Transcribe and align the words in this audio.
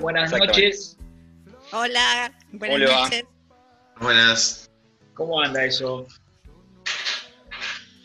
Buenas 0.00 0.32
noches. 0.32 0.96
Hola, 1.72 2.32
buenas 2.52 2.80
noches. 2.80 3.24
Buenas, 4.00 4.70
¿Cómo 5.14 5.40
anda 5.40 5.64
eso? 5.64 6.06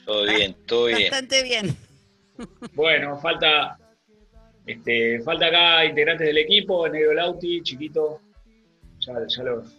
todo 0.06 0.24
bien, 0.26 0.56
todo 0.66 0.86
bien. 0.86 1.02
Bastante 1.04 1.44
bien. 1.44 1.78
Bueno, 2.74 3.20
falta 3.20 3.78
este, 4.66 5.22
falta 5.22 5.48
acá 5.48 5.86
integrantes 5.86 6.28
del 6.28 6.38
equipo, 6.38 6.88
Negro 6.88 7.14
Lauti, 7.14 7.62
Chiquito. 7.62 8.22
Ya, 9.00 9.14
ya 9.28 9.44
los, 9.44 9.70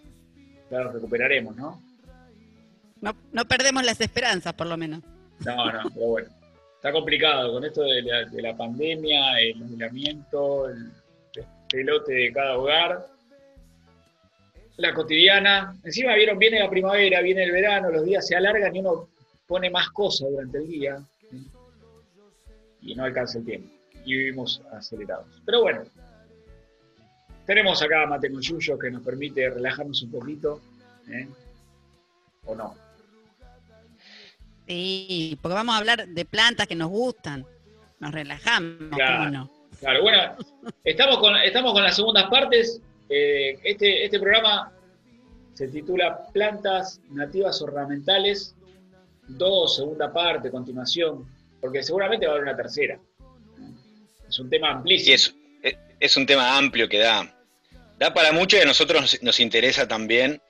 ya 0.70 0.80
los 0.80 0.95
recuperaremos, 0.95 1.56
¿no? 1.56 1.82
No, 3.01 3.16
no 3.32 3.45
perdemos 3.46 3.84
las 3.84 4.01
esperanzas, 4.01 4.52
por 4.54 4.66
lo 4.66 4.76
menos. 4.76 5.02
No, 5.40 5.73
no, 5.73 5.90
pero 5.92 6.06
bueno. 6.06 6.29
Está 6.76 6.92
complicado 6.92 7.52
con 7.54 7.65
esto 7.65 7.82
de 7.82 8.02
la, 8.02 8.24
de 8.26 8.42
la 8.42 8.54
pandemia, 8.57 9.40
el 9.40 9.62
aislamiento, 9.62 10.68
el 10.68 10.92
pelote 11.74 12.12
de 12.12 12.32
cada 12.32 12.56
hogar. 12.58 13.08
La 14.76 14.92
cotidiana. 14.94 15.76
Encima 15.84 16.14
vieron, 16.14 16.38
viene 16.38 16.58
la 16.60 16.70
primavera, 16.70 17.20
viene 17.20 17.44
el 17.44 17.52
verano, 17.52 17.90
los 17.90 18.04
días 18.04 18.26
se 18.26 18.36
alargan 18.36 18.74
y 18.74 18.80
uno 18.80 19.08
pone 19.46 19.70
más 19.70 19.88
cosas 19.90 20.30
durante 20.30 20.58
el 20.58 20.66
día. 20.68 20.98
¿sí? 21.30 21.46
Y 22.82 22.95
no 22.95 23.04
alcanza 23.04 23.38
el 23.38 23.45
tiempo. 23.45 23.68
Y 24.04 24.12
vivimos 24.16 24.60
acelerados. 24.72 25.26
Pero 25.45 25.62
bueno. 25.62 25.82
Tenemos 27.46 27.82
acá 27.82 28.06
Mate 28.06 28.30
con 28.30 28.40
Yuyo 28.40 28.78
que 28.78 28.90
nos 28.90 29.02
permite 29.02 29.50
relajarnos 29.50 30.02
un 30.02 30.10
poquito. 30.12 30.60
¿eh? 31.08 31.28
¿O 32.46 32.54
no? 32.54 32.74
Sí, 34.66 35.38
porque 35.42 35.54
vamos 35.54 35.74
a 35.74 35.78
hablar 35.78 36.08
de 36.08 36.24
plantas 36.24 36.66
que 36.66 36.74
nos 36.74 36.88
gustan. 36.88 37.45
Nos 38.00 38.12
relajamos, 38.12 38.96
Claro. 38.96 39.18
¿cómo 39.18 39.30
no? 39.30 39.50
Claro, 39.85 40.01
bueno, 40.01 40.35
estamos 40.82 41.18
con, 41.18 41.37
estamos 41.37 41.74
con 41.74 41.82
las 41.82 41.95
segundas 41.95 42.24
partes. 42.30 42.80
Eh, 43.10 43.59
este, 43.63 44.07
este 44.07 44.18
programa 44.18 44.73
se 45.52 45.68
titula 45.68 46.26
Plantas 46.32 47.02
Nativas 47.10 47.60
Ornamentales, 47.60 48.54
dos, 49.29 49.76
segunda 49.76 50.10
parte, 50.10 50.51
continuación, 50.51 51.26
porque 51.60 51.82
seguramente 51.82 52.24
va 52.26 52.32
a 52.32 52.37
haber 52.37 52.49
una 52.49 52.57
tercera. 52.57 52.99
Es 54.26 54.38
un 54.38 54.49
tema 54.49 54.68
Y 54.68 54.73
amplísimo. 54.73 55.15
es, 55.15 55.35
es- 55.63 55.76
es 56.01 56.16
un 56.16 56.24
tema 56.24 56.57
amplio 56.57 56.88
que 56.88 56.98
da, 56.98 57.30
da 57.98 58.15
para 58.15 58.32
mucho 58.32 58.57
y 58.57 58.60
a 58.60 58.65
nosotros 58.65 59.19
nos, 59.23 59.38
interesa 59.41 59.87
también 59.87 60.41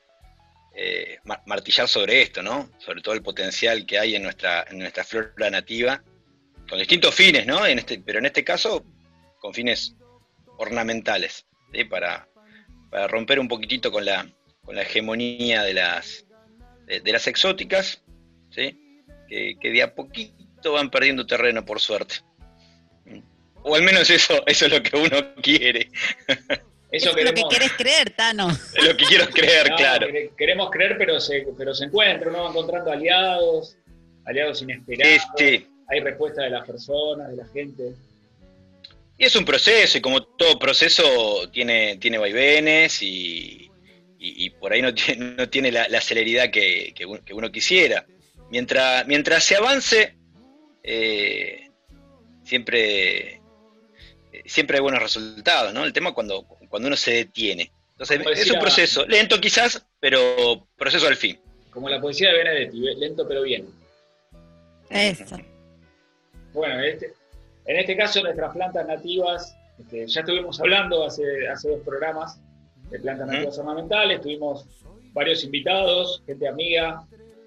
eh, 0.76 1.18
ma- 1.24 1.42
martillar 1.46 1.88
sobre 1.88 2.22
esto, 2.22 2.40
¿no? 2.40 2.70
Sobre 2.78 3.02
todo 3.02 3.14
el 3.14 3.22
potencial 3.22 3.84
que 3.84 3.98
hay 3.98 4.14
en 4.14 4.22
nuestra, 4.22 4.64
en 4.70 4.78
nuestra 4.78 5.02
flora 5.02 5.50
nativa, 5.50 6.00
con 6.68 6.78
distintos 6.78 7.12
fines, 7.16 7.46
¿no? 7.46 7.66
En 7.66 7.80
este, 7.80 7.98
pero 7.98 8.20
en 8.20 8.26
este 8.26 8.42
caso, 8.44 8.84
con 9.44 9.52
fines 9.52 9.94
ornamentales, 10.56 11.44
¿sí? 11.70 11.84
para, 11.84 12.26
para 12.90 13.06
romper 13.08 13.38
un 13.38 13.46
poquitito 13.46 13.92
con 13.92 14.06
la, 14.06 14.26
con 14.64 14.74
la 14.74 14.80
hegemonía 14.82 15.62
de 15.64 15.74
las, 15.74 16.24
de, 16.86 17.00
de 17.00 17.12
las 17.12 17.26
exóticas, 17.26 18.02
¿sí? 18.48 19.04
que, 19.28 19.56
que 19.60 19.70
de 19.70 19.82
a 19.82 19.94
poquito 19.94 20.72
van 20.72 20.90
perdiendo 20.90 21.26
terreno, 21.26 21.62
por 21.62 21.78
suerte. 21.78 22.14
O 23.62 23.74
al 23.76 23.82
menos 23.82 24.08
eso, 24.08 24.42
eso 24.46 24.64
es 24.64 24.72
lo 24.72 24.82
que 24.82 24.96
uno 24.96 25.34
quiere, 25.42 25.90
Eso 26.90 27.10
es 27.10 27.24
lo 27.24 27.34
que 27.34 27.42
querés 27.50 27.72
creer, 27.72 28.10
Tano. 28.16 28.48
es 28.50 28.82
lo 28.86 28.96
que 28.96 29.04
quiero 29.04 29.26
creer, 29.28 29.68
no, 29.70 29.76
claro. 29.76 30.06
quere- 30.06 30.30
queremos 30.38 30.70
creer, 30.70 30.96
pero 30.96 31.20
se, 31.20 31.46
pero 31.58 31.74
se 31.74 31.84
encuentra, 31.84 32.30
uno 32.30 32.44
va 32.44 32.48
encontrando 32.50 32.90
aliados, 32.90 33.76
aliados 34.24 34.62
inesperados. 34.62 35.14
Este, 35.36 35.66
Hay 35.88 36.00
respuesta 36.00 36.42
de 36.44 36.48
las 36.50 36.66
personas, 36.66 37.28
de 37.28 37.36
la 37.36 37.46
gente. 37.48 37.92
Y 39.18 39.24
es 39.24 39.36
un 39.36 39.44
proceso, 39.44 39.98
y 39.98 40.00
como 40.00 40.22
todo 40.24 40.58
proceso 40.58 41.48
tiene, 41.52 41.96
tiene 41.98 42.18
vaivenes 42.18 43.02
y, 43.02 43.70
y- 44.18 44.44
y 44.46 44.50
por 44.50 44.72
ahí 44.72 44.82
no 44.82 44.92
tiene, 44.94 45.34
no 45.36 45.48
tiene 45.48 45.70
la, 45.72 45.88
la 45.88 46.00
celeridad 46.00 46.50
que, 46.50 46.92
que 46.94 47.06
uno, 47.06 47.24
que 47.24 47.34
uno 47.34 47.50
quisiera. 47.52 48.06
Mientras, 48.50 49.06
mientras 49.06 49.42
se 49.44 49.56
avance, 49.56 50.16
eh, 50.82 51.70
siempre, 52.44 53.40
siempre 54.44 54.76
hay 54.76 54.82
buenos 54.82 55.02
resultados, 55.02 55.72
¿no? 55.72 55.84
El 55.84 55.92
tema 55.92 56.10
es 56.10 56.14
cuando, 56.14 56.44
cuando 56.68 56.88
uno 56.88 56.96
se 56.96 57.12
detiene. 57.12 57.72
Entonces, 57.92 58.20
es 58.36 58.50
un 58.50 58.58
proceso, 58.58 59.06
lento 59.06 59.40
quizás, 59.40 59.86
pero 60.00 60.66
proceso 60.76 61.06
al 61.06 61.16
fin. 61.16 61.38
Como 61.70 61.88
la 61.88 62.00
poesía 62.00 62.30
de 62.32 62.38
Benedetti, 62.38 62.78
lento 62.96 63.26
pero 63.26 63.42
bien. 63.42 63.66
Eso. 64.90 65.24
Bueno, 66.52 66.80
este- 66.84 67.12
en 67.66 67.76
este 67.78 67.96
caso 67.96 68.22
nuestras 68.22 68.52
plantas 68.52 68.86
nativas, 68.86 69.56
este, 69.78 70.06
ya 70.06 70.20
estuvimos 70.20 70.60
hablando 70.60 71.04
hace, 71.04 71.48
hace 71.48 71.70
dos 71.70 71.80
programas 71.80 72.40
de 72.90 72.98
plantas 73.00 73.26
nativas 73.28 73.58
ornamentales, 73.58 74.20
tuvimos 74.20 74.66
varios 75.12 75.42
invitados, 75.44 76.22
gente 76.26 76.46
amiga, 76.48 77.06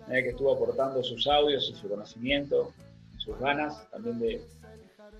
eh, 0.09 0.23
que 0.23 0.29
estuvo 0.29 0.53
aportando 0.53 1.03
sus 1.03 1.27
audios 1.27 1.69
y 1.69 1.75
su 1.79 1.87
conocimiento, 1.89 2.73
sus 3.17 3.37
ganas 3.39 3.89
también 3.91 4.19
de, 4.19 4.41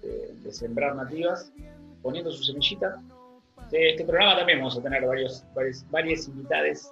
de- 0.02 0.34
de 0.44 0.54
sembrar 0.54 0.96
nativas, 0.96 1.52
poniendo 2.02 2.32
su 2.32 2.44
semillita. 2.44 3.02
De 3.72 3.90
este 3.92 4.06
programa 4.06 4.38
también 4.38 4.60
vamos 4.60 4.78
a 4.78 4.82
tener 4.82 5.06
varios, 5.06 5.44
varios, 5.54 5.84
varias 5.92 6.28
invitades, 6.28 6.90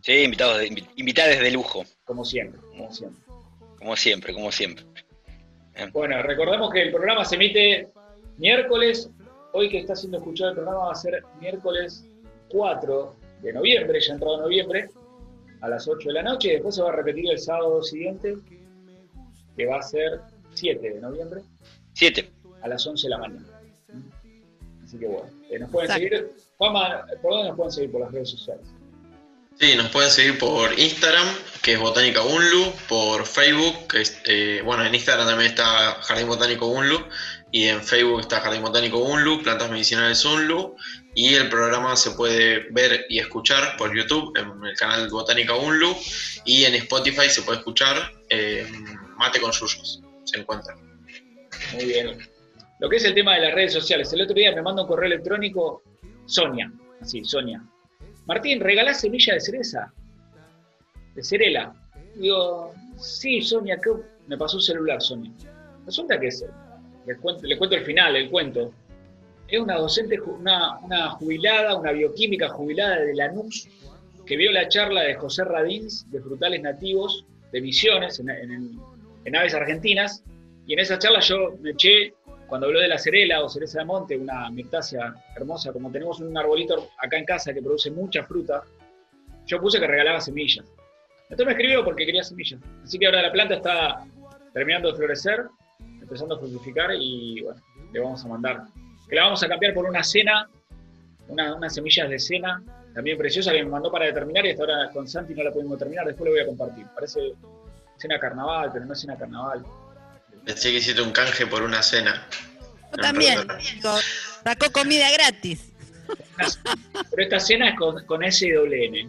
Sí, 0.00 0.12
invitados 0.24 0.58
de, 0.58 0.68
invi- 0.70 0.88
invitades 0.96 1.38
de 1.38 1.50
lujo, 1.52 1.84
como 2.04 2.24
siempre, 2.24 2.60
como 2.76 2.90
siempre. 2.92 3.22
como 3.78 3.96
siempre, 3.96 4.32
como 4.34 4.50
siempre. 4.50 4.84
Bueno, 5.92 6.22
recordemos 6.22 6.70
que 6.70 6.82
el 6.82 6.90
programa 6.92 7.24
se 7.24 7.36
emite 7.36 7.88
miércoles. 8.38 9.10
Hoy 9.52 9.68
que 9.68 9.78
está 9.80 9.94
siendo 9.96 10.18
escuchado 10.18 10.50
el 10.50 10.56
programa 10.56 10.86
va 10.86 10.92
a 10.92 10.94
ser 10.94 11.22
miércoles 11.40 12.04
4 12.50 13.14
de 13.42 13.52
noviembre, 13.52 14.00
ya 14.00 14.14
entrado 14.14 14.38
noviembre, 14.42 14.88
a 15.60 15.68
las 15.68 15.88
8 15.88 16.08
de 16.08 16.14
la 16.14 16.22
noche. 16.22 16.48
Y 16.48 16.52
después 16.52 16.74
se 16.74 16.82
va 16.82 16.90
a 16.90 16.96
repetir 16.96 17.30
el 17.30 17.38
sábado 17.38 17.82
siguiente, 17.82 18.36
que 19.56 19.66
va 19.66 19.78
a 19.78 19.82
ser 19.82 20.20
7 20.54 20.90
de 20.90 21.00
noviembre, 21.00 21.42
Siete. 21.94 22.30
a 22.62 22.68
las 22.68 22.86
11 22.86 23.06
de 23.06 23.10
la 23.10 23.18
mañana. 23.18 23.46
Así 24.84 24.98
que 24.98 25.06
bueno, 25.06 25.28
eh, 25.50 25.58
nos 25.58 25.70
pueden 25.70 25.90
Exacto. 25.90 26.16
seguir. 26.16 26.32
Juanma, 26.58 27.06
¿por 27.22 27.32
dónde 27.32 27.48
nos 27.48 27.56
pueden 27.56 27.72
seguir? 27.72 27.92
Por 27.92 28.00
las 28.02 28.12
redes 28.12 28.30
sociales. 28.30 28.66
Sí, 29.62 29.76
nos 29.76 29.90
pueden 29.90 30.10
seguir 30.10 30.38
por 30.40 30.76
Instagram, 30.76 31.24
que 31.62 31.74
es 31.74 31.78
Botánica 31.78 32.20
Unlu, 32.20 32.72
por 32.88 33.24
Facebook, 33.24 33.86
que 33.86 34.02
eh, 34.24 34.60
bueno, 34.64 34.84
en 34.84 34.92
Instagram 34.92 35.24
también 35.24 35.52
está 35.52 35.98
Jardín 36.02 36.26
Botánico 36.26 36.66
Unlu, 36.66 36.98
y 37.52 37.68
en 37.68 37.80
Facebook 37.80 38.22
está 38.22 38.40
Jardín 38.40 38.62
Botánico 38.62 38.98
Unlu, 38.98 39.40
Plantas 39.44 39.70
Medicinales 39.70 40.24
Unlu, 40.24 40.74
y 41.14 41.34
el 41.34 41.48
programa 41.48 41.94
se 41.94 42.10
puede 42.10 42.66
ver 42.72 43.06
y 43.08 43.20
escuchar 43.20 43.76
por 43.76 43.96
YouTube 43.96 44.36
en 44.36 44.64
el 44.64 44.76
canal 44.76 45.08
Botánica 45.08 45.54
Unlu, 45.54 45.96
y 46.44 46.64
en 46.64 46.74
Spotify 46.74 47.30
se 47.30 47.42
puede 47.42 47.58
escuchar 47.58 48.10
eh, 48.30 48.66
Mate 49.16 49.40
con 49.40 49.52
Yuyos, 49.52 50.02
se 50.24 50.40
encuentra. 50.40 50.74
Muy 51.74 51.84
bien. 51.84 52.18
Lo 52.80 52.88
que 52.88 52.96
es 52.96 53.04
el 53.04 53.14
tema 53.14 53.36
de 53.36 53.42
las 53.42 53.54
redes 53.54 53.74
sociales. 53.74 54.12
El 54.12 54.22
otro 54.22 54.34
día 54.34 54.50
me 54.50 54.60
manda 54.60 54.82
un 54.82 54.88
correo 54.88 55.06
electrónico 55.06 55.84
Sonia, 56.26 56.68
así, 57.00 57.24
Sonia. 57.24 57.62
Martín, 58.26 58.60
¿regalás 58.60 59.00
semilla 59.00 59.34
de 59.34 59.40
cereza? 59.40 59.92
De 61.14 61.22
cerela. 61.22 61.74
Digo, 62.16 62.72
sí, 62.98 63.40
Sonia, 63.40 63.78
¿qué? 63.82 63.90
me 64.28 64.36
pasó 64.36 64.56
un 64.56 64.62
celular, 64.62 65.00
Sonia. 65.00 65.32
Resulta 65.84 66.18
que 66.18 66.28
es, 66.28 66.44
les 67.06 67.18
cuento, 67.18 67.74
el 67.74 67.84
final, 67.84 68.16
el 68.16 68.30
cuento. 68.30 68.72
Es 69.48 69.60
una 69.60 69.76
docente, 69.76 70.20
una, 70.20 71.10
jubilada, 71.10 71.76
una 71.76 71.92
bioquímica 71.92 72.48
jubilada 72.48 73.00
de 73.00 73.14
Lanús, 73.14 73.68
que 74.24 74.36
vio 74.36 74.52
la 74.52 74.68
charla 74.68 75.02
de 75.02 75.14
José 75.14 75.44
Radins 75.44 76.10
de 76.10 76.20
frutales 76.20 76.62
nativos 76.62 77.26
de 77.50 77.60
Misiones 77.60 78.20
en 78.20 79.36
aves 79.36 79.54
argentinas, 79.54 80.22
y 80.66 80.74
en 80.74 80.78
esa 80.78 80.98
charla 80.98 81.20
yo 81.20 81.56
me 81.60 81.70
eché, 81.70 82.14
cuando 82.52 82.66
habló 82.66 82.80
de 82.80 82.88
la 82.88 82.98
cerela 82.98 83.42
o 83.42 83.48
cereza 83.48 83.78
de 83.78 83.86
monte, 83.86 84.14
una 84.14 84.50
mirtácea 84.50 85.14
hermosa, 85.34 85.72
como 85.72 85.90
tenemos 85.90 86.20
un 86.20 86.36
arbolito 86.36 86.90
acá 86.98 87.16
en 87.16 87.24
casa 87.24 87.54
que 87.54 87.62
produce 87.62 87.90
mucha 87.90 88.24
fruta, 88.24 88.62
yo 89.46 89.58
puse 89.58 89.80
que 89.80 89.86
regalaba 89.86 90.20
semillas. 90.20 90.66
Entonces 91.30 91.46
me 91.46 91.52
escribió 91.52 91.82
porque 91.82 92.04
quería 92.04 92.22
semillas. 92.22 92.60
Así 92.84 92.98
que 92.98 93.06
ahora 93.06 93.22
la 93.22 93.32
planta 93.32 93.54
está 93.54 94.04
terminando 94.52 94.90
de 94.90 94.98
florecer, 94.98 95.46
empezando 96.02 96.34
a 96.34 96.38
fructificar 96.38 96.90
y 96.94 97.40
bueno, 97.40 97.58
le 97.90 98.00
vamos 98.00 98.22
a 98.22 98.28
mandar. 98.28 98.64
Que 99.08 99.16
la 99.16 99.22
vamos 99.22 99.42
a 99.42 99.48
cambiar 99.48 99.72
por 99.72 99.86
una 99.86 100.02
cena, 100.02 100.46
una- 101.28 101.54
unas 101.54 101.74
semillas 101.74 102.10
de 102.10 102.18
cena, 102.18 102.62
también 102.92 103.16
preciosa, 103.16 103.52
que 103.52 103.64
me 103.64 103.70
mandó 103.70 103.90
para 103.90 104.04
determinar 104.04 104.44
y 104.44 104.50
hasta 104.50 104.64
ahora 104.64 104.90
con 104.92 105.08
Santi 105.08 105.32
no 105.34 105.42
la 105.42 105.52
pudimos 105.52 105.78
terminar, 105.78 106.04
después 106.04 106.26
le 106.26 106.32
voy 106.32 106.40
a 106.42 106.46
compartir. 106.46 106.84
Parece 106.94 107.32
cena 107.96 108.18
carnaval, 108.18 108.68
pero 108.74 108.84
no 108.84 108.92
es 108.92 109.00
cena 109.00 109.16
carnaval. 109.16 109.64
Pensé 110.44 110.70
que 110.70 110.76
hiciste 110.78 111.00
un 111.02 111.12
canje 111.12 111.46
por 111.46 111.62
una 111.62 111.82
cena. 111.82 112.26
Yo 112.92 112.96
también, 113.02 113.46
digo, 113.74 113.96
sacó 114.44 114.70
comida 114.72 115.10
gratis. 115.12 115.70
Pero 117.10 117.22
esta 117.22 117.40
cena 117.40 117.70
es 117.70 117.76
con, 117.78 118.04
con 118.06 118.22
S 118.22 118.46
y 118.46 118.50
doble 118.50 118.86
N. 118.86 119.08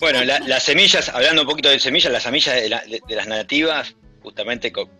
Bueno, 0.00 0.24
la- 0.24 0.40
las 0.40 0.62
semillas, 0.62 1.08
hablando 1.08 1.42
un 1.42 1.48
poquito 1.48 1.68
de 1.68 1.78
semillas, 1.78 2.12
las 2.12 2.22
semillas 2.22 2.54
de, 2.54 2.68
la- 2.68 2.82
de- 2.82 3.00
de 3.06 3.16
las 3.16 3.26
nativas, 3.26 3.94
justamente 4.22 4.72
co- 4.72 4.90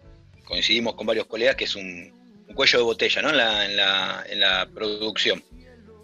coincidimos 0.45 0.95
con 0.95 1.07
varios 1.07 1.27
colegas 1.27 1.57
que 1.57 1.65
es 1.65 1.75
un, 1.77 2.13
un 2.47 2.55
cuello 2.55 2.79
de 2.79 2.85
botella, 2.85 3.23
¿no? 3.23 3.31
En 3.31 3.37
la, 3.37 3.65
en 3.65 3.77
la, 3.77 4.25
en 4.29 4.41
la 4.41 4.69
producción. 4.73 5.43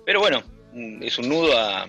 Pero 0.05 0.21
bueno, 0.21 0.43
es 1.01 1.17
un 1.19 1.29
nudo 1.29 1.57
a, 1.59 1.83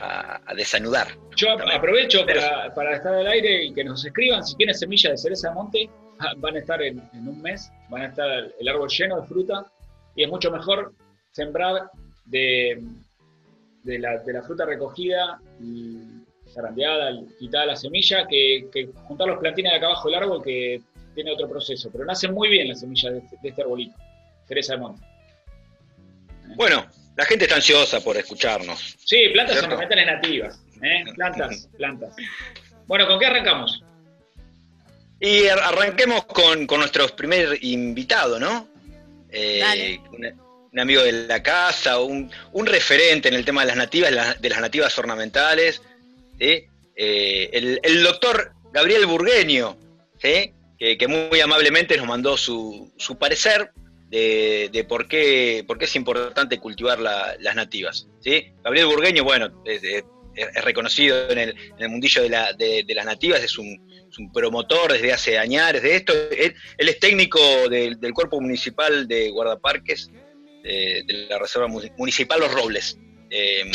a- 0.00 0.40
a 0.46 0.54
desanudar. 0.54 1.08
Yo 1.36 1.50
aprovecho 1.52 2.24
para, 2.24 2.72
para 2.74 2.96
estar 2.96 3.12
al 3.14 3.26
aire 3.26 3.64
y 3.64 3.74
que 3.74 3.84
nos 3.84 4.04
escriban 4.04 4.44
si 4.46 4.56
tienen 4.56 4.74
semillas 4.74 5.12
de 5.12 5.18
cereza 5.18 5.48
de 5.50 5.54
monte, 5.54 5.90
van 6.38 6.56
a 6.56 6.58
estar 6.58 6.82
en, 6.82 7.02
en 7.12 7.28
un 7.28 7.40
mes, 7.42 7.70
van 7.88 8.02
a 8.02 8.06
estar 8.06 8.52
el 8.58 8.68
árbol 8.68 8.88
lleno 8.88 9.20
de 9.20 9.26
fruta 9.26 9.70
y 10.14 10.24
es 10.24 10.28
mucho 10.28 10.50
mejor 10.50 10.92
sembrar 11.32 11.90
de, 12.24 12.82
de, 13.82 13.98
la, 13.98 14.18
de 14.18 14.32
la 14.32 14.42
fruta 14.42 14.64
recogida 14.64 15.40
y 15.60 15.98
zarandeada, 16.52 17.10
y 17.12 17.26
quitada 17.38 17.66
la 17.66 17.76
semilla, 17.76 18.26
que, 18.26 18.68
que 18.72 18.88
juntar 19.06 19.28
los 19.28 19.38
plantines 19.38 19.72
de 19.72 19.78
acá 19.78 19.86
abajo 19.86 20.08
del 20.08 20.18
árbol 20.18 20.42
que 20.42 20.80
tiene 21.14 21.32
otro 21.32 21.48
proceso. 21.48 21.90
Pero 21.92 22.04
nacen 22.04 22.32
muy 22.32 22.48
bien 22.48 22.68
las 22.68 22.80
semillas 22.80 23.12
de 23.12 23.18
este, 23.18 23.36
de 23.42 23.48
este 23.48 23.62
arbolito, 23.62 23.96
cereza 24.46 24.74
de 24.74 24.80
monte. 24.80 25.06
Bueno, 26.56 26.86
la 27.16 27.24
gente 27.24 27.44
está 27.44 27.56
ansiosa 27.56 28.00
por 28.00 28.16
escucharnos. 28.16 28.96
Sí, 29.04 29.28
plantas 29.32 29.62
ornamentales 29.62 30.06
nativas. 30.06 30.62
¿eh? 30.82 31.04
Plantas, 31.14 31.68
plantas. 31.76 32.16
Bueno, 32.86 33.06
¿con 33.06 33.18
qué 33.18 33.26
arrancamos? 33.26 33.82
Y 35.20 35.46
ar- 35.46 35.60
arranquemos 35.60 36.24
con, 36.26 36.66
con 36.66 36.80
nuestro 36.80 37.06
primer 37.16 37.58
invitado, 37.62 38.38
¿no? 38.38 38.68
Eh, 39.30 39.60
Dale. 39.60 40.00
un, 40.12 40.26
un 40.72 40.80
amigo 40.80 41.02
de 41.02 41.12
la 41.12 41.42
casa, 41.42 42.00
un, 42.00 42.30
un 42.52 42.66
referente 42.66 43.28
en 43.28 43.34
el 43.34 43.44
tema 43.44 43.62
de 43.62 43.68
las 43.68 43.76
nativas, 43.76 44.40
de 44.40 44.48
las 44.48 44.60
nativas 44.60 44.98
ornamentales, 44.98 45.80
¿sí? 46.38 46.64
Eh, 46.94 47.50
el, 47.52 47.80
el 47.82 48.02
doctor 48.02 48.52
Gabriel 48.72 49.06
Burgueño, 49.06 49.76
¿sí? 50.20 50.52
que, 50.78 50.98
que 50.98 51.08
muy 51.08 51.40
amablemente 51.40 51.96
nos 51.96 52.06
mandó 52.06 52.36
su, 52.36 52.92
su 52.98 53.16
parecer 53.16 53.70
de, 54.08 54.68
de 54.72 54.84
por, 54.84 55.08
qué, 55.08 55.64
por 55.66 55.78
qué 55.78 55.86
es 55.86 55.96
importante 55.96 56.58
cultivar 56.58 56.98
la- 56.98 57.36
las 57.40 57.54
nativas. 57.54 58.06
¿sí? 58.20 58.52
Gabriel 58.62 58.86
Burgueño, 58.86 59.24
bueno, 59.24 59.62
es, 59.64 59.82
es- 60.36 60.64
reconocido 60.64 61.30
en 61.30 61.38
el, 61.38 61.88
mundillo 61.88 62.22
de, 62.22 62.28
la- 62.28 62.52
de- 62.52 62.84
de 62.86 62.94
las 62.94 63.04
nativas, 63.06 63.42
es 63.42 63.58
un, 63.58 63.84
promotor 64.32 64.92
desde 64.94 65.12
hace 65.12 65.38
años 65.38 65.72
de 65.82 65.96
esto. 65.96 66.12
Él, 66.30 66.54
es 66.78 66.98
técnico 67.00 67.38
del, 67.68 67.98
Cuerpo 68.14 68.40
Municipal 68.40 69.06
de 69.06 69.30
Guardaparques 69.30 70.10
de, 70.62 71.04
la 71.28 71.38
Reserva 71.38 71.68
Mu- 71.68 71.82
Municipal 71.98 72.40
Los 72.40 72.52
Robles, 72.52 72.98
eh, 73.30 73.70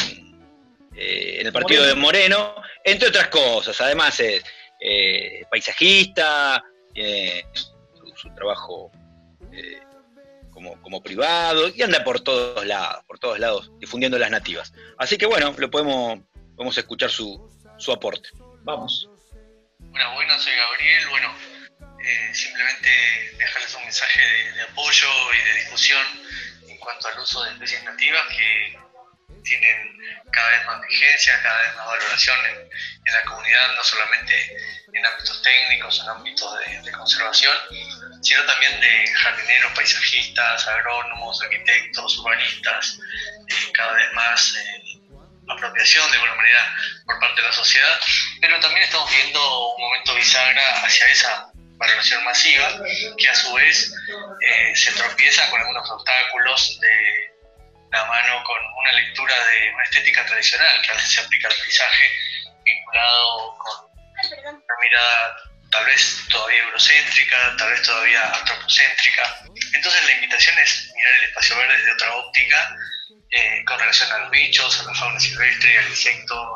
eh, 0.95 1.37
en 1.39 1.47
el 1.47 1.53
partido 1.53 1.85
de 1.85 1.93
Moreno, 1.95 2.55
entre 2.83 3.09
otras 3.09 3.27
cosas. 3.27 3.79
Además 3.81 4.19
es 4.19 4.43
eh, 4.79 5.43
paisajista, 5.51 6.63
tiene 6.93 7.45
su, 7.53 7.67
su 8.15 8.33
trabajo 8.33 8.91
eh, 9.53 9.79
como, 10.51 10.81
como 10.81 11.01
privado 11.03 11.69
y 11.73 11.81
anda 11.81 12.03
por 12.03 12.21
todos 12.21 12.65
lados, 12.65 13.03
por 13.07 13.19
todos 13.19 13.39
lados 13.39 13.71
difundiendo 13.79 14.17
las 14.17 14.31
nativas. 14.31 14.73
Así 14.97 15.17
que 15.17 15.25
bueno, 15.27 15.53
lo 15.57 15.69
podemos, 15.69 16.19
podemos 16.61 16.77
escuchar 16.77 17.09
su, 17.09 17.41
su 17.79 17.91
aporte. 17.91 18.29
Vamos. 18.61 19.09
Bueno, 19.79 20.13
buenas, 20.13 20.43
soy 20.43 20.53
Gabriel. 20.55 21.07
Bueno, 21.09 21.35
eh, 22.05 22.35
simplemente 22.35 23.31
dejarles 23.35 23.73
un 23.73 23.83
mensaje 23.83 24.21
de, 24.21 24.51
de 24.51 24.61
apoyo 24.61 25.07
y 25.33 25.43
de 25.43 25.55
discusión 25.55 26.05
en 26.67 26.77
cuanto 26.77 27.07
al 27.07 27.19
uso 27.19 27.43
de 27.45 27.53
especies 27.53 27.83
nativas 27.83 28.27
que 28.27 28.77
tienen 29.43 29.97
cada 30.31 30.49
vez 30.51 30.65
más 30.67 30.81
vigencia, 30.87 31.41
cada 31.41 31.61
vez 31.63 31.75
más 31.77 31.87
valoración 31.87 32.37
en, 32.45 32.57
en 32.59 33.13
la 33.13 33.23
comunidad, 33.23 33.75
no 33.75 33.83
solamente 33.83 34.57
en 34.93 35.03
ámbitos 35.03 35.41
técnicos, 35.41 35.99
en 35.99 36.09
ámbitos 36.09 36.59
de, 36.59 36.81
de 36.83 36.91
conservación, 36.91 37.57
sino 38.21 38.45
también 38.45 38.79
de 38.79 39.07
jardineros, 39.15 39.71
paisajistas, 39.73 40.67
agrónomos, 40.67 41.41
arquitectos, 41.41 42.19
urbanistas, 42.19 42.99
eh, 43.47 43.71
cada 43.73 43.93
vez 43.93 44.13
más 44.13 44.55
eh, 44.57 44.90
apropiación 45.53 46.09
de 46.09 46.17
alguna 46.17 46.35
manera 46.35 46.75
por 47.05 47.19
parte 47.19 47.41
de 47.41 47.47
la 47.47 47.53
sociedad, 47.53 47.99
pero 48.39 48.59
también 48.59 48.83
estamos 48.83 49.09
viendo 49.09 49.69
un 49.75 49.81
momento 49.81 50.15
bisagra 50.15 50.83
hacia 50.83 51.05
esa 51.07 51.51
valoración 51.77 52.23
masiva 52.23 52.69
que 53.17 53.29
a 53.29 53.35
su 53.35 53.53
vez 53.53 53.91
eh, 54.41 54.75
se 54.75 54.91
tropieza 54.91 55.49
con 55.49 55.59
algunos 55.59 55.89
obstáculos 55.89 56.79
de 56.79 57.31
la 57.91 58.05
mano 58.05 58.43
con 58.43 58.57
una 58.79 58.91
lectura 58.93 59.35
de 59.45 59.73
una 59.73 59.83
estética 59.83 60.25
tradicional 60.25 60.81
que 60.81 60.91
a 60.91 60.93
veces 60.93 61.11
se 61.11 61.21
aplica 61.21 61.47
al 61.47 61.55
paisaje 61.55 62.11
vinculado 62.63 63.57
con 63.57 63.91
una 64.45 64.75
mirada 64.79 65.37
tal 65.71 65.85
vez 65.85 66.17
todavía 66.29 66.63
eurocéntrica, 66.63 67.55
tal 67.57 67.71
vez 67.71 67.81
todavía 67.81 68.33
antropocéntrica. 68.33 69.39
Entonces 69.73 70.05
la 70.05 70.11
invitación 70.11 70.59
es 70.59 70.91
mirar 70.93 71.13
el 71.13 71.23
espacio 71.29 71.57
verde 71.57 71.77
desde 71.77 71.93
otra 71.93 72.15
óptica 72.15 72.75
eh, 73.31 73.63
con 73.65 73.79
relación 73.79 74.11
a 74.11 74.17
los 74.19 74.31
bichos, 74.31 74.79
a 74.79 74.83
la 74.83 74.93
fauna 74.93 75.19
silvestre, 75.19 75.77
al 75.79 75.89
insecto, 75.89 76.53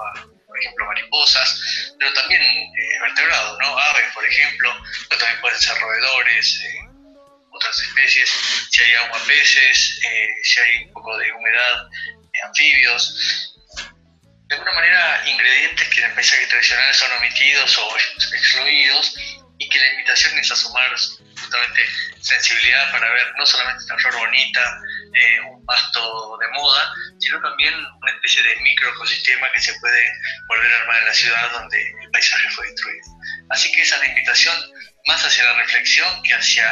por 0.47 0.59
ejemplo, 0.59 0.85
mariposas, 0.85 1.93
pero 1.99 2.13
también 2.13 2.41
eh, 2.41 2.99
vertebrados, 3.01 3.57
¿no? 3.59 3.77
Aves, 3.77 4.05
por 4.13 4.25
ejemplo, 4.25 4.73
pero 5.09 5.19
también 5.19 5.41
pueden 5.41 5.59
ser 5.59 5.77
roedores, 5.77 6.61
eh, 6.63 6.79
otras 7.51 7.79
especies, 7.79 8.29
si 8.69 8.81
hay 8.83 8.93
agua, 8.95 9.19
peces, 9.25 9.99
eh, 10.05 10.27
si 10.43 10.59
hay 10.59 10.83
un 10.85 10.93
poco 10.93 11.17
de 11.17 11.31
humedad, 11.31 11.87
anfibios. 12.43 13.53
De 14.47 14.55
alguna 14.55 14.73
manera, 14.73 15.23
ingredientes 15.25 15.87
que 15.89 16.01
en 16.01 16.07
el 16.07 16.13
paisaje 16.13 16.45
tradicional 16.47 16.93
son 16.93 17.11
omitidos 17.13 17.77
o 17.77 17.97
ex- 17.97 18.33
excluidos 18.33 19.15
y 19.57 19.69
que 19.69 19.79
la 19.79 19.87
invitación 19.87 20.37
es 20.37 20.51
a 20.51 20.55
sumar 20.55 20.91
justamente 21.39 21.85
sensibilidad 22.21 22.91
para 22.91 23.09
ver 23.09 23.33
no 23.37 23.45
solamente 23.45 23.83
una 23.85 23.97
flor 23.97 24.17
bonita, 24.17 24.81
eh, 25.15 25.39
un 25.49 25.65
pasto 25.65 26.37
de 26.37 26.47
moda, 26.49 26.93
sino 27.19 27.41
también 27.41 27.73
una 27.73 28.11
especie 28.11 28.43
de 28.43 28.55
microecosistema 28.61 29.51
que 29.53 29.61
se 29.61 29.73
puede 29.79 30.03
volver 30.47 30.71
a 30.73 30.79
armar 30.81 30.97
en 30.99 31.05
la 31.05 31.13
ciudad 31.13 31.51
donde 31.51 31.81
el 32.03 32.11
paisaje 32.11 32.49
fue 32.49 32.67
destruido. 32.67 33.05
Así 33.49 33.71
que 33.71 33.81
esa 33.81 33.95
es 33.95 34.01
la 34.01 34.07
invitación 34.09 34.55
más 35.07 35.25
hacia 35.25 35.43
la 35.45 35.53
reflexión 35.53 36.21
que 36.23 36.33
hacia 36.33 36.65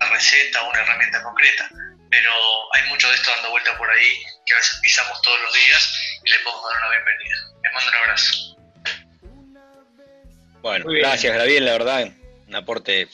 la 0.00 0.06
receta 0.10 0.62
o 0.62 0.70
una 0.70 0.80
herramienta 0.80 1.22
concreta. 1.22 1.68
Pero 2.10 2.32
hay 2.74 2.88
mucho 2.88 3.08
de 3.08 3.14
esto 3.14 3.30
dando 3.30 3.50
vuelta 3.50 3.76
por 3.78 3.88
ahí 3.90 4.22
que 4.44 4.54
a 4.54 4.56
veces 4.56 4.78
pisamos 4.82 5.22
todos 5.22 5.40
los 5.42 5.54
días 5.54 5.94
y 6.24 6.30
le 6.30 6.38
podemos 6.40 6.64
dar 6.70 6.78
una 6.82 6.90
bienvenida. 6.90 7.36
Les 7.62 7.72
mando 7.72 7.90
un 7.90 7.96
abrazo. 7.96 8.56
Bueno, 10.62 10.84
gracias 10.88 11.34
Gabriel, 11.36 11.64
la 11.64 11.72
verdad, 11.72 12.08
un 12.48 12.54
aporte 12.54 13.08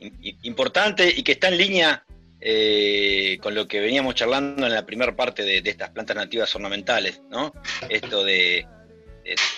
im- 0.00 0.18
im- 0.20 0.38
importante 0.42 1.08
y 1.08 1.22
que 1.22 1.32
está 1.32 1.48
en 1.48 1.56
línea 1.58 2.04
eh, 2.44 3.38
con 3.40 3.54
lo 3.54 3.68
que 3.68 3.78
veníamos 3.78 4.16
charlando 4.16 4.66
en 4.66 4.74
la 4.74 4.84
primera 4.84 5.14
parte 5.14 5.44
de, 5.44 5.62
estas 5.64 5.90
plantas 5.90 6.16
nativas 6.16 6.52
ornamentales, 6.56 7.22
¿no? 7.30 7.52
Esto 7.88 8.24
de, 8.24 8.66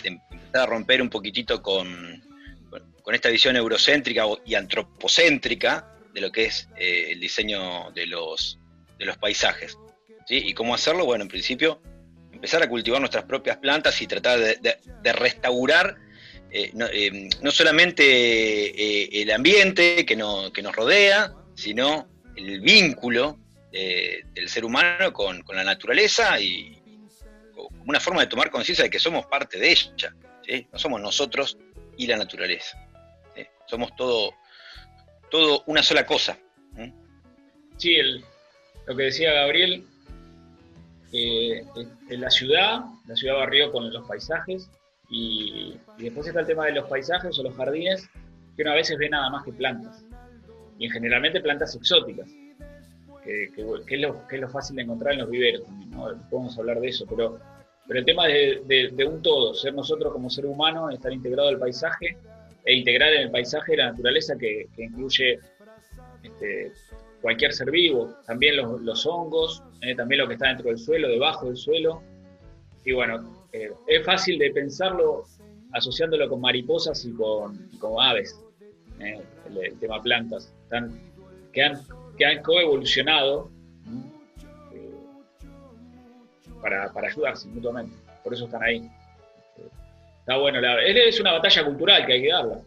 empezar 0.03 0.63
a 0.63 0.67
romper 0.67 1.01
un 1.01 1.09
poquitito 1.09 1.63
con, 1.63 2.23
esta 3.11 3.31
visión 3.31 3.57
eurocéntrica 3.57 4.25
y 4.45 4.55
antropocéntrica 4.55 5.97
de 6.13 6.21
lo 6.21 6.31
que 6.31 6.45
es 6.45 6.69
eh, 6.77 7.13
el 7.13 7.21
diseño 7.21 7.91
de 7.93 8.07
los, 8.07 8.59
paisajes. 9.19 9.79
¿Y 10.29 10.53
cómo 10.53 10.75
hacerlo? 10.75 11.07
Bueno, 11.07 11.23
en 11.23 11.29
principio, 11.29 11.81
empezar 12.33 12.63
a 12.63 12.69
cultivar 12.69 13.01
nuestras 13.01 13.25
propias 13.25 13.57
plantas 13.57 14.01
y 14.03 14.07
tratar 14.07 14.41
de, 14.41 15.13
restaurar 15.15 15.97
eh, 16.51 16.71
no, 17.41 17.51
solamente 17.51 19.23
el 19.23 19.31
ambiente 19.31 20.05
que 20.05 20.17
nos 20.17 20.77
rodea, 20.77 21.33
sino 21.55 22.14
el 22.37 22.61
vínculo 22.61 23.39
eh, 23.73 24.23
del 24.33 24.49
ser 24.49 24.65
humano 24.65 25.13
con, 25.13 25.43
la 25.53 25.65
naturaleza 25.65 26.39
y 26.41 26.81
una 27.87 28.01
forma 28.01 28.23
de 28.23 28.27
tomar 28.29 28.51
conciencia 28.51 28.85
de 28.85 28.91
que 28.91 28.99
somos 28.99 29.27
parte 29.27 29.59
de 29.59 29.71
ella. 29.73 30.15
No 30.73 30.79
somos 30.79 31.01
nosotros 31.01 31.57
y 31.97 32.07
la 32.07 32.17
naturaleza. 32.17 32.79
Somos 33.67 33.95
todo, 33.97 34.35
todo 35.31 35.65
una 35.67 35.83
sola 35.83 36.05
cosa. 36.05 36.39
¿sí? 37.79 37.95
El- 37.95 38.25
lo 38.87 38.95
que 38.95 39.05
decía 39.05 39.33
Gabriel, 39.33 39.87
eh, 41.13 41.65
la 42.11 42.31
ciudad, 42.31 42.81
la 43.07 43.17
ciudad 43.17 43.37
barrió 43.37 43.73
con 43.73 43.91
los 43.91 44.07
paisajes 44.07 44.69
y, 45.09 45.75
y 45.97 46.03
después 46.03 46.27
está 46.27 46.41
el 46.41 46.47
tema 46.47 46.67
de 46.67 46.73
los 46.73 46.89
paisajes 46.89 47.39
o 47.39 47.43
los 47.43 47.57
jardines 47.57 48.09
que 48.57 48.63
uno 48.63 48.73
a 48.73 48.75
veces 48.75 48.99
ve 48.99 49.09
nada 49.09 49.31
más 49.31 49.45
que 49.45 49.53
plantas. 49.53 50.04
Y 50.79 50.89
generalmente 50.91 51.41
plantas 51.41 51.75
exóticas, 51.75 52.29
que, 53.25 53.45
es, 53.45 54.01
lo, 54.01 54.27
que 54.27 54.37
es 54.37 54.41
lo 54.41 54.49
fácil 54.49 54.77
de 54.77 54.83
encontrar 54.83 55.15
en 55.15 55.21
los 55.21 55.31
viveros 55.31 55.65
también, 55.65 55.91
¿no? 55.91 56.07
Podemos 56.31 56.59
hablar 56.59 56.81
de 56.81 56.89
eso, 56.89 57.07
pero, 57.09 57.39
pero 57.87 58.01
el 58.01 58.05
tema 58.05 58.27
de, 58.27 58.91
de, 58.95 59.05
un 59.05 59.23
todo, 59.23 59.55
ser 59.55 59.75
nosotros 59.75 60.13
como 60.13 60.29
ser 60.29 60.47
humano, 60.47 60.91
estar 60.91 61.13
integrado 61.13 61.49
al 61.49 61.59
paisaje 61.59 62.17
e 62.65 62.75
integrar 62.75 63.13
en 63.13 63.23
el 63.23 63.31
paisaje 63.31 63.77
la 63.77 63.91
naturaleza 63.91 64.37
que, 64.39 64.69
incluye 64.77 65.39
este, 66.23 66.73
cualquier 67.23 67.53
ser 67.53 67.71
vivo, 67.71 68.15
también 68.27 68.57
los, 68.57 69.07
hongos, 69.07 69.63
eh, 69.81 69.95
también 69.95 70.21
lo 70.21 70.29
que 70.29 70.35
está 70.35 70.49
dentro 70.49 70.69
del 70.69 70.79
suelo, 70.79 71.09
debajo 71.09 71.47
del 71.47 71.57
suelo. 71.57 72.03
Y 72.85 72.93
bueno, 72.93 73.47
eh, 73.53 73.71
es 73.87 74.05
fácil 74.05 74.39
de 74.39 74.51
pensarlo 74.51 75.25
asociándolo 75.73 76.29
con 76.29 76.41
mariposas 76.41 77.05
y 77.05 77.13
con 77.15 77.69
aves, 78.01 78.39
eh, 79.01 79.23
el, 79.47 79.79
tema 79.79 80.03
plantas, 80.03 80.53
que, 81.53 81.63
han, 81.63 81.81
que 82.17 82.27
han 82.27 82.43
coevolucionado 82.43 83.51
para, 86.61 86.93
para 86.93 87.09
ayudarse 87.09 87.47
mutuamente. 87.49 87.95
Por 88.23 88.33
eso 88.33 88.47
están 88.47 88.63
ahí. 88.63 88.91
Está 90.21 90.39
bueno, 90.39 90.61
la, 90.61 90.83
es 90.83 91.21
una 91.21 91.33
batalla 91.33 91.65
cultural 91.67 92.07
que 92.07 92.13
hay 92.15 92.23
que 92.23 92.29
darla. 92.31 92.61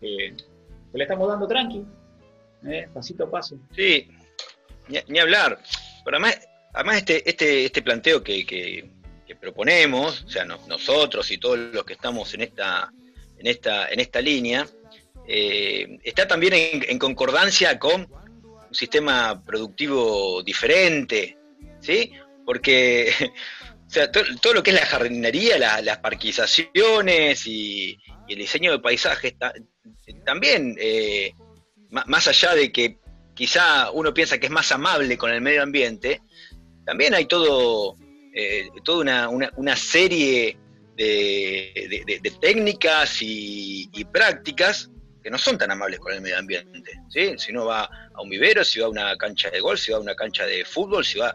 que 0.00 0.34
le 0.92 1.02
estamos 1.02 1.28
dando 1.28 1.48
tranqui, 1.48 1.86
pasito 2.92 3.24
a 3.24 3.30
paso. 3.30 3.56
Sí, 3.74 4.06
ni, 5.08 5.18
hablar. 5.18 5.58
Pero 6.04 6.16
además, 6.18 6.38
además 6.74 6.98
este, 6.98 7.28
este, 7.28 7.64
este 7.64 7.82
planteo 7.82 8.22
que, 8.22 8.86
proponemos, 9.40 10.24
o 10.24 10.28
sea, 10.28 10.44
nosotros 10.44 11.30
y 11.30 11.38
todos 11.38 11.58
los 11.58 11.84
que 11.84 11.94
estamos 11.94 12.34
en 12.34 12.42
esta, 12.42 12.92
en 13.38 13.46
esta, 13.46 13.88
en 13.88 14.00
esta 14.00 14.20
línea, 14.20 14.66
eh, 15.26 15.98
está 16.02 16.26
también 16.26 16.52
en, 16.54 16.98
concordancia 16.98 17.78
con 17.78 18.08
un 18.10 18.74
sistema 18.74 19.42
productivo 19.44 20.42
diferente, 20.42 21.36
¿sí? 21.80 22.12
Porque 22.44 23.12
todo, 24.42 24.54
lo 24.54 24.62
que 24.62 24.70
es 24.70 24.76
la 24.76 24.86
jardinería, 24.86 25.58
las 25.82 25.98
parquizaciones 25.98 27.46
y, 27.46 27.98
el 28.28 28.38
diseño 28.38 28.70
de 28.70 28.78
paisajes 28.78 29.34
también, 30.24 30.76
eh, 30.78 31.32
más 31.88 32.28
allá 32.28 32.54
de 32.54 32.70
que 32.70 32.98
quizá 33.34 33.90
uno 33.90 34.14
piensa 34.14 34.38
que 34.38 34.46
es 34.46 34.52
más 34.52 34.70
amable 34.70 35.18
con 35.18 35.32
el 35.32 35.40
medio 35.40 35.62
ambiente, 35.62 36.22
también 36.84 37.14
hay 37.14 37.26
todo, 37.26 37.96
eh, 38.34 38.68
toda 38.84 39.28
una, 39.28 39.76
serie 39.76 40.58
de, 40.96 42.32
técnicas 42.40 43.18
y, 43.20 43.88
prácticas 44.12 44.90
que 45.22 45.30
no 45.30 45.38
son 45.38 45.58
tan 45.58 45.70
amables 45.70 46.00
con 46.00 46.12
el 46.12 46.20
medio 46.20 46.38
ambiente. 46.38 47.00
Si 47.10 47.50
uno 47.50 47.66
va 47.66 47.84
a 48.14 48.22
un 48.22 48.30
vivero, 48.30 48.64
si 48.64 48.80
va 48.80 48.86
a 48.86 48.90
una 48.90 49.16
cancha 49.16 49.50
de 49.50 49.60
golf, 49.60 49.80
si 49.80 49.92
va 49.92 49.98
a 49.98 50.00
una 50.00 50.14
cancha 50.14 50.46
de 50.46 50.64
fútbol, 50.64 51.04
si 51.04 51.18
va 51.18 51.34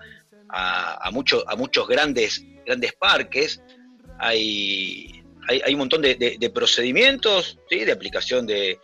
a, 0.49 1.07
a 1.07 1.11
muchos 1.11 1.87
grandes, 1.87 2.43
grandes 2.65 2.93
parques, 2.93 3.61
hay, 4.19 5.23
hay, 5.47 5.73
un 5.73 5.79
montón 5.79 6.01
de, 6.01 6.51
procedimientos 6.53 7.59
de 7.69 7.91
aplicación 7.91 8.45
de, 8.45 8.79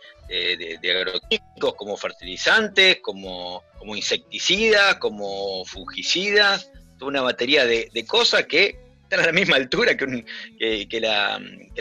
agroquímicos 0.82 1.74
como 1.74 1.96
fertilizantes, 1.96 2.98
como, 3.02 3.62
como 3.78 3.96
insecticidas, 3.96 4.96
como 4.96 5.64
fungicidas, 5.64 6.70
toda 6.98 7.10
una 7.10 7.22
batería 7.22 7.66
de, 7.66 8.04
cosas 8.06 8.46
que 8.46 8.78
están 9.02 9.20
a 9.20 9.26
la 9.26 9.32
misma 9.32 9.56
altura 9.56 9.96
que, 9.96 10.24
que, 10.88 11.00
la, 11.00 11.40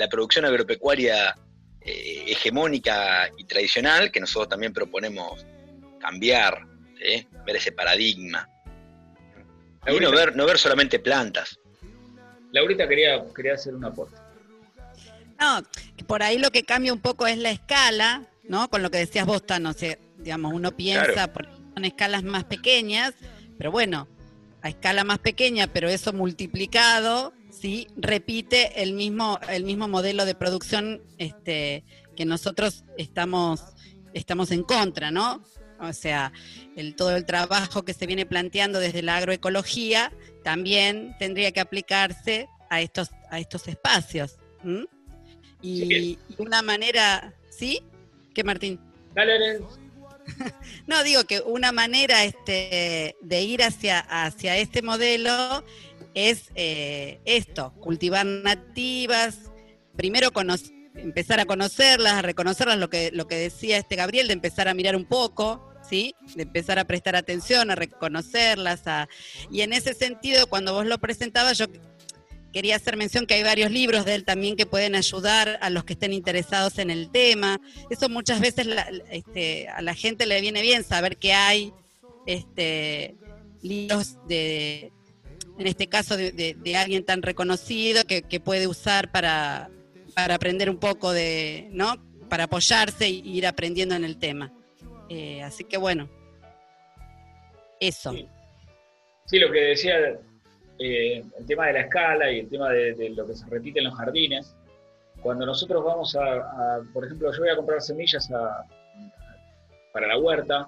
producción 0.10 0.46
agropecuaria 0.46 1.36
eh, 1.82 2.26
hegemónica 2.28 3.30
y 3.38 3.46
tradicional, 3.46 4.12
que 4.12 4.20
nosotros 4.20 4.50
también 4.50 4.74
proponemos 4.74 5.46
cambiar, 6.00 6.66
ver 7.46 7.56
ese 7.56 7.72
paradigma. 7.72 8.48
Y 9.88 10.00
no 10.00 10.12
ver, 10.12 10.36
no 10.36 10.46
ver 10.46 10.58
solamente 10.58 11.00
plantas. 11.00 11.60
Laurita 12.52 12.88
quería, 12.88 13.24
quería 13.36 13.54
hacer 13.54 13.74
un 13.74 13.86
aporte. 13.86 14.16
No, 15.40 15.64
por 16.06 16.22
ahí 16.22 16.38
lo 16.38 16.52
que 16.52 16.64
cambia 16.64 16.94
un 16.94 17.00
poco 17.00 17.26
es 17.26 17.38
la 17.38 17.50
escala, 17.50 18.28
¿no? 18.44 18.70
Con 18.70 18.84
lo 18.84 18.92
que 18.92 19.00
decías 19.00 19.26
vos, 19.26 19.42
no 19.60 19.74
sé, 19.74 19.98
digamos, 20.18 20.54
uno 20.54 20.76
piensa 20.76 21.34
por, 21.34 21.48
son 21.74 21.86
escalas 21.86 22.24
más 22.24 22.44
pequeñas, 22.44 23.14
pero 23.58 23.72
bueno, 23.72 24.08
a 24.62 24.70
escala 24.70 25.04
más 25.04 25.18
pequeña, 25.20 25.68
pero 25.68 25.90
eso 25.90 26.14
multiplicado, 26.14 27.34
sí, 27.62 27.88
repite 27.96 28.82
el 28.82 28.94
mismo, 28.94 29.40
el 29.48 29.64
mismo 29.64 29.88
modelo 29.88 30.26
de 30.26 30.34
producción 30.34 31.02
este, 31.18 31.84
que 32.16 32.26
nosotros 32.26 32.84
estamos, 32.98 33.62
estamos 34.14 34.52
en 34.52 34.64
contra, 34.64 35.12
¿no? 35.12 35.44
O 35.80 35.94
sea, 35.94 36.32
el, 36.76 36.96
todo 36.96 37.16
el 37.16 37.26
trabajo 37.26 37.84
que 37.84 37.94
se 37.94 38.08
viene 38.08 38.26
planteando 38.26 38.80
desde 38.80 39.02
la 39.02 39.18
agroecología 39.18 40.12
también 40.44 41.16
tendría 41.20 41.52
que 41.52 41.60
aplicarse 41.60 42.48
a 42.70 42.82
estos, 42.82 43.10
a 43.30 43.40
estos 43.40 43.68
espacios. 43.68 44.38
Y 45.62 46.18
una 46.38 46.62
manera, 46.62 47.34
¿sí? 47.50 47.82
¿Qué, 48.34 48.44
Martín? 48.44 48.80
Dale, 49.14 49.60
no, 50.88 51.04
digo 51.04 51.24
que 51.26 51.42
una 51.42 51.72
manera 51.72 52.24
este, 52.24 53.16
de 53.22 53.42
ir 53.42 53.64
hacia, 53.64 54.00
hacia 54.00 54.58
este 54.58 54.82
modelo 54.82 55.64
es 56.14 56.52
eh, 56.56 57.20
esto, 57.26 57.74
cultivar 57.80 58.26
nativas, 58.26 59.52
primero 59.96 60.30
empezar 60.96 61.40
a 61.40 61.46
conocerlas, 61.46 62.14
a 62.14 62.22
reconocerlas, 62.22 62.78
lo 62.78 62.90
que, 62.90 63.12
lo 63.14 63.28
que 63.28 63.36
decía 63.36 63.78
este 63.78 63.96
Gabriel, 63.96 64.28
de 64.28 64.34
empezar 64.34 64.68
a 64.68 64.74
mirar 64.74 64.96
un 64.96 65.06
poco, 65.06 65.74
¿sí? 65.88 66.16
De 66.36 66.44
empezar 66.44 66.80
a 66.80 66.86
prestar 66.86 67.16
atención, 67.16 67.72
a 67.72 67.76
reconocerlas, 67.76 68.88
a... 68.88 69.08
y 69.52 69.62
en 69.62 69.74
ese 69.74 69.94
sentido, 69.94 70.48
cuando 70.48 70.74
vos 70.74 70.86
lo 70.86 70.98
presentabas, 70.98 71.58
yo 71.58 71.68
quería 72.52 72.76
hacer 72.76 72.98
mención 72.98 73.26
que 73.26 73.36
hay 73.36 73.44
varios 73.44 73.72
libros 73.72 74.06
de 74.06 74.16
él 74.16 74.26
también 74.26 74.58
que 74.58 74.66
pueden 74.66 74.96
ayudar 74.96 75.58
a 75.62 75.70
los 75.70 75.86
que 75.86 75.94
estén 75.94 76.12
interesados 76.12 76.80
en 76.80 76.90
el 76.90 77.10
tema. 77.10 77.62
Eso 77.90 78.10
muchas 78.10 78.42
veces 78.42 78.68
este, 79.10 79.70
a 79.70 79.82
la 79.82 79.96
gente 79.96 80.26
le 80.26 80.42
viene 80.42 80.62
bien 80.62 80.84
saber 80.84 81.16
que 81.18 81.34
hay 81.34 81.72
este, 82.26 83.16
libros 83.62 84.18
de, 84.28 84.92
en 85.58 85.68
este 85.68 85.88
caso, 85.88 86.18
de, 86.18 86.76
alguien 86.76 87.06
tan 87.06 87.22
reconocido 87.22 88.04
que, 88.06 88.40
puede 88.40 88.68
usar 88.68 89.12
para, 89.12 89.70
para, 90.16 90.36
aprender 90.36 90.70
un 90.70 90.78
poco 90.78 91.12
de, 91.12 91.70
¿no? 91.72 91.96
Para 92.30 92.46
apoyarse 92.46 93.06
e 93.06 93.10
ir 93.10 93.46
aprendiendo 93.46 93.96
en 93.96 94.04
el 94.04 94.18
tema. 94.18 94.52
Eh, 95.10 95.42
así 95.44 95.66
que 95.66 95.78
bueno, 95.78 96.10
eso. 97.80 98.14
sí, 99.26 99.40
lo 99.40 99.52
que 99.52 99.60
decía 99.60 100.20
eh, 100.80 101.24
el 101.38 101.46
tema 101.46 101.68
de 101.68 101.74
la 101.74 101.82
escala 101.82 102.32
y 102.32 102.40
el 102.40 102.50
tema 102.50 102.70
de, 102.70 103.12
lo 103.16 103.28
que 103.28 103.36
se 103.36 103.46
repite 103.48 103.80
en 103.80 103.86
los 103.86 103.96
jardines. 103.96 104.56
Cuando 105.22 105.46
nosotros 105.46 105.84
vamos 105.84 106.16
a, 106.16 106.82
por 106.94 107.06
ejemplo, 107.06 107.32
yo 107.32 107.40
voy 107.40 107.50
a 107.50 107.56
comprar 107.56 107.82
semillas 107.82 108.28
para 109.94 110.08
la 110.08 110.18
huerta 110.18 110.66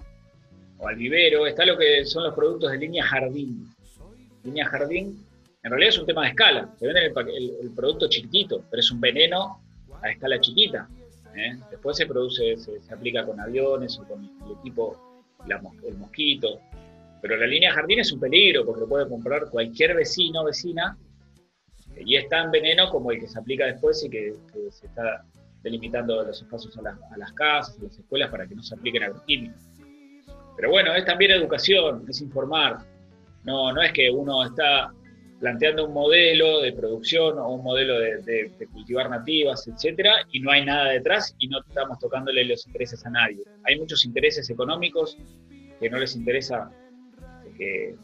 o 0.78 0.88
al 0.88 0.96
vivero, 0.96 1.48
está 1.48 1.66
lo 1.66 1.78
que 1.78 2.06
son 2.06 2.24
los 2.24 2.36
productos 2.36 2.72
de 2.72 2.78
línea 2.78 3.04
jardín. 3.04 3.73
Línea 4.44 4.66
jardín, 4.66 5.26
en 5.64 5.72
realidad 5.72 5.90
es 5.90 6.00
un 6.00 6.06
tema 6.06 6.24
de 6.24 6.30
escala. 6.30 6.70
Se 6.78 6.86
vende 6.86 7.06
el, 7.62 7.72
producto 7.76 8.08
chiquitito, 8.10 8.64
pero 8.70 8.80
es 8.80 8.92
un 8.92 9.00
veneno 9.00 9.62
a 10.02 10.10
escala 10.10 10.40
chiquita. 10.40 10.88
¿eh? 11.36 11.58
Después 11.72 11.98
se 11.98 12.06
produce, 12.06 12.58
se, 12.58 12.94
aplica 12.94 13.26
con 13.26 13.40
aviones 13.40 13.98
o 14.00 14.08
con 14.08 14.24
el 14.24 14.52
equipo, 14.60 15.22
el 15.88 15.98
mosquito, 15.98 16.62
pero 17.24 17.38
la 17.38 17.48
línea 17.48 17.72
jardín 17.72 18.00
es 18.00 18.12
un 18.12 18.20
peligro 18.20 18.66
porque 18.66 18.82
lo 18.82 18.88
puede 18.90 19.08
comprar 19.08 19.50
cualquier 19.50 19.96
vecino 19.96 20.42
o 20.42 20.46
vecina 20.46 20.98
y 22.06 22.18
es 22.18 22.28
tan 22.28 22.52
veneno 22.52 22.90
como 22.90 23.12
el 23.12 23.20
que 23.22 23.28
se 23.28 23.40
aplica 23.40 23.66
después 23.66 24.04
y 24.04 24.10
que, 24.10 24.34
se 24.70 24.88
está 24.88 25.24
delimitando 25.62 26.22
los 26.22 26.42
espacios 26.42 26.78
a, 26.78 26.82
las 27.16 27.32
casas, 27.32 27.80
a 27.80 27.84
las 27.84 27.98
escuelas 27.98 28.30
para 28.30 28.46
que 28.46 28.56
no 28.56 28.62
se 28.62 28.76
apliquen 28.76 29.04
agroquímicos. 29.04 29.62
Pero 30.58 30.70
bueno, 30.70 30.94
es 30.96 31.06
también 31.06 31.32
educación, 31.32 32.06
es 32.10 32.20
informar. 32.20 32.80
No, 33.44 33.74
no 33.74 33.82
es 33.82 33.92
que 33.92 34.10
uno 34.10 34.44
está 34.46 34.92
planteando 35.40 35.88
un 35.88 35.94
modelo 35.94 36.62
de 36.62 36.72
producción 36.72 37.38
o 37.38 37.50
un 37.50 37.64
modelo 37.64 38.00
de, 38.00 38.50
cultivar 38.72 39.10
nativas, 39.10 39.68
etcétera, 39.68 40.26
y 40.32 40.40
no 40.40 40.52
hay 40.52 40.64
nada 40.64 40.92
detrás 40.92 41.36
y 41.38 41.50
no 41.50 41.60
estamos 41.60 42.00
tocándole 42.00 42.46
los 42.46 42.66
intereses 42.66 43.06
a 43.06 43.10
nadie. 43.10 43.44
Hay 43.66 43.78
muchos 43.78 44.06
intereses 44.06 44.50
económicos 44.50 45.18
que 45.82 45.90
no 45.90 45.98
les 45.98 46.16
interesa 46.16 46.72
que, 47.58 47.96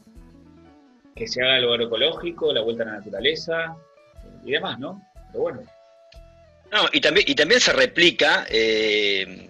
se 1.26 1.42
haga 1.42 1.60
lo 1.60 1.72
agroecológico, 1.72 2.52
la 2.52 2.62
vuelta 2.62 2.84
a 2.84 2.88
la 2.88 2.94
naturaleza 2.94 3.76
y 4.46 4.52
demás, 4.52 4.78
¿no? 4.80 5.02
Pero 5.32 5.44
bueno. 5.44 5.62
No, 6.74 6.88
y 6.92 7.00
también, 7.00 7.26
y 7.28 7.36
también 7.36 7.62
se 7.62 7.72
replica 7.72 8.46
eh, 8.50 9.48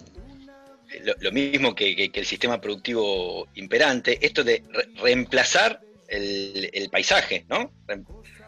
lo, 1.19 1.31
mismo 1.31 1.75
que, 1.75 2.11
el 2.13 2.25
sistema 2.25 2.59
productivo 2.59 3.47
imperante, 3.55 4.19
esto 4.21 4.43
de 4.43 4.63
reemplazar 5.01 5.81
el, 6.07 6.89
paisaje, 6.91 7.45
¿no? 7.49 7.71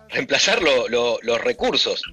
reemplazar 0.10 0.62
los 0.62 1.41
recursos. 1.41 2.03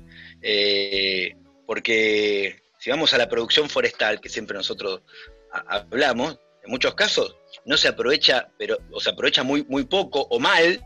Eh, 0.42 1.34
porque 1.66 2.62
si 2.78 2.90
vamos 2.90 3.12
a 3.12 3.18
la 3.18 3.28
producción 3.28 3.68
forestal, 3.68 4.20
que 4.20 4.28
siempre 4.28 4.56
nosotros 4.56 5.02
hablamos, 5.50 6.38
en 6.64 6.70
muchos 6.70 6.94
casos 6.94 7.36
no 7.64 7.76
se 7.76 7.88
aprovecha, 7.88 8.48
pero, 8.58 8.78
o 8.90 9.00
se 9.00 9.10
aprovecha 9.10 9.42
muy, 9.42 9.64
muy 9.64 9.84
poco 9.84 10.26
o 10.30 10.38
mal 10.38 10.80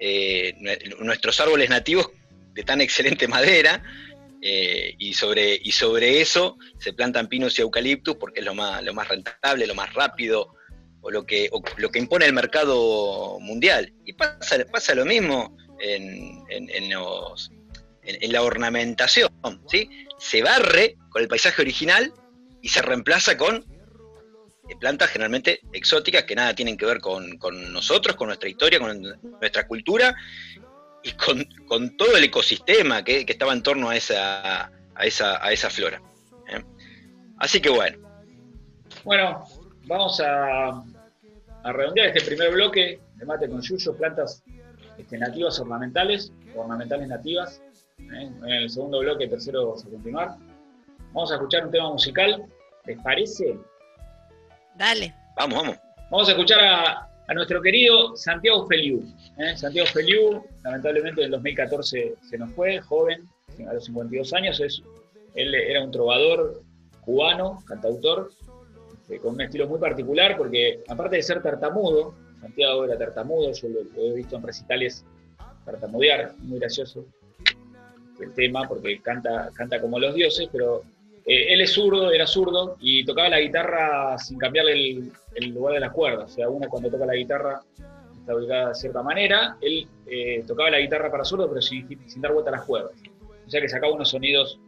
eh, 0.00 0.54
nuestros 1.00 1.40
árboles 1.40 1.68
nativos 1.70 2.10
de 2.52 2.62
tan 2.62 2.80
excelente 2.80 3.28
madera, 3.28 3.82
eh, 4.40 4.94
y, 4.98 5.14
sobre, 5.14 5.58
y 5.62 5.72
sobre 5.72 6.20
eso 6.20 6.58
se 6.78 6.92
plantan 6.92 7.26
pinos 7.26 7.58
y 7.58 7.62
eucaliptus 7.62 8.16
porque 8.16 8.40
es 8.40 8.46
lo 8.46 8.54
más, 8.54 8.82
lo 8.84 8.94
más 8.94 9.08
rentable, 9.08 9.66
lo 9.66 9.74
más 9.74 9.92
rápido, 9.94 10.54
o 11.00 11.10
lo 11.10 11.26
que, 11.26 11.50
lo 11.76 11.90
que 11.90 11.98
impone 11.98 12.26
el 12.26 12.32
mercado 12.32 13.38
mundial. 13.40 13.92
Y 14.04 14.12
pasa, 14.12 14.64
pasa 14.70 14.94
lo 14.94 15.04
mismo 15.04 15.56
en, 15.80 16.44
en, 16.48 18.32
la 18.32 18.42
ornamentación. 18.42 19.30
¿sí? 19.68 19.90
Se 20.18 20.42
barre 20.42 20.96
con 21.10 21.22
el 21.22 21.28
paisaje 21.28 21.62
original 21.62 22.12
y 22.62 22.68
se 22.68 22.82
reemplaza 22.82 23.36
con 23.36 23.56
eh, 24.68 24.76
plantas 24.78 25.10
generalmente 25.10 25.60
exóticas 25.72 26.24
que 26.24 26.34
nada 26.34 26.54
tienen 26.54 26.76
que 26.76 26.86
ver 26.86 27.00
con, 27.00 27.38
con 27.38 27.72
nosotros, 27.72 28.16
con 28.16 28.28
nuestra 28.28 28.48
historia, 28.48 28.78
con 28.78 29.02
nuestra 29.40 29.66
cultura 29.66 30.14
y 31.08 31.64
con, 31.66 31.96
todo 31.96 32.16
el 32.16 32.24
ecosistema 32.24 33.02
que, 33.02 33.24
estaba 33.26 33.52
en 33.52 33.62
torno 33.62 33.90
a 33.90 33.96
esa, 33.96 34.70
a 34.94 35.06
esa, 35.06 35.44
a 35.44 35.52
esa 35.52 35.70
flora. 35.70 36.00
¿eh? 36.48 36.62
Así 37.38 37.60
que 37.60 37.70
bueno. 37.70 37.98
Bueno, 39.04 39.44
vamos 39.86 40.20
a, 40.20 40.82
a, 41.62 41.72
redondear 41.72 42.08
este 42.08 42.22
primer 42.22 42.52
bloque 42.52 43.00
de 43.14 43.24
mate 43.24 43.48
con 43.48 43.60
yuyo, 43.60 43.96
plantas 43.96 44.42
este, 44.96 45.18
nativas 45.18 45.58
ornamentales, 45.60 46.32
ornamentales 46.54 47.08
nativas. 47.08 47.62
¿eh? 47.98 48.30
En 48.42 48.44
el 48.44 48.70
segundo 48.70 49.00
bloque, 49.00 49.24
el 49.24 49.30
tercero, 49.30 49.66
vamos 49.66 49.84
a 49.84 49.88
continuar. 49.88 50.36
Vamos 51.12 51.32
a 51.32 51.34
escuchar 51.36 51.64
un 51.64 51.70
tema 51.70 51.90
musical, 51.90 52.44
¿les 52.84 53.00
parece? 53.02 53.58
Dale. 54.74 55.14
Vamos, 55.36 55.58
vamos. 55.58 55.76
Vamos 56.10 56.28
a 56.28 56.32
escuchar 56.32 56.60
a, 56.60 57.07
a 57.28 57.34
nuestro 57.34 57.60
querido 57.60 58.16
Santiago 58.16 58.66
Feliu. 58.66 59.04
¿eh? 59.36 59.56
Santiago 59.56 59.86
Feliu, 59.88 60.42
lamentablemente 60.64 61.20
en 61.20 61.26
el 61.26 61.30
2014 61.32 62.14
se 62.28 62.38
nos 62.38 62.50
fue, 62.52 62.80
joven, 62.80 63.28
a 63.68 63.74
los 63.74 63.84
52 63.84 64.32
años. 64.32 64.82
Él 65.34 65.54
era 65.54 65.84
un 65.84 65.90
trovador 65.90 66.62
cubano, 67.02 67.62
cantautor, 67.66 68.30
eh, 69.10 69.18
con 69.18 69.34
un 69.34 69.42
estilo 69.42 69.68
muy 69.68 69.78
particular, 69.78 70.36
porque 70.36 70.82
aparte 70.88 71.16
de 71.16 71.22
ser 71.22 71.42
tartamudo, 71.42 72.14
Santiago 72.40 72.84
era 72.84 72.96
tartamudo, 72.96 73.52
yo 73.52 73.68
lo, 73.68 73.80
he 74.02 74.14
visto 74.14 74.36
en 74.36 74.42
recitales 74.42 75.04
tartamudear, 75.64 76.34
muy 76.38 76.58
gracioso 76.58 77.04
el 78.20 78.34
tema, 78.34 78.66
porque 78.66 79.00
canta, 79.00 79.50
canta 79.54 79.80
como 79.80 79.98
los 80.00 80.14
dioses, 80.14 80.48
pero 80.50 80.82
eh, 81.28 81.52
él 81.52 81.60
es 81.60 81.72
zurdo, 81.72 82.10
era 82.10 82.26
zurdo 82.26 82.76
y 82.80 83.04
tocaba 83.04 83.28
la 83.28 83.40
guitarra 83.40 84.16
sin 84.18 84.38
cambiarle 84.38 85.12
el, 85.34 85.48
lugar 85.50 85.74
de 85.74 85.80
las 85.80 85.92
cuerdas. 85.92 86.32
O 86.32 86.34
sea, 86.34 86.48
uno 86.48 86.66
cuando 86.70 86.90
toca 86.90 87.04
la 87.04 87.14
guitarra 87.14 87.60
está 88.18 88.34
ubicada 88.34 88.68
de 88.70 88.74
cierta 88.74 89.02
manera. 89.02 89.58
Él 89.60 89.86
eh, 90.06 90.42
tocaba 90.46 90.70
la 90.70 90.80
guitarra 90.80 91.10
para 91.10 91.24
zurdo, 91.24 91.46
pero 91.46 91.60
sin, 91.60 91.86
dar 92.16 92.32
vuelta 92.32 92.50
a 92.50 92.56
las 92.56 92.64
cuerdas. 92.64 92.92
O 93.46 93.50
sea 93.50 93.60
que 93.60 93.68
sacaba 93.68 93.92
unos 93.92 94.08
sonidos 94.08 94.58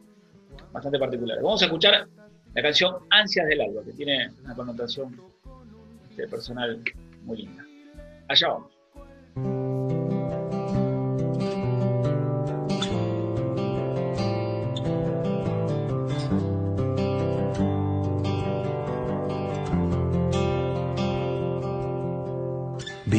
bastante 0.70 0.98
particulares. 0.98 1.42
Vamos 1.42 1.62
a 1.62 1.64
escuchar 1.64 2.06
la 2.54 2.62
canción 2.62 2.96
Ansias 3.08 3.46
del 3.48 3.62
Alba, 3.62 3.82
que 3.82 3.92
tiene 3.92 4.30
una 4.44 4.54
connotación 4.54 5.18
este, 6.10 6.28
personal 6.28 6.82
muy 7.22 7.38
linda. 7.38 7.64
Allá 8.28 8.48
vamos. 8.48 9.69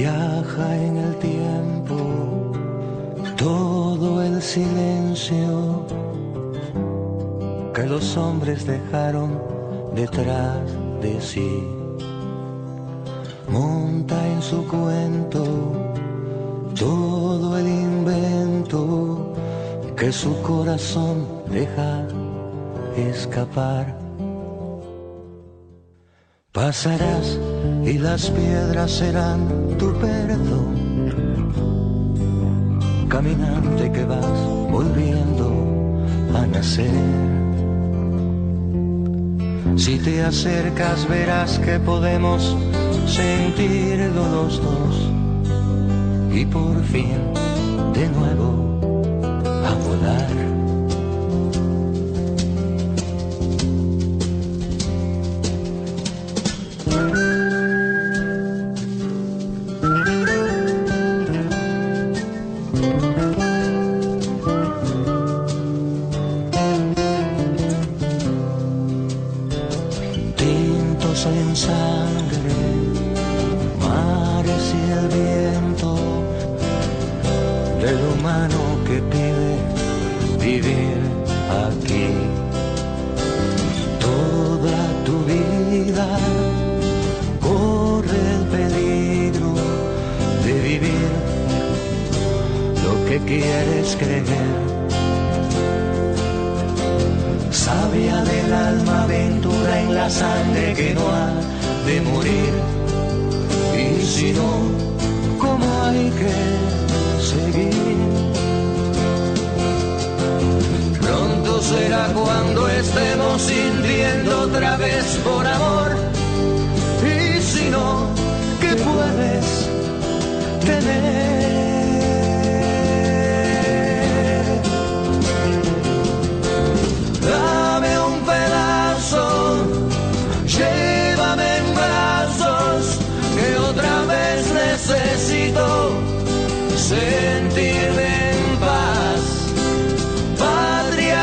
Viaja 0.02 0.78
en 0.78 0.98
el 0.98 1.16
tiempo 1.18 1.96
todo 3.38 4.24
el 4.24 4.42
silencio 4.42 5.86
que 7.72 7.86
los 7.86 8.18
hombres 8.18 8.66
dejaron 8.66 9.40
detrás 9.94 10.58
de 11.04 11.22
sí. 11.22 11.68
Monta 13.48 14.18
en 14.28 14.42
su 14.42 14.68
cuento 14.68 15.44
todo 16.80 17.60
el 17.60 17.68
invento 17.68 19.36
que 19.96 20.12
su 20.12 20.34
corazón 20.42 21.28
deja 21.48 22.08
escapar. 22.98 23.96
Pasarás 26.52 27.38
y 27.84 27.98
las 27.98 28.30
piedras 28.30 28.92
serán 28.92 29.48
tu 29.78 29.94
perdón. 29.94 30.82
Caminante 33.10 33.92
que 33.92 34.06
vas 34.06 34.26
volviendo 34.72 35.52
a 36.36 36.46
nacer. 36.48 36.92
Si 39.76 39.98
te 39.98 40.24
acercas 40.24 41.08
verás 41.08 41.60
que 41.60 41.80
podemos 41.80 42.56
sentirlo 43.08 44.28
los 44.30 44.62
dos 44.62 45.10
y 46.34 46.46
por 46.46 46.82
fin 46.84 47.18
de 47.94 48.08
nuevo 48.10 48.80
a 49.44 49.74
volar. 49.74 50.51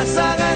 Sagrada, 0.09 0.48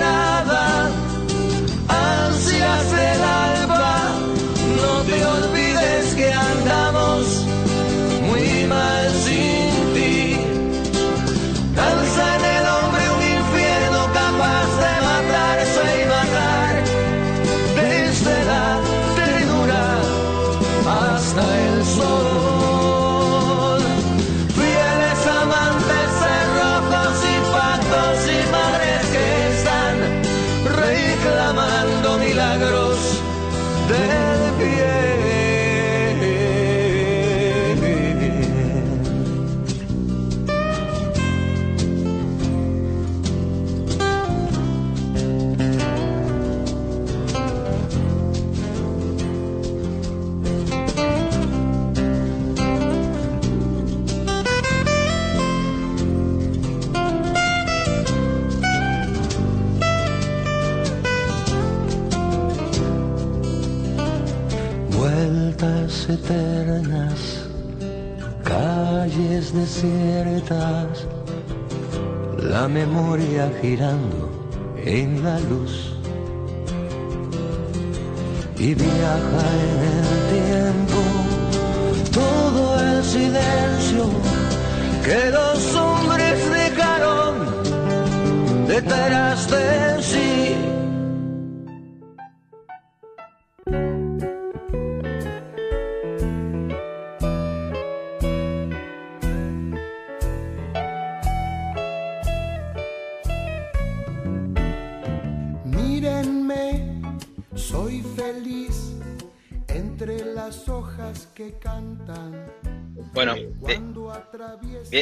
la 72.39 72.69
memoria 72.69 73.51
girando 73.61 74.31
en 74.77 75.23
la 75.25 75.39
luz 75.41 75.95
y 78.59 78.75
viaja 78.75 79.47
en 79.69 79.79
el 79.97 80.11
tiempo 80.37 81.01
todo 82.13 82.81
el 82.81 83.05
silencio 83.05 84.11
que 85.05 85.31
los 85.31 85.75
hombres 85.75 86.39
dejaron 86.51 87.35
detrás 88.69 89.51
de 89.51 90.03
sí. 90.03 90.22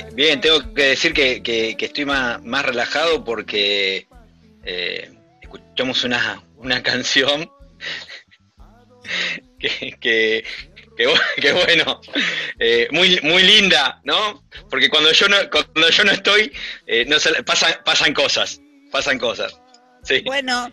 Bien, 0.04 0.14
bien, 0.16 0.40
tengo 0.40 0.74
que 0.74 0.82
decir 0.84 1.12
que, 1.12 1.42
que- 1.42 1.76
que 1.76 1.84
estoy 1.86 2.04
más, 2.04 2.42
más 2.42 2.64
relajado 2.64 3.24
porque 3.24 4.06
eh, 4.64 5.10
escuchamos 5.42 6.04
una, 6.04 6.42
una 6.56 6.82
canción 6.82 7.50
que, 9.58 9.96
que, 10.00 10.44
que 10.96 11.08
bu- 11.08 11.20
que 11.40 11.52
bueno, 11.52 12.00
eh, 12.58 12.88
muy, 12.90 13.18
muy 13.22 13.42
linda, 13.42 14.00
¿no? 14.04 14.44
Porque 14.68 14.88
cuando 14.88 15.12
yo 15.12 15.28
no, 15.28 15.36
cuando 15.50 15.88
yo 15.90 16.04
no 16.04 16.12
estoy, 16.12 16.52
eh, 16.86 17.04
no 17.06 17.18
se- 17.18 17.42
pasan, 17.42 17.74
pasan 17.84 18.14
cosas, 18.14 18.60
pasan 18.90 19.18
cosas. 19.18 19.60
Sí. 20.02 20.20
Bueno, 20.24 20.72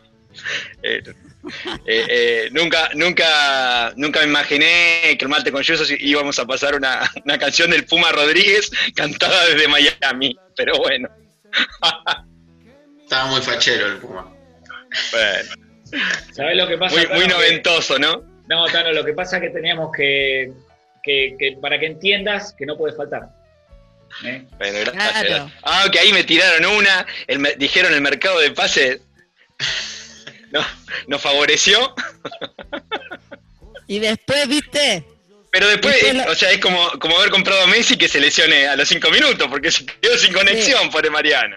Eh, 1.86 2.06
eh, 2.10 2.50
nunca, 2.52 2.90
nunca, 2.96 3.94
nunca 3.96 4.20
me 4.22 4.26
imaginé 4.28 5.16
que 5.18 5.20
el 5.22 5.30
Malte 5.30 5.52
con 5.52 5.64
Yusos 5.64 5.90
íbamos 6.00 6.38
a 6.40 6.46
pasar 6.46 6.76
una, 6.76 7.10
una 7.26 7.38
canción 7.38 7.70
del 7.72 7.86
Puma 7.86 8.12
Rodríguez 8.12 8.70
cantada 8.96 9.46
desde 9.48 9.68
Miami. 9.68 10.38
Pero 10.56 10.78
bueno, 10.78 11.10
Estaba 13.04 13.26
muy 13.32 13.42
fachero 13.42 13.86
el 13.88 13.98
Puma. 13.98 14.34
bueno, 15.12 15.50
¿Sabés 16.34 16.58
lo 16.58 16.68
que 16.68 16.78
pasa? 16.78 16.96
muy, 16.96 17.04
Tano? 17.06 17.16
muy 17.16 17.26
Que- 17.28 17.34
noventoso, 17.34 17.98
¿no? 18.00 18.24
No, 18.48 18.66
Tano, 18.68 18.92
lo 18.92 19.06
que 19.06 19.14
pasa 19.14 19.38
es 19.38 19.44
que 19.44 19.50
teníamos 19.50 19.92
que, 19.96 20.52
que, 21.04 21.36
que- 21.40 21.58
para 21.62 21.80
que 21.80 21.86
entiendas 21.86 22.54
que 22.58 22.66
no 22.66 22.78
puede 22.78 22.94
faltar. 22.96 23.30
¿eh? 24.26 24.44
Bueno, 24.58 24.80
gracias. 24.92 25.24
Claro. 25.26 25.52
Ah, 25.64 25.86
que 25.92 26.00
ahí 26.00 26.12
me 26.12 26.24
tiraron 26.26 26.66
una, 26.76 27.06
el 27.28 27.40
me- 27.40 27.56
dijeron 27.56 27.94
el 27.94 28.02
mercado 28.02 28.40
de 28.40 28.52
pases 28.52 29.00
no, 30.52 30.62
nos 31.08 31.22
favoreció, 31.22 31.94
y 33.88 34.00
después, 34.00 34.48
¿viste? 34.48 35.04
pero 35.52 35.68
después, 35.68 35.94
Después 35.96 36.16
la- 36.16 36.32
o 36.32 36.36
sea, 36.36 36.52
es 36.52 36.60
como, 36.60 36.90
como 37.00 37.18
haber 37.18 37.30
comprado 37.32 37.62
a 37.64 37.68
Messi 37.68 37.98
que 37.98 38.08
se 38.08 38.20
lesione 38.20 38.68
a 38.68 38.76
los 38.76 38.88
cinco 38.88 39.10
minutos, 39.10 39.48
porque 39.50 39.72
se 39.72 39.86
quedó 39.86 40.18
sin 40.18 40.34
conexión, 40.34 40.90
por 40.90 41.10
Mariano. 41.10 41.56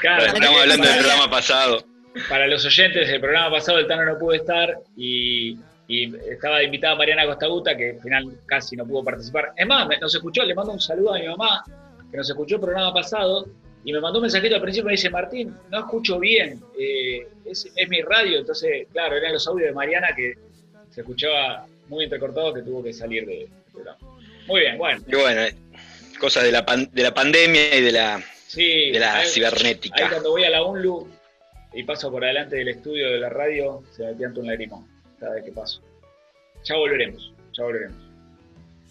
Claro, 0.00 0.26
Estamos 0.26 0.60
hablando 0.60 0.86
del 0.86 0.98
programa 0.98 1.30
pasado. 1.30 1.84
para 2.28 2.46
los 2.46 2.64
oyentes, 2.66 3.08
el 3.08 3.20
programa 3.20 3.50
pasado 3.56 3.78
el 3.78 3.86
Tano 3.86 4.04
no 4.04 4.18
pudo 4.18 4.34
estar 4.34 4.74
y, 4.96 5.56
y 5.88 6.14
estaba 6.30 6.62
invitada 6.62 6.94
Mariana 6.94 7.24
Costaguta, 7.26 7.74
que 7.76 7.90
al 7.96 8.00
final 8.00 8.38
casi 8.46 8.76
no 8.76 8.86
pudo 8.86 9.02
participar. 9.02 9.52
Es 9.56 9.66
más, 9.66 9.88
nos 10.00 10.14
escuchó, 10.14 10.42
le 10.44 10.54
mando 10.54 10.72
un 10.72 10.80
saludo 10.80 11.14
a 11.14 11.18
mi 11.18 11.26
mamá, 11.26 11.64
que 12.10 12.16
nos 12.18 12.28
escuchó 12.28 12.56
el 12.56 12.60
programa 12.60 12.92
pasado, 12.92 13.48
y 13.86 13.92
me 13.92 14.00
mandó 14.00 14.18
un 14.18 14.22
mensajito 14.24 14.56
al 14.56 14.60
principio, 14.60 14.86
me 14.86 14.92
dice, 14.92 15.08
Martín, 15.08 15.54
no 15.70 15.78
escucho 15.78 16.18
bien, 16.18 16.60
eh, 16.78 17.26
es, 17.44 17.70
es 17.74 17.88
mi 17.88 18.02
radio, 18.02 18.38
entonces, 18.40 18.88
claro, 18.92 19.16
eran 19.16 19.32
los 19.32 19.46
audios 19.46 19.68
de 19.68 19.74
Mariana 19.74 20.08
que 20.14 20.34
se 20.90 21.00
escuchaba 21.02 21.66
muy 21.88 22.04
entrecortado, 22.04 22.52
que 22.52 22.62
tuvo 22.62 22.82
que 22.82 22.92
salir 22.92 23.24
de- 23.24 23.48
programa. 23.72 23.98
Muy 24.48 24.60
bien, 24.62 24.76
bueno, 24.78 25.00
Y 25.06 25.14
bueno, 25.14 25.40
eh, 25.42 25.54
cosas 26.18 26.42
de 26.44 26.50
la, 26.52 26.66
pan- 26.66 26.90
de 26.92 27.02
la 27.02 27.14
pandemia 27.14 27.76
y 27.76 27.80
de 27.82 27.92
la, 27.92 28.20
sí. 28.48 28.90
de 28.90 28.98
la 28.98 29.18
ahí- 29.20 29.28
cibernética. 29.28 30.02
Ahí 30.04 30.10
cuando 30.10 30.30
voy 30.30 30.44
a 30.44 30.50
la 30.50 30.64
UNLU 30.64 31.08
y 31.74 31.84
paso 31.84 32.10
por 32.10 32.24
adelante 32.24 32.56
del 32.56 32.68
estudio 32.68 33.08
de 33.10 33.18
la 33.18 33.28
radio, 33.28 33.82
se 33.92 34.02
me 34.04 34.14
pianta 34.14 34.40
un 34.40 34.46
lagrimón 34.48 34.86
cada 35.20 35.34
vez 35.34 35.44
que 35.44 35.52
paso. 35.52 35.80
Ya 36.64 36.74
volveremos, 36.76 37.32
ya 37.52 37.62
volveremos. 37.64 37.96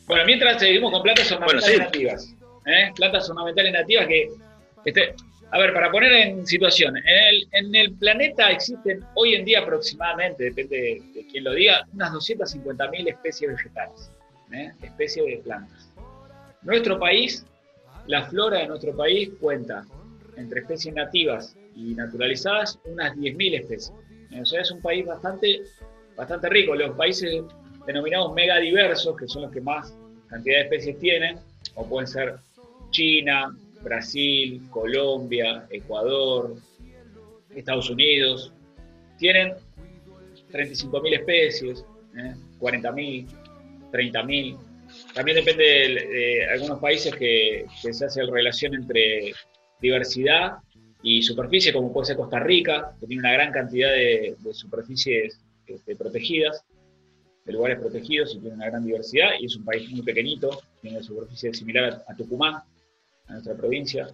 Bueno, 0.08 0.24
mientras 0.26 0.60
seguimos 0.62 0.92
con 0.92 1.02
plantas 1.02 1.32
ornamentales 1.32 1.76
sí. 1.76 1.78
nativas. 1.82 2.36
¿eh? 2.68 2.92
Plantas 2.96 3.30
ornamentales 3.30 3.74
nativas 3.74 4.08
que... 4.08 4.30
Este, 4.86 5.16
a 5.52 5.60
ver, 5.60 5.74
para 5.74 5.92
poner 5.92 6.12
en 6.12 6.46
situación, 6.46 6.98
en 6.98 7.04
el, 7.08 7.48
en 7.52 7.76
el 7.76 7.94
planeta 7.94 8.52
existen 8.52 9.04
hoy 9.16 9.36
en 9.36 9.46
día 9.46 9.60
aproximadamente, 9.60 10.46
depende 10.46 10.78
de, 10.78 11.02
de 11.14 11.28
quién 11.28 11.44
lo 11.44 11.54
diga, 11.54 11.86
unas 11.94 12.12
250.000 12.14 13.10
especies 13.10 13.52
vegetales, 13.52 14.12
¿eh? 14.52 14.72
especies 14.84 15.26
de 15.26 15.38
plantas. 15.44 15.92
Nuestro 16.62 17.00
país, 17.00 17.46
la 18.08 18.26
flora 18.26 18.60
de 18.60 18.68
nuestro 18.68 18.96
país 18.96 19.30
cuenta 19.40 19.86
entre 20.38 20.62
especies 20.62 20.94
nativas 20.94 21.56
y 21.76 21.94
naturalizadas 21.96 22.80
unas 22.86 23.16
10.000 23.16 23.60
especies. 23.60 23.94
O 24.42 24.46
sea, 24.46 24.62
es 24.62 24.72
un 24.72 24.82
país 24.82 25.06
bastante, 25.06 25.62
bastante 26.16 26.50
rico. 26.50 26.76
Los 26.76 26.96
países 26.98 27.44
denominados 27.86 28.34
megadiversos, 28.34 29.16
que 29.18 29.28
son 29.28 29.44
los 29.44 29.52
que 29.52 29.62
más 29.62 29.96
cantidad 30.28 30.58
de 30.58 30.64
especies 30.64 31.00
tienen, 31.00 31.38
o 31.76 31.88
pueden 31.88 32.08
ser 32.08 32.36
China, 32.92 33.56
Brasil, 33.86 34.62
Colombia, 34.72 35.68
Ecuador, 35.70 36.56
Estados 37.56 37.90
Unidos, 37.90 38.52
tienen 39.18 39.54
35.000 40.52 41.14
especies, 41.14 41.86
¿eh? 42.18 42.34
40.000, 42.60 43.28
30.000. 43.92 44.58
También 45.14 45.38
depende 45.38 45.64
de, 45.64 46.46
algunos 46.52 46.80
países 46.80 47.16
que, 47.16 47.66
se 47.80 48.06
hace 48.06 48.24
la 48.24 48.32
relación 48.34 48.74
entre 48.74 49.34
diversidad 49.80 50.58
y 51.04 51.22
superficie, 51.22 51.72
como 51.72 51.94
puede 51.94 52.08
ser 52.08 52.18
Costa 52.18 52.40
Rica, 52.40 52.96
que 53.00 53.06
tiene 53.06 53.22
una 53.22 53.34
gran 53.34 53.52
cantidad 53.52 53.92
de, 53.92 54.36
superficies 54.52 55.40
este, 55.68 55.96
protegidas, 55.96 56.64
de 57.46 57.54
lugares 57.54 57.78
protegidos 57.78 58.34
y 58.34 58.40
tiene 58.40 58.56
una 58.56 58.66
gran 58.66 58.84
diversidad, 58.84 59.30
y 59.40 59.46
es 59.46 59.56
un 59.56 59.64
país 59.64 59.88
muy 59.92 60.02
pequeñito, 60.02 60.62
tiene 60.82 60.98
una 60.98 61.06
superficie 61.06 61.54
similar 61.54 62.04
a 62.08 62.16
Tucumán, 62.16 62.64
a 63.28 63.34
nuestra 63.34 63.56
provincia. 63.56 64.08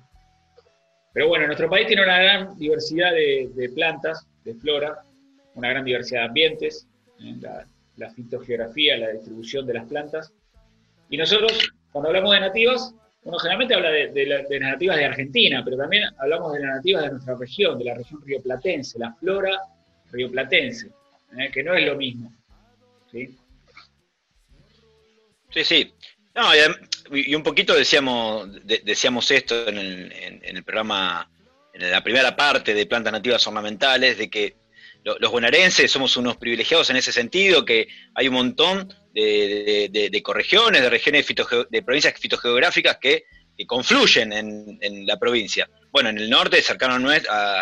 Pero 1.13 1.27
bueno, 1.27 1.45
nuestro 1.45 1.69
país 1.69 1.87
tiene 1.87 2.03
una 2.03 2.17
gran 2.21 2.57
diversidad 2.57 3.11
de, 3.11 3.69
plantas, 3.75 4.25
de 4.45 4.53
flora, 4.55 5.03
una 5.55 5.69
gran 5.69 5.83
diversidad 5.83 6.21
de 6.21 6.27
ambientes, 6.27 6.87
¿eh? 7.19 7.35
la, 7.97 8.09
fitogeografía, 8.11 8.97
la 8.97 9.09
distribución 9.09 9.65
de 9.67 9.73
las 9.73 9.87
plantas. 9.87 10.31
Y 11.09 11.17
nosotros, 11.17 11.71
cuando 11.91 12.07
hablamos 12.09 12.33
de 12.33 12.39
nativas, 12.39 12.95
uno 13.23 13.37
generalmente 13.37 13.75
habla 13.75 13.89
de, 13.91 14.07
de 14.11 14.25
la- 14.25 14.41
de 14.43 14.59
las 14.59 14.71
nativas 14.71 14.97
de 14.97 15.05
Argentina, 15.05 15.61
pero 15.63 15.77
también 15.77 16.03
hablamos 16.17 16.53
de 16.53 16.61
las 16.61 16.75
nativas 16.77 17.03
de 17.03 17.11
nuestra 17.11 17.35
región, 17.35 17.77
de 17.77 17.85
la 17.85 17.95
región 17.95 18.21
rioplatense, 18.25 18.97
la 18.97 19.13
flora 19.13 19.51
rioplatense, 20.11 20.87
¿eh? 21.37 21.51
que 21.53 21.61
no 21.63 21.75
es 21.75 21.85
lo 21.85 21.95
mismo. 21.95 22.31
Sí, 25.51 25.63
sí. 25.63 25.93
No, 26.41 27.17
y, 27.17 27.35
un 27.35 27.43
poquito 27.43 27.75
decíamos, 27.75 28.51
de- 28.65 28.81
decíamos 28.83 29.29
esto 29.31 29.67
en 29.67 29.77
el, 29.77 30.11
en- 30.11 30.57
el 30.57 30.63
programa, 30.63 31.29
en 31.73 31.91
la 31.91 32.03
primera 32.03 32.35
parte 32.35 32.73
de 32.73 32.85
plantas 32.87 33.13
nativas 33.13 33.45
ornamentales, 33.45 34.17
de 34.17 34.29
que 34.29 34.55
lo- 35.03 35.19
los 35.19 35.31
bonaerenses 35.31 35.91
somos 35.91 36.15
unos 36.17 36.37
privilegiados 36.37 36.89
en 36.89 36.95
ese 36.95 37.11
sentido, 37.11 37.63
que 37.65 37.87
hay 38.15 38.27
un 38.27 38.33
montón 38.35 38.91
de, 39.13 39.89
de- 39.91 40.09
de- 40.09 40.09
de 40.09 40.23
regiones 40.33 40.81
de 41.69 41.81
provincias 41.83 42.13
fitogeográficas 42.19 42.97
que, 42.99 43.23
que 43.57 43.65
confluyen 43.67 44.33
en, 44.33 44.77
en 44.81 45.05
la 45.05 45.17
provincia. 45.17 45.69
Bueno, 45.91 46.09
en 46.09 46.17
el 46.17 46.29
norte, 46.29 46.61
cercano 46.61 46.95
a, 47.29 47.61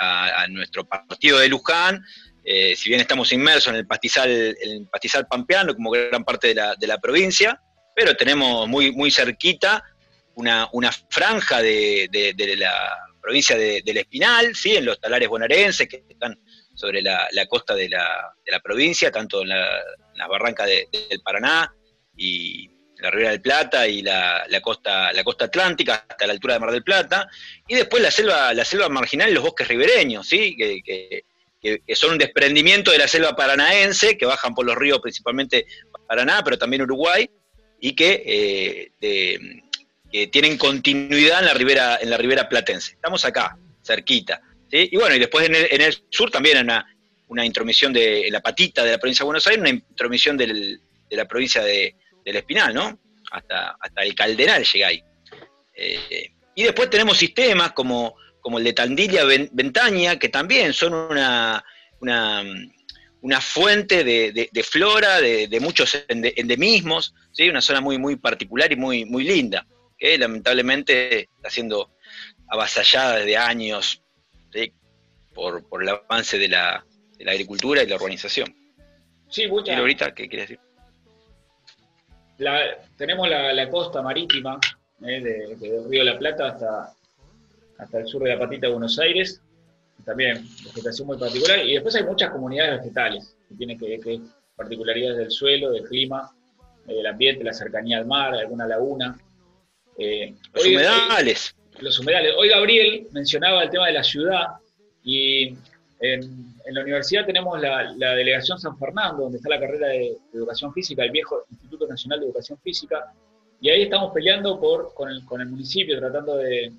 a- 0.00 0.42
a 0.42 0.48
nuestro 0.48 0.84
partido 0.88 1.38
de 1.38 1.48
Luján, 1.48 2.02
eh, 2.44 2.76
si 2.76 2.88
bien 2.88 3.00
estamos 3.00 3.32
inmersos 3.32 3.68
en 3.72 3.76
el 3.76 3.86
pastizal, 3.86 4.30
el 4.30 4.86
pastizal 4.90 5.26
pampeano, 5.26 5.74
como 5.74 5.90
gran 5.90 6.24
parte 6.24 6.48
de 6.48 6.54
la, 6.54 6.74
de 6.76 6.86
la 6.86 6.98
provincia, 6.98 7.60
pero 7.94 8.14
tenemos 8.16 8.68
muy, 8.68 8.92
muy 8.92 9.10
cerquita 9.10 9.82
una, 10.34 10.68
una 10.72 10.90
franja 10.92 11.62
de, 11.62 12.08
de, 12.10 12.56
la 12.56 12.72
provincia 13.20 13.56
del 13.56 13.96
Espinal, 13.96 14.54
¿sí? 14.54 14.76
en 14.76 14.84
los 14.84 15.00
talares 15.00 15.28
bonaerenses 15.28 15.88
que 15.88 16.04
están 16.08 16.38
sobre 16.74 17.02
la, 17.02 17.28
la 17.32 17.46
costa 17.46 17.74
de 17.74 17.88
la, 17.88 18.34
de 18.44 18.52
la, 18.52 18.60
provincia, 18.60 19.10
tanto 19.10 19.42
en, 19.42 19.48
las 19.48 20.28
barrancas 20.28 20.66
del 20.66 21.20
Paraná 21.24 21.72
y 22.16 22.68
la 22.98 23.10
Ribera 23.10 23.30
del 23.30 23.40
Plata 23.40 23.86
y 23.86 24.02
la, 24.02 24.44
costa, 24.62 25.12
la 25.12 25.22
costa 25.24 25.46
atlántica 25.46 26.06
hasta 26.08 26.26
la 26.26 26.32
altura 26.32 26.54
de 26.54 26.60
Mar 26.60 26.72
del 26.72 26.82
Plata, 26.82 27.28
y 27.68 27.74
después 27.74 28.02
la 28.02 28.10
selva, 28.10 28.52
la 28.54 28.64
selva 28.64 28.88
marginal 28.88 29.30
y 29.30 29.34
los 29.34 29.44
bosques 29.44 29.68
ribereños, 29.68 30.28
¿sí? 30.28 30.56
que, 30.56 30.82
que, 30.82 31.24
son 31.94 32.12
un 32.12 32.18
desprendimiento 32.18 32.90
de 32.90 32.98
la 32.98 33.08
selva 33.08 33.34
paranaense, 33.34 34.18
que 34.18 34.26
bajan 34.26 34.54
por 34.54 34.66
los 34.66 34.76
ríos 34.76 35.00
principalmente 35.00 35.64
Paraná, 36.06 36.42
pero 36.44 36.58
también 36.58 36.82
Uruguay, 36.82 37.28
y 37.84 37.92
que, 37.92 38.90
eh, 38.98 40.28
tienen 40.28 40.56
continuidad 40.56 41.40
en 41.40 41.44
la 41.44 41.52
ribera, 41.52 41.98
en 42.00 42.08
la 42.08 42.16
ribera 42.16 42.48
platense. 42.48 42.92
Estamos 42.92 43.26
acá, 43.26 43.58
cerquita. 43.84 44.40
Y 44.70 44.96
bueno, 44.96 45.14
y 45.14 45.18
después 45.18 45.46
en 45.46 45.80
el, 45.82 45.94
sur 46.08 46.30
también 46.30 46.56
una, 46.64 46.86
una 47.28 47.44
intromisión 47.44 47.92
de 47.92 48.26
la 48.30 48.40
patita 48.40 48.82
de 48.82 48.92
la 48.92 48.98
provincia 48.98 49.22
de 49.22 49.26
Buenos 49.26 49.46
Aires, 49.46 49.60
una 49.60 49.68
intromisión 49.68 50.34
de 50.38 50.78
la 51.10 51.26
provincia 51.26 51.62
de, 51.62 51.94
del 52.24 52.36
Espinal, 52.36 52.72
¿no? 52.72 52.98
Hasta, 53.30 53.76
hasta 53.78 54.02
el 54.02 54.14
Calderal 54.14 54.64
llega 54.64 54.88
ahí. 54.88 55.02
Eh, 55.76 56.30
y 56.54 56.62
después 56.62 56.88
tenemos 56.88 57.18
sistemas 57.18 57.72
como, 57.72 58.16
como 58.40 58.56
el 58.56 58.64
de 58.64 58.72
Tandilia 58.72 59.24
Ventaña, 59.24 60.18
que 60.18 60.30
también 60.30 60.72
son 60.72 60.94
una, 60.94 61.62
una, 62.00 62.42
fuente 63.40 64.04
de, 64.04 64.62
flora, 64.62 65.20
de, 65.20 65.58
muchos 65.60 66.04
endemismos, 66.08 67.14
¿sí? 67.32 67.48
una 67.48 67.62
zona 67.62 67.80
muy, 67.80 67.98
muy 67.98 68.16
particular 68.16 68.70
y 68.72 68.76
muy, 68.76 69.04
muy 69.04 69.24
linda, 69.24 69.66
que 69.98 70.18
lamentablemente 70.18 71.20
está 71.36 71.50
siendo 71.50 71.90
avasallada 72.48 73.16
desde 73.16 73.36
años 73.36 74.02
por, 75.32 75.66
por, 75.68 75.82
el 75.82 75.88
avance 75.88 76.38
de 76.38 76.48
la, 76.48 76.84
de 77.18 77.24
la, 77.24 77.32
agricultura 77.32 77.82
y 77.82 77.86
la 77.86 77.96
urbanización. 77.96 78.54
Sí, 79.28 79.48
mucha. 79.48 79.76
ahorita 79.76 80.14
qué 80.14 80.28
quieres 80.28 80.48
decir? 80.48 80.60
tenemos 82.96 83.28
la, 83.28 83.70
costa 83.70 84.02
marítima 84.02 84.60
eh, 85.02 85.20
de, 85.20 85.56
del 85.56 85.88
Río 85.88 86.04
de 86.04 86.12
la 86.12 86.18
Plata 86.18 86.48
hasta, 86.48 86.92
hasta 87.78 87.98
el 87.98 88.06
sur 88.06 88.22
de 88.22 88.30
la 88.30 88.38
patita 88.38 88.66
de 88.66 88.72
Buenos 88.72 88.98
Aires, 88.98 89.40
también 90.04 90.46
vegetación 90.64 91.06
muy 91.06 91.18
particular, 91.18 91.64
y 91.64 91.74
después 91.74 91.94
hay 91.94 92.04
muchas 92.04 92.30
comunidades 92.30 92.80
vegetales 92.80 93.36
que 93.48 93.54
tienen 93.54 93.78
que 93.78 93.98
ver 93.98 94.20
particularidades 94.56 95.18
del 95.18 95.30
suelo, 95.30 95.70
del 95.70 95.84
clima, 95.84 96.30
eh, 96.86 96.94
del 96.94 97.06
ambiente, 97.06 97.44
la 97.44 97.52
cercanía 97.52 97.98
al 97.98 98.06
mar, 98.06 98.34
alguna 98.34 98.66
laguna. 98.66 99.18
Eh, 99.98 100.34
los 100.52 100.66
humedales. 100.66 101.56
los 101.80 101.98
humedales. 101.98 102.34
Hoy 102.36 102.48
Gabriel 102.48 103.06
mencionaba 103.12 103.62
el 103.62 103.70
tema 103.70 103.86
de 103.86 103.92
la 103.92 104.04
ciudad 104.04 104.46
y 105.02 105.56
en, 106.00 106.54
la 106.66 106.82
universidad 106.82 107.24
tenemos 107.26 107.60
la, 107.60 108.14
delegación 108.14 108.58
San 108.58 108.78
Fernando, 108.78 109.24
donde 109.24 109.38
está 109.38 109.48
la 109.50 109.60
carrera 109.60 109.88
de, 109.88 110.16
educación 110.32 110.72
física, 110.72 111.04
el 111.04 111.10
viejo 111.10 111.44
Instituto 111.50 111.86
Nacional 111.86 112.20
de 112.20 112.26
Educación 112.26 112.58
Física, 112.62 113.12
y 113.60 113.70
ahí 113.70 113.82
estamos 113.82 114.12
peleando 114.12 114.58
por, 114.60 114.92
con, 114.94 115.10
el, 115.10 115.46
municipio, 115.46 115.98
tratando 115.98 116.36
de, 116.36 116.72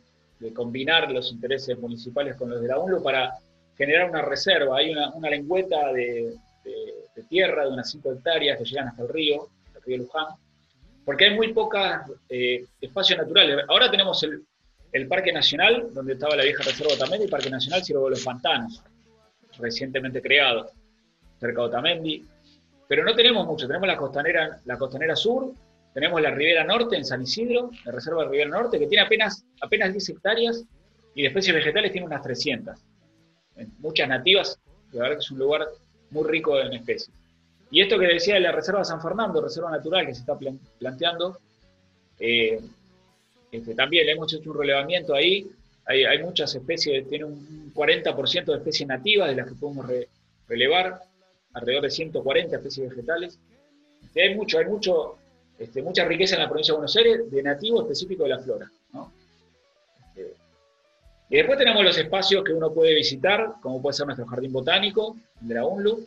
combinar 0.54 1.12
los 1.12 1.32
intereses 1.32 1.78
municipales 1.80 2.36
con 2.36 2.50
los 2.50 2.62
de 2.62 2.68
la 2.68 2.80
UNLU 2.80 3.02
para 3.02 3.34
generar 3.78 4.10
una 4.10 4.22
reserva. 4.22 4.78
Hay 4.78 4.92
una, 4.92 5.30
lengüeta 5.30 5.92
de, 5.94 6.34
tierra 7.30 7.64
de 7.66 7.72
unas 7.72 7.90
5 7.92 8.14
hectáreas 8.14 8.58
que 8.58 8.66
llegan 8.66 8.90
hasta 8.90 9.04
el 9.04 9.10
río, 9.10 9.48
el 9.76 9.82
río 9.82 9.98
Luján, 10.00 10.28
porque 11.04 11.26
hay 11.26 11.36
muy 11.36 11.54
pocos 11.54 11.82
eh, 12.30 12.66
espacios 12.82 13.20
naturales. 13.20 13.66
Ahora 13.68 13.90
tenemos 13.90 14.22
el, 14.24 14.44
el 14.96 15.08
Parque 15.08 15.34
Nacional, 15.34 15.90
donde 15.94 16.14
estaba 16.14 16.38
la 16.38 16.44
vieja 16.44 16.64
reserva 16.64 17.18
y 17.18 17.22
el 17.22 17.30
Parque 17.30 17.50
Nacional 17.50 17.84
Ciervo 17.84 18.06
de 18.06 18.12
los 18.12 18.24
Pantanos, 18.24 18.82
recientemente 19.60 20.22
creado, 20.22 20.72
cerca 21.38 21.62
de 21.62 21.68
Otamendi. 21.68 22.26
Pero 22.88 23.04
no 23.04 23.14
tenemos 23.14 23.46
mucho, 23.46 23.68
tenemos 23.68 23.88
la 23.88 23.98
costanera, 23.98 24.60
la 24.64 24.78
costanera 24.78 25.16
sur, 25.16 25.52
tenemos 25.96 26.22
la 26.22 26.30
Ribera 26.30 26.66
Norte 26.66 26.98
en 26.98 27.06
San 27.06 27.22
Isidro, 27.22 27.72
la 27.86 27.94
Reserva 27.94 28.24
de 28.26 28.30
Ribera 28.32 28.50
Norte, 28.50 28.78
que 28.78 28.88
tiene 28.88 29.06
apenas, 29.06 29.46
apenas 29.62 29.94
10 29.94 30.10
hectáreas 30.10 30.66
y 31.16 31.22
de 31.22 31.30
especies 31.30 31.56
vegetales 31.56 31.94
tiene 31.94 32.06
unas 32.06 32.22
300. 32.22 32.78
Muchas 33.80 34.10
nativas, 34.10 34.60
la 34.92 35.04
verdad 35.04 35.16
que 35.16 35.22
es 35.22 35.32
un 35.32 35.40
lugar 35.40 35.66
muy 36.10 36.30
rico 36.30 36.60
en 36.60 36.74
especies. 36.74 37.16
Y 37.72 37.82
esto 37.82 37.98
que 37.98 38.08
decía 38.08 38.34
de 38.34 38.42
la 38.42 38.52
Reserva 38.52 38.84
San 38.84 39.02
Fernando, 39.02 39.42
reserva 39.42 39.72
natural 39.72 40.06
que 40.06 40.14
se 40.14 40.20
está 40.20 40.38
planteando, 40.78 41.40
eh, 42.20 42.60
este, 43.50 43.74
también 43.74 44.06
le 44.06 44.12
hemos 44.12 44.34
hecho 44.34 44.52
un 44.52 44.60
relevamiento 44.60 45.16
ahí. 45.16 45.50
Hay, 45.86 46.22
muchas 46.22 46.54
especies, 46.54 47.08
tiene 47.08 47.24
un 47.24 47.72
40% 47.74 48.46
de 48.46 48.58
especies 48.58 48.90
nativas 48.90 49.30
de 49.30 49.36
las 49.36 49.48
que 49.48 49.56
podemos 49.56 49.86
relevar, 50.50 51.00
alrededor 51.54 51.84
de 51.84 51.92
140 51.92 52.58
especies 52.58 52.90
vegetales. 52.90 53.40
Hay 54.14 54.36
mucho, 54.36 54.58
hay 54.58 54.66
mucho, 54.66 55.18
este, 55.58 55.82
mucha 55.82 56.06
riqueza 56.06 56.36
en 56.36 56.42
la 56.42 56.48
provincia 56.48 56.74
de 56.74 56.78
Buenos 56.78 56.96
Aires 56.98 57.32
de 57.32 57.44
nativo 57.44 57.82
específico 57.82 58.24
de 58.24 58.30
la 58.30 58.40
flora. 58.40 58.70
y 61.30 61.38
después 61.38 61.58
tenemos 61.58 61.84
los 61.84 61.98
espacios 61.98 62.44
que 62.44 62.54
uno 62.54 62.72
puede 62.72 62.94
visitar, 62.94 63.56
como 63.62 63.82
puede 63.82 63.94
ser 63.94 64.06
nuestro 64.06 64.26
jardín 64.28 64.54
botánico, 64.54 65.18
de 65.42 65.54
la 65.56 65.66
UNLU, 65.66 66.06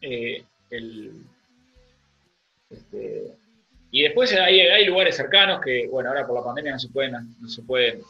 eh, 0.00 0.44
el, 0.70 1.24
y 3.90 4.02
después 4.02 4.32
hay, 4.34 4.84
lugares 4.84 5.16
cercanos 5.16 5.60
que, 5.62 5.88
bueno, 5.88 6.10
ahora 6.10 6.26
por 6.26 6.36
la 6.36 6.44
pandemia 6.44 6.72
no 6.72 6.78
se 6.78 6.88
pueden, 6.88 8.02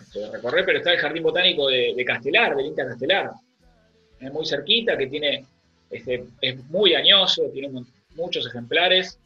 este, 0.00 0.30
recorrer, 0.30 0.64
pero 0.66 0.78
está 0.78 0.92
el 0.92 0.98
Jardín 0.98 1.22
Botánico 1.22 1.68
de, 1.68 2.04
Castelar, 2.06 2.54
del 2.54 2.66
INTA 2.66 2.86
Castelar, 2.86 3.30
es 4.20 4.32
muy 4.32 4.44
cerquita, 4.44 4.96
que 4.96 5.06
tiene, 5.06 5.46
este, 5.90 6.24
es 6.40 6.64
muy 6.66 6.94
añoso, 6.94 7.48
tiene 7.50 7.70
muchos 8.14 8.46
ejemplares, 8.46 9.18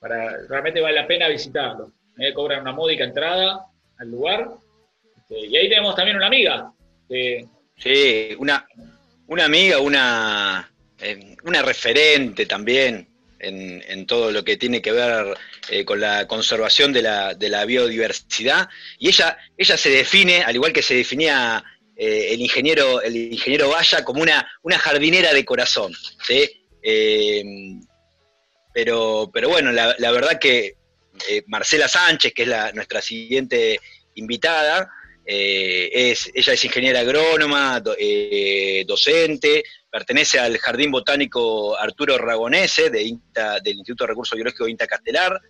para, 0.00 0.36
realmente 0.48 0.80
vale 0.80 1.00
la 1.00 1.06
pena 1.06 1.28
visitarlo. 1.28 1.92
¿eh? 2.18 2.32
Cobran 2.32 2.60
una 2.60 2.72
módica 2.72 3.04
entrada 3.04 3.66
al 3.98 4.10
lugar. 4.10 4.48
Este, 5.16 5.46
y 5.46 5.56
ahí 5.56 5.68
tenemos 5.68 5.94
también 5.96 6.16
una 6.16 6.26
amiga. 6.26 6.72
sí, 7.76 8.34
una, 8.38 8.66
una 9.26 9.44
amiga, 9.44 9.78
una, 9.78 10.70
eh, 10.98 11.36
una 11.44 11.62
referente 11.62 12.46
también 12.46 13.08
en, 13.46 14.06
todo 14.06 14.30
lo 14.30 14.44
que 14.44 14.56
tiene 14.56 14.80
que 14.80 14.92
ver 14.92 15.36
eh, 15.68 15.84
con 15.84 16.00
la 16.00 16.26
conservación 16.26 16.92
de 16.92 17.02
la, 17.02 17.34
de 17.34 17.48
la, 17.48 17.64
biodiversidad. 17.64 18.68
Y 18.98 19.08
ella, 19.08 19.36
ella 19.56 19.76
se 19.76 19.90
define, 19.90 20.42
al 20.42 20.54
igual 20.54 20.72
que 20.72 20.82
se 20.82 20.94
definía 20.94 21.62
eh, 21.96 22.28
el 22.32 22.40
ingeniero, 22.40 23.00
el 23.02 23.16
ingeniero 23.16 23.70
Valla, 23.70 24.04
como 24.04 24.22
una, 24.22 24.46
una 24.62 24.78
jardinera 24.78 25.32
de 25.32 25.44
corazón. 25.44 25.92
Eh, 26.82 27.42
pero, 28.74 29.30
pero 29.32 29.48
bueno, 29.48 29.72
la, 29.72 30.10
verdad 30.10 30.38
que 30.38 30.74
Marcela 31.46 31.88
Sánchez, 31.88 32.34
que 32.34 32.42
es 32.42 32.74
nuestra 32.74 33.00
siguiente 33.00 33.80
invitada, 34.16 34.90
es, 35.24 36.30
ella 36.34 36.52
es 36.52 36.64
ingeniera 36.64 37.00
agrónoma, 37.00 37.80
docente, 38.84 39.62
pertenece 39.90 40.40
al 40.40 40.58
Jardín 40.58 40.90
Botánico 40.90 41.78
Arturo 41.78 42.18
Ragonese 42.18 42.90
de 42.90 43.16
del 43.62 43.76
Instituto 43.76 44.04
de 44.04 44.08
Recursos 44.08 44.36
Biológicos 44.36 44.68
INTA 44.68 44.88
Castelar, 44.88 45.40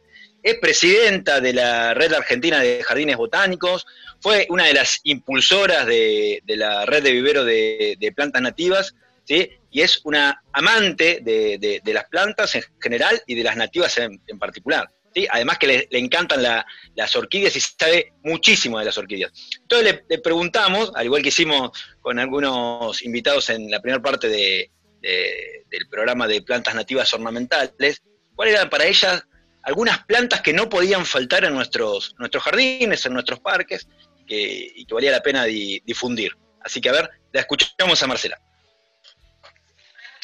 es 0.45 0.59
presidenta 0.59 1.41
de 1.41 1.55
la 1.55 1.95
Red 1.95 2.13
Argentina 2.13 2.61
de 2.61 2.83
Jardines 2.85 3.17
Botánicos, 3.17 3.87
fue 4.21 4.47
una 4.51 4.67
de 4.67 4.75
las 4.75 5.01
impulsoras 5.05 5.87
de, 5.87 6.43
la 6.47 6.85
red 6.85 7.03
de 7.03 7.13
vivero 7.13 7.45
de, 7.45 8.13
plantas 8.15 8.43
nativas, 8.43 8.95
¿sí? 9.25 9.51
Y 9.75 9.83
es 9.83 10.01
una 10.05 10.41
amante 10.53 11.19
de, 11.21 11.83
las 11.85 12.05
plantas 12.05 12.55
en 12.55 12.63
general 12.81 13.21
y 13.27 13.35
de 13.35 13.43
las 13.43 13.57
nativas 13.57 13.99
en, 13.99 14.39
particular. 14.39 14.89
¿sí? 15.13 15.27
Además 15.29 15.59
que 15.59 15.67
le, 15.67 15.99
encantan 15.99 16.45
las 16.45 17.17
orquídeas 17.17 17.57
y 17.57 17.61
sabe 17.61 18.13
muchísimo 18.23 18.79
de 18.79 18.85
las 18.85 18.97
orquídeas. 18.97 19.33
Entonces 19.63 20.03
le, 20.09 20.19
preguntamos, 20.21 20.93
al 20.95 21.07
igual 21.07 21.23
que 21.23 21.31
hicimos 21.31 21.73
con 22.01 22.21
algunos 22.21 23.03
invitados 23.03 23.51
en 23.51 23.69
la 23.69 23.83
primera 23.83 24.01
parte 24.01 24.29
del 24.29 25.89
programa 25.91 26.29
de 26.29 26.41
plantas 26.41 26.77
nativas 26.77 27.13
ornamentales, 27.13 28.01
cuáles 28.37 28.55
eran 28.55 28.71
para 28.71 28.87
ellas 28.87 29.25
algunas 29.65 30.05
plantas 30.05 30.41
que 30.41 30.53
no 30.53 30.69
podían 30.69 31.05
faltar 31.05 31.45
en 31.45 31.53
nuestros, 31.53 32.15
nuestros 32.21 32.45
jardines, 32.45 33.05
en 33.07 33.13
nuestros 33.13 33.41
parques, 33.41 33.89
y 34.29 34.87
que 34.87 34.95
valía 34.95 35.11
la 35.11 35.21
pena 35.21 35.43
difundir. 35.47 36.31
Así 36.61 36.81
que 36.81 36.91
a 36.91 36.93
ver, 36.93 37.11
la 37.33 37.41
escuchamos 37.41 38.01
a 38.01 38.07
Marcela. 38.07 38.39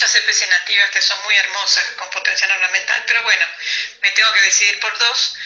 Muchas 0.00 0.16
especies 0.16 0.48
nativas 0.48 0.88
que 0.88 1.02
son 1.02 1.22
muy 1.24 1.36
hermosas, 1.36 1.84
con 1.98 2.08
potencial 2.08 2.50
ornamental, 2.52 3.04
pero 3.06 3.22
bueno, 3.22 3.46
me 4.00 4.10
tengo 4.12 4.32
que 4.32 4.40
decidir 4.40 4.80
por 4.80 4.98
dos 4.98 5.36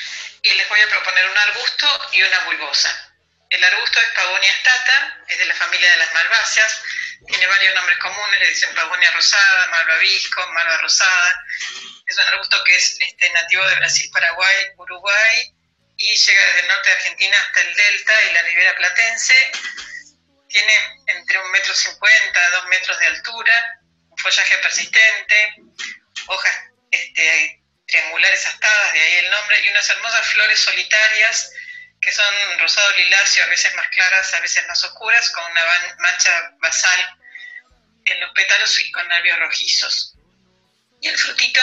y 0.43 0.51
les 0.55 0.69
voy 0.69 0.81
a 0.81 0.89
proponer 0.91 1.29
un 1.29 1.37
arbusto 1.37 2.09
y 2.13 2.23
una 2.23 2.39
bulbosa. 2.45 3.17
El 3.51 3.65
arbusto 3.65 4.01
es 4.01 4.09
Pavonia 4.11 4.53
stata, 4.61 5.25
es 5.27 5.39
de 5.39 5.47
la 5.47 5.57
familia 5.57 5.91
de 5.91 5.97
las 5.97 6.15
malváceas, 6.15 6.83
tiene 7.27 7.49
varios 7.49 7.75
nombres 7.75 7.99
comunes, 7.99 8.39
le 8.39 8.49
dicen 8.49 8.73
pavonia 8.77 9.11
rosada, 9.11 9.67
malvavisco, 9.67 10.47
malva 10.53 10.77
rosada. 10.77 11.45
Es 12.07 12.17
un 12.17 12.25
arbusto 12.25 12.63
que 12.63 12.77
es 12.77 12.97
este, 13.01 13.31
nativo 13.31 13.67
de 13.67 13.75
Brasil, 13.75 14.09
Paraguay, 14.13 14.67
Uruguay 14.77 15.53
y 15.97 16.17
llega 16.17 16.47
desde 16.47 16.61
el 16.61 16.69
norte 16.69 16.91
de 16.91 16.97
Argentina 16.97 17.37
hasta 17.45 17.61
el 17.61 17.75
delta 17.75 18.25
y 18.25 18.33
la 18.35 18.43
ribera 18.43 18.77
platense. 18.77 19.51
Tiene 20.49 20.79
entre 21.09 21.39
un 21.41 21.51
metro 21.51 21.75
cincuenta 21.75 22.47
a 22.47 22.51
dos 22.51 22.67
metros 22.67 22.97
de 23.01 23.07
altura, 23.09 23.81
follaje 24.17 24.59
persistente, 24.59 25.55
hojas 26.27 26.55
este, 26.91 27.61
triangulares 27.87 28.47
astadas, 28.47 28.93
de 28.93 29.01
ahí 29.01 29.15
el 29.25 29.31
nombre, 29.31 29.61
y 29.61 29.69
unas 29.69 29.89
hermosas 29.91 30.27
flores 30.29 30.59
solitarias 30.59 31.53
que 32.01 32.13
son 32.13 32.59
rosado 32.59 32.91
liláceo, 32.97 33.45
a 33.45 33.49
veces 33.49 33.75
más 33.75 33.89
claras, 33.89 34.35
a 34.35 34.41
veces 34.41 34.67
más 34.69 34.83
oscuras, 34.85 35.31
con 35.31 35.45
una 35.51 35.63
mancha 35.99 36.51
basal 36.61 37.19
en 38.05 38.21
los 38.21 38.31
pétalos 38.33 38.79
y 38.81 38.91
con 38.93 39.09
nervios 39.09 39.39
rojizos. 39.39 40.15
Y 41.01 41.09
el 41.09 41.19
frutito 41.19 41.61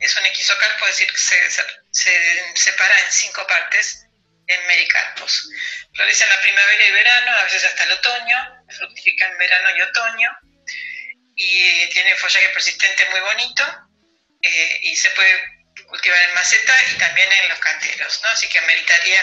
es 0.00 0.16
un 0.16 0.26
equisocarpo, 0.26 0.86
es 0.86 0.98
decir, 0.98 1.18
se, 1.18 1.50
se, 1.90 2.54
separa 2.54 2.98
en 3.00 3.12
cinco 3.12 3.46
partes 3.46 4.06
en 4.46 4.66
mericarpos. 4.66 5.48
Florece 5.94 6.24
en 6.24 6.30
la 6.30 6.40
primavera 6.40 6.86
y 6.86 6.92
verano, 6.92 7.36
a 7.36 7.44
veces 7.44 7.64
hasta 7.64 7.84
el 7.84 7.92
otoño, 7.92 8.64
fructifica 8.78 9.26
en 9.26 9.38
verano 9.38 9.76
y 9.76 9.82
otoño, 9.82 10.30
y 11.38 11.88
tiene 11.90 12.16
follaje 12.16 12.48
persistente 12.48 13.08
muy 13.10 13.20
bonito, 13.20 13.64
eh, 14.42 14.78
y 14.82 14.96
se 14.96 15.08
puede 15.10 15.40
cultivar 15.86 16.20
en 16.28 16.34
maceta 16.34 16.76
y 16.90 16.98
también 16.98 17.30
en 17.30 17.48
los 17.48 17.60
canteros, 17.60 18.20
¿no? 18.24 18.28
Así 18.30 18.48
que 18.48 18.58
ameritaría 18.58 19.20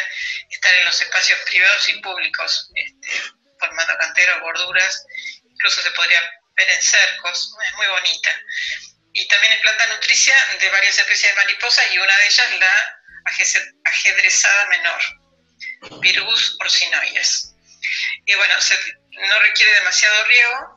estar 0.49 0.73
en 0.75 0.86
los 0.86 1.01
espacios 1.01 1.38
privados 1.45 1.89
y 1.89 1.99
públicos, 1.99 2.71
este, 2.73 3.21
formando 3.60 3.97
canteros, 3.97 4.39
borduras, 4.41 5.06
incluso 5.43 5.82
se 5.82 5.91
podría 5.91 6.21
ver 6.56 6.71
en 6.71 6.82
cercos, 6.82 7.54
es 7.67 7.73
muy 7.75 7.88
bonita. 7.88 8.30
Y 9.12 9.28
también 9.28 9.51
es 9.51 9.60
planta 9.60 9.88
nutricia 9.88 10.36
de 10.62 10.69
varias 10.69 10.97
especies 10.97 11.36
de 11.36 11.41
mariposas 11.41 11.91
y 11.91 11.97
una 11.97 12.17
de 12.17 12.25
ellas 12.28 12.60
la 12.60 13.01
ajedrezada 13.84 14.65
menor, 14.67 15.01
Virus 15.99 16.58
orsinoides. 16.62 17.54
Y 18.25 18.36
bueno, 18.36 18.56
no 19.12 19.39
requiere 19.39 19.73
demasiado 19.73 20.25
riego 20.25 20.74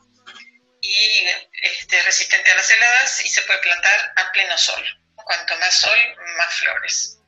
y 0.88 1.27
este, 1.62 1.98
es 1.98 2.05
resistente 2.05 2.51
a 2.51 2.57
las 2.57 2.70
heladas 2.70 3.24
y 3.24 3.29
se 3.29 3.42
puede 3.42 3.61
plantar 3.61 4.12
a 4.16 4.33
pleno 4.33 4.57
sol 4.57 4.85
cuanto 5.29 5.55
más 5.61 5.81
sol, 5.81 5.98
más 6.38 6.55
flores. 6.55 7.20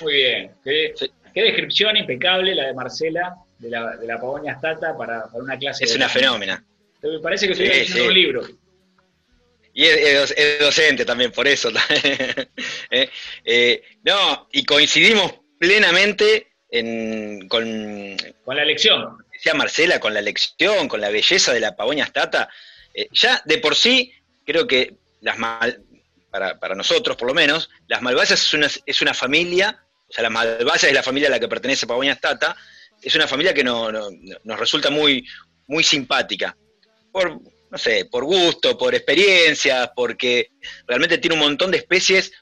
Muy 0.00 0.14
bien, 0.14 0.54
qué, 0.62 0.94
descripción 1.34 1.96
impecable 1.96 2.54
la 2.54 2.66
de 2.66 2.74
Marcela, 2.74 3.34
de 3.58 3.70
la, 3.70 3.96
de 3.96 4.06
la 4.06 4.20
Pavonia 4.20 4.56
Stata 4.56 4.96
para, 4.96 5.24
una 5.32 5.58
clase. 5.58 5.84
Es 5.84 5.96
una 5.96 6.08
fenómena. 6.08 6.62
Me 7.02 7.18
parece 7.20 7.46
que 7.46 7.52
estoy 7.52 7.86
sí, 7.86 8.00
un 8.00 8.12
libro. 8.12 8.42
Y 9.72 9.84
es, 9.84 10.34
docente 10.60 11.04
también, 11.04 11.32
por 11.32 11.48
eso. 11.48 11.70
Eh, 12.88 13.10
eh, 13.44 13.82
no, 14.04 14.48
y 14.52 14.64
coincidimos 14.64 15.40
plenamente 15.58 16.52
en, 16.70 17.48
con, 17.48 18.16
con 18.44 18.56
la 18.56 18.64
lección. 18.64 19.18
Decía 19.46 19.58
Marcela, 19.58 20.00
con 20.00 20.12
la 20.12 20.20
lección, 20.20 20.88
con 20.88 21.00
la 21.00 21.08
belleza 21.08 21.52
de 21.52 21.60
la 21.60 21.76
Pavonia 21.76 22.04
Stata. 22.06 22.48
Eh, 22.92 23.06
ya 23.12 23.40
de 23.44 23.58
por 23.58 23.76
sí, 23.76 24.12
creo 24.44 24.66
que 24.66 24.96
las 25.20 25.38
mal, 25.38 25.84
para, 26.32 26.74
nosotros 26.74 27.16
por 27.16 27.28
lo 27.28 27.34
menos, 27.34 27.70
las 27.86 28.02
malvasas 28.02 28.42
es 28.42 28.54
una, 28.54 28.68
es 28.84 29.02
una 29.02 29.14
familia, 29.14 29.84
o 30.08 30.12
sea, 30.12 30.22
las 30.22 30.32
malvasas 30.32 30.82
es 30.82 30.92
la 30.92 31.04
familia 31.04 31.28
a 31.28 31.30
la 31.30 31.38
que 31.38 31.46
pertenece 31.46 31.86
Pavonia 31.86 32.16
Stata, 32.16 32.56
es 33.00 33.14
una 33.14 33.28
familia 33.28 33.54
que 33.54 33.62
no, 33.62 33.92
nos 33.92 34.58
resulta 34.58 34.90
muy, 34.90 35.24
muy 35.68 35.84
simpática. 35.84 36.56
Por, 37.12 37.40
no 37.70 37.78
sé, 37.78 38.06
por 38.06 38.24
gusto, 38.24 38.76
por 38.76 38.96
experiencias, 38.96 39.90
porque 39.94 40.50
realmente 40.88 41.18
tiene 41.18 41.34
un 41.34 41.42
montón 41.42 41.70
de 41.70 41.78
especies 41.78 42.32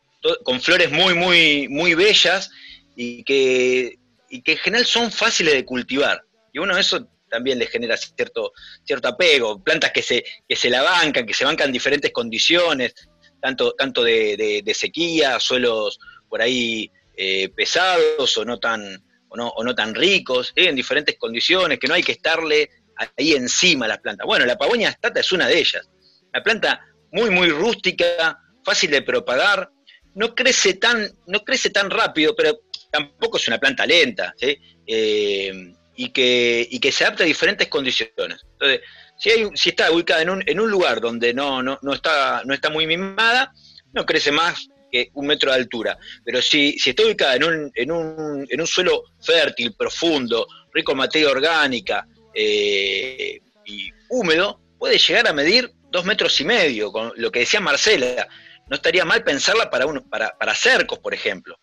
con 0.42 0.58
flores 0.58 0.90
muy, 0.90 1.12
muy, 1.12 1.68
muy 1.68 1.92
bellas 1.92 2.50
y 2.96 3.22
que, 3.24 3.98
y 4.30 4.40
que 4.40 4.52
en 4.52 4.58
general 4.58 4.86
son 4.86 5.12
fáciles 5.12 5.52
de 5.52 5.66
cultivar. 5.66 6.24
Y 6.54 6.58
uno 6.60 6.78
eso 6.78 7.08
también 7.28 7.58
les 7.58 7.68
genera 7.68 7.96
cierto, 7.96 8.52
cierto 8.84 9.08
apego, 9.08 9.62
plantas 9.62 9.90
que 9.90 10.02
se, 10.02 10.24
que 10.48 10.54
se 10.54 10.70
la 10.70 10.82
bancan, 10.82 11.26
que 11.26 11.34
se 11.34 11.44
bancan 11.44 11.66
en 11.66 11.72
diferentes 11.72 12.12
condiciones, 12.12 12.94
tanto, 13.42 13.72
tanto 13.72 14.04
de, 14.04 14.72
sequía, 14.72 15.40
suelos 15.40 15.98
por 16.28 16.40
ahí 16.40 16.90
eh, 17.16 17.48
pesados 17.48 18.38
o 18.38 18.44
no 18.44 18.60
tan, 18.60 19.04
o 19.28 19.36
no, 19.36 19.48
o 19.48 19.64
no 19.64 19.74
tan 19.74 19.96
ricos, 19.96 20.52
eh, 20.54 20.68
en 20.68 20.76
diferentes 20.76 21.18
condiciones, 21.18 21.80
que 21.80 21.88
no 21.88 21.94
hay 21.94 22.04
que 22.04 22.12
estarle 22.12 22.70
ahí 23.16 23.32
encima 23.32 23.86
a 23.86 23.88
las 23.88 23.98
plantas. 23.98 24.24
Bueno, 24.24 24.46
la 24.46 24.56
pavonia 24.56 24.92
stata 24.92 25.18
es 25.18 25.32
una 25.32 25.48
de 25.48 25.58
ellas. 25.58 25.90
La 26.32 26.40
planta 26.40 26.86
muy, 27.10 27.30
muy 27.30 27.50
rústica, 27.50 28.38
fácil 28.64 28.92
de 28.92 29.02
propagar, 29.02 29.68
no 30.14 30.36
crece 30.36 30.74
tan, 30.74 31.10
no 31.26 31.40
crece 31.40 31.70
tan 31.70 31.90
rápido, 31.90 32.36
pero 32.36 32.60
tampoco 32.92 33.38
es 33.38 33.48
una 33.48 33.58
planta 33.58 33.84
lenta, 33.84 34.32
eh, 34.86 35.74
y, 35.96 36.10
que, 36.10 36.66
y 36.70 36.78
que 36.80 36.92
se 36.92 37.04
adapta 37.04 37.24
a 37.24 37.26
diferentes 37.26 37.68
condiciones. 37.68 38.44
Entonces, 38.52 38.80
si, 39.18 39.30
hay, 39.30 39.48
si 39.54 39.70
está 39.70 39.90
ubicada 39.90 40.22
en 40.22 40.30
un, 40.30 40.42
en 40.46 40.60
un 40.60 40.70
lugar 40.70 41.00
donde 41.00 41.32
no, 41.32 41.62
no, 41.62 41.78
no, 41.82 41.92
está, 41.92 42.42
no 42.44 42.54
está 42.54 42.70
muy 42.70 42.86
mimada, 42.86 43.52
no 43.92 44.04
crece 44.04 44.32
más 44.32 44.68
que 44.90 45.10
un 45.14 45.26
metro 45.26 45.50
de 45.50 45.56
altura. 45.56 45.98
Pero 46.24 46.42
si, 46.42 46.78
si 46.78 46.90
está 46.90 47.04
ubicada 47.04 47.36
en 47.36 47.44
un, 47.44 47.72
en, 47.74 47.90
un, 47.90 48.46
en 48.48 48.60
un 48.60 48.66
suelo 48.66 49.04
fértil, 49.20 49.74
profundo, 49.74 50.46
rico 50.72 50.92
en 50.92 50.98
materia 50.98 51.30
orgánica 51.30 52.06
eh, 52.34 53.40
y 53.64 53.90
húmedo, 54.08 54.60
puede 54.78 54.98
llegar 54.98 55.28
a 55.28 55.32
medir 55.32 55.70
dos 55.90 56.04
metros 56.04 56.40
y 56.40 56.44
medio, 56.44 56.90
con 56.90 57.12
lo 57.16 57.30
que 57.30 57.40
decía 57.40 57.60
Marcela. 57.60 58.26
No 58.68 58.76
estaría 58.76 59.04
mal 59.04 59.22
pensarla 59.22 59.70
para, 59.70 59.86
uno, 59.86 60.04
para, 60.08 60.36
para 60.38 60.54
cercos, 60.54 60.98
por 60.98 61.14
ejemplo. 61.14 61.58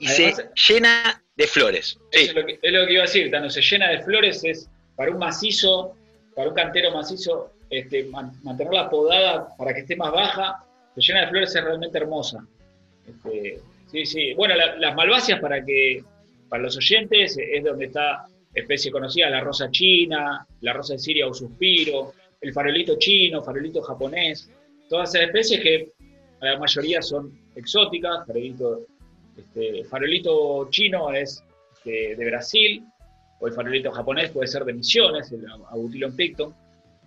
Y 0.00 0.08
se 0.08 0.34
llena 0.68 1.22
de 1.36 1.46
flores. 1.46 1.98
Es, 2.10 2.34
lo 2.34 2.44
que, 2.44 2.58
es, 2.60 2.72
lo 2.72 2.86
que, 2.86 2.92
iba 2.92 3.02
a 3.02 3.06
decir, 3.06 3.30
Tano, 3.30 3.48
se 3.48 3.60
llena 3.60 3.90
de 3.90 4.02
flores, 4.02 4.42
es 4.44 4.68
para 4.96 5.12
un 5.12 5.18
macizo 5.18 5.94
para 6.34 6.48
un 6.48 6.54
cantero 6.54 6.92
macizo, 6.92 7.52
este, 7.68 8.04
mantenerla 8.42 8.88
podada 8.88 9.54
para 9.56 9.74
que 9.74 9.80
esté 9.80 9.96
más 9.96 10.12
baja, 10.12 10.64
se 10.94 11.00
llena 11.02 11.22
de 11.22 11.28
flores, 11.28 11.54
es 11.54 11.64
realmente 11.64 11.98
hermosa. 11.98 12.46
Este, 13.06 13.60
sí, 13.90 14.06
sí. 14.06 14.34
Bueno, 14.34 14.54
las 14.54 14.94
malváceas 14.94 15.40
para 15.40 15.64
que, 15.64 16.02
para 16.48 16.62
los 16.62 16.76
oyentes, 16.76 17.36
es 17.38 17.64
donde 17.64 17.86
está 17.86 18.26
especie 18.54 18.90
conocida, 18.90 19.30
la 19.30 19.40
rosa 19.40 19.70
china, 19.70 20.46
la 20.60 20.72
rosa 20.72 20.94
de 20.94 20.98
Siria 20.98 21.28
o 21.28 21.34
suspiro, 21.34 22.14
el 22.40 22.52
farolito 22.52 22.98
chino, 22.98 23.42
farolito 23.42 23.82
japonés, 23.82 24.50
todas 24.88 25.14
esas 25.14 25.26
especies 25.26 25.60
que 25.60 25.92
la 26.40 26.58
mayoría 26.58 27.02
son 27.02 27.38
exóticas, 27.54 28.26
farolito, 28.26 28.86
este, 29.36 29.84
farolito 29.84 30.68
chino 30.70 31.12
es 31.12 31.42
de 31.84 32.24
Brasil, 32.26 32.84
o 33.40 33.46
el 33.46 33.54
farolito 33.54 33.90
japonés 33.90 34.30
puede 34.30 34.46
ser 34.46 34.64
de 34.64 34.74
Misiones, 34.74 35.32
el 35.32 35.46
Abutilon 35.70 36.14
picton. 36.14 36.54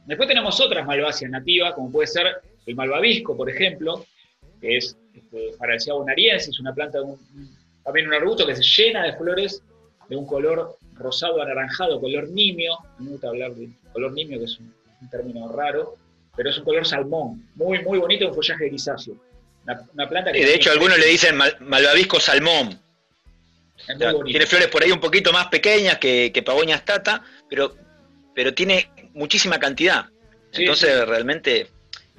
Después 0.06 0.28
tenemos 0.28 0.60
otras 0.60 0.86
malváceas 0.86 1.32
nativas, 1.32 1.74
como 1.74 1.92
puede 1.92 2.08
ser 2.08 2.28
el 2.66 2.76
malvavisco, 2.76 3.38
por 3.38 3.50
ejemplo, 3.50 4.06
que 4.60 4.78
es 4.78 4.98
este, 5.14 5.94
unariensis, 5.94 6.60
una 6.60 6.74
planta, 6.74 7.00
también 7.84 8.08
un 8.08 8.14
arbusto 8.14 8.46
que 8.46 8.56
se 8.56 8.64
llena 8.64 9.04
de 9.04 9.14
flores 9.14 9.64
de 10.10 10.16
un 10.16 10.26
color 10.26 10.76
rosado 10.96 11.42
anaranjado, 11.42 12.02
color 12.02 12.30
nimio. 12.30 12.78
Me 13.00 13.12
gusta 13.12 13.30
hablar 13.30 13.54
de 13.54 13.70
color 13.94 14.14
nimio, 14.14 14.40
que 14.40 14.46
es 14.46 14.60
un, 14.60 14.74
término 15.12 15.52
raro, 15.52 15.98
pero 16.34 16.50
es 16.50 16.58
un 16.58 16.64
color 16.64 16.86
salmón, 16.88 17.46
muy, 17.56 17.84
muy 17.84 18.00
bonito, 18.00 18.30
un 18.30 18.34
follaje 18.34 18.68
grisáceo. 18.68 19.16
Una, 19.94 20.10
planta 20.10 20.32
que. 20.32 20.46
de 20.46 20.56
hecho, 20.56 20.72
algunos 20.72 20.98
le 20.98 21.08
dicen 21.08 21.38
malvavisco 21.60 22.20
salmón 22.20 22.84
tiene 24.26 24.46
flores 24.46 24.68
por 24.68 24.84
ahí 24.84 24.92
un 24.92 25.00
poquito 25.00 25.32
más 25.32 25.48
pequeñas 25.48 25.98
que, 25.98 26.32
que 26.34 26.44
Pavonia 26.44 26.78
stata, 26.78 27.24
pero, 27.50 27.76
pero 28.34 28.54
tiene 28.54 28.90
muchísima 29.14 29.60
cantidad. 29.60 30.06
Entonces 30.54 31.06
realmente, 31.08 31.68